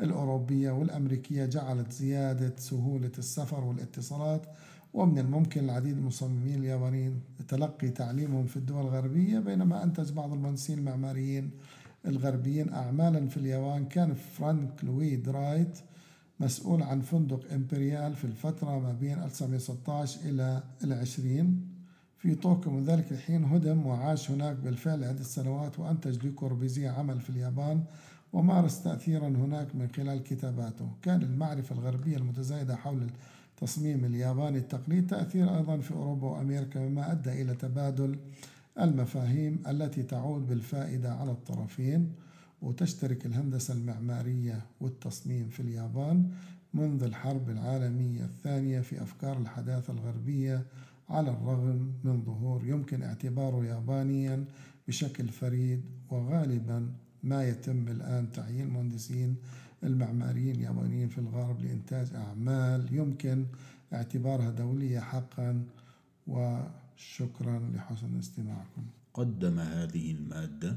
الأوروبية 0.00 0.70
والأمريكية 0.70 1.46
جعلت 1.46 1.92
زيادة 1.92 2.52
سهولة 2.58 3.12
السفر 3.18 3.64
والاتصالات 3.64 4.46
ومن 4.94 5.18
الممكن 5.18 5.62
للعديد 5.62 5.92
من 5.92 5.98
المصممين 5.98 6.58
اليابانيين 6.58 7.20
تلقي 7.48 7.88
تعليمهم 7.88 8.46
في 8.46 8.56
الدول 8.56 8.80
الغربية 8.80 9.38
بينما 9.38 9.84
أنتج 9.84 10.12
بعض 10.12 10.32
المهندسين 10.32 10.78
المعماريين 10.78 11.50
الغربيين 12.06 12.72
أعمالا 12.72 13.28
في 13.28 13.36
اليابان. 13.36 13.84
كان 13.84 14.14
فرانك 14.14 14.84
لويد 14.84 15.28
رايت 15.28 15.78
مسؤول 16.40 16.82
عن 16.82 17.00
فندق 17.00 17.52
إمبريال 17.52 18.14
في 18.16 18.24
الفترة 18.24 18.78
ما 18.78 18.92
بين 18.92 19.22
1916 19.22 20.20
إلى 20.24 20.62
العشرين. 20.84 21.68
في 22.18 22.34
طوكيو 22.34 22.72
من 22.72 22.84
ذلك 22.84 23.12
الحين 23.12 23.44
هدم 23.44 23.86
وعاش 23.86 24.30
هناك 24.30 24.56
بالفعل 24.56 25.04
عدة 25.04 25.22
سنوات 25.22 25.78
وأنتج 25.78 26.26
لو 26.26 26.38
كوربوزييه 26.38 26.90
عمل 26.90 27.20
في 27.20 27.30
اليابان 27.30 27.84
ومارس 28.32 28.82
تأثيرا 28.82 29.28
هناك 29.28 29.76
من 29.76 29.88
خلال 29.96 30.22
كتاباته. 30.22 30.90
كان 31.02 31.22
المعرفة 31.22 31.74
الغربية 31.74 32.16
المتزايدة 32.16 32.76
حول 32.76 33.10
التصميم 33.58 34.04
الياباني 34.04 34.58
التقليد 34.58 35.06
تأثير 35.06 35.56
أيضا 35.56 35.78
في 35.78 35.90
أوروبا 35.94 36.26
وأمريكا 36.26 36.80
مما 36.80 37.12
أدى 37.12 37.42
إلى 37.42 37.54
تبادل 37.54 38.18
المفاهيم 38.80 39.62
التي 39.68 40.02
تعود 40.02 40.48
بالفائدة 40.48 41.12
على 41.14 41.30
الطرفين 41.30 42.12
وتشترك 42.62 43.26
الهندسة 43.26 43.74
المعمارية 43.74 44.66
والتصميم 44.80 45.48
في 45.48 45.60
اليابان 45.60 46.30
منذ 46.74 47.02
الحرب 47.02 47.50
العالمية 47.50 48.24
الثانية 48.24 48.80
في 48.80 49.02
أفكار 49.02 49.38
الحداثة 49.38 49.92
الغربية 49.92 50.62
على 51.08 51.30
الرغم 51.30 51.92
من 52.04 52.22
ظهور 52.22 52.66
يمكن 52.66 53.02
اعتباره 53.02 53.64
يابانيا 53.64 54.44
بشكل 54.88 55.28
فريد 55.28 55.82
وغالبا 56.10 56.88
ما 57.22 57.48
يتم 57.48 57.88
الآن 57.88 58.32
تعيين 58.32 58.68
مهندسين 58.68 59.36
المعماريين 59.84 60.54
اليابانيين 60.54 61.08
في 61.08 61.18
الغرب 61.18 61.60
لإنتاج 61.60 62.14
أعمال 62.14 62.94
يمكن 62.94 63.46
اعتبارها 63.92 64.50
دولية 64.50 65.00
حقا 65.00 65.64
وشكرا 66.26 67.70
لحسن 67.74 68.18
استماعكم. 68.18 68.82
قدم 69.14 69.58
هذه 69.58 70.10
المادة 70.12 70.76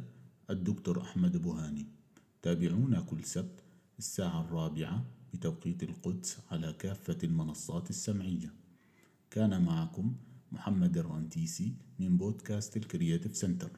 الدكتور 0.50 1.02
أحمد 1.02 1.38
بوهاني. 1.38 1.86
تابعونا 2.42 3.02
كل 3.02 3.24
سبت 3.24 3.64
الساعة 4.00 4.42
الرابعة 4.42 5.06
بتوقيت 5.34 5.84
القدس 5.84 6.38
على 6.52 6.74
كافة 6.74 7.18
المنصات 7.24 7.90
السمعية. 7.90 8.54
كان 9.32 9.62
معكم 9.62 10.16
محمد 10.52 10.98
الرنتيسي 10.98 11.74
من 12.00 12.18
بودكاست 12.18 12.78
ال 12.78 12.84
Creative 12.84 13.36
Center. 13.36 13.72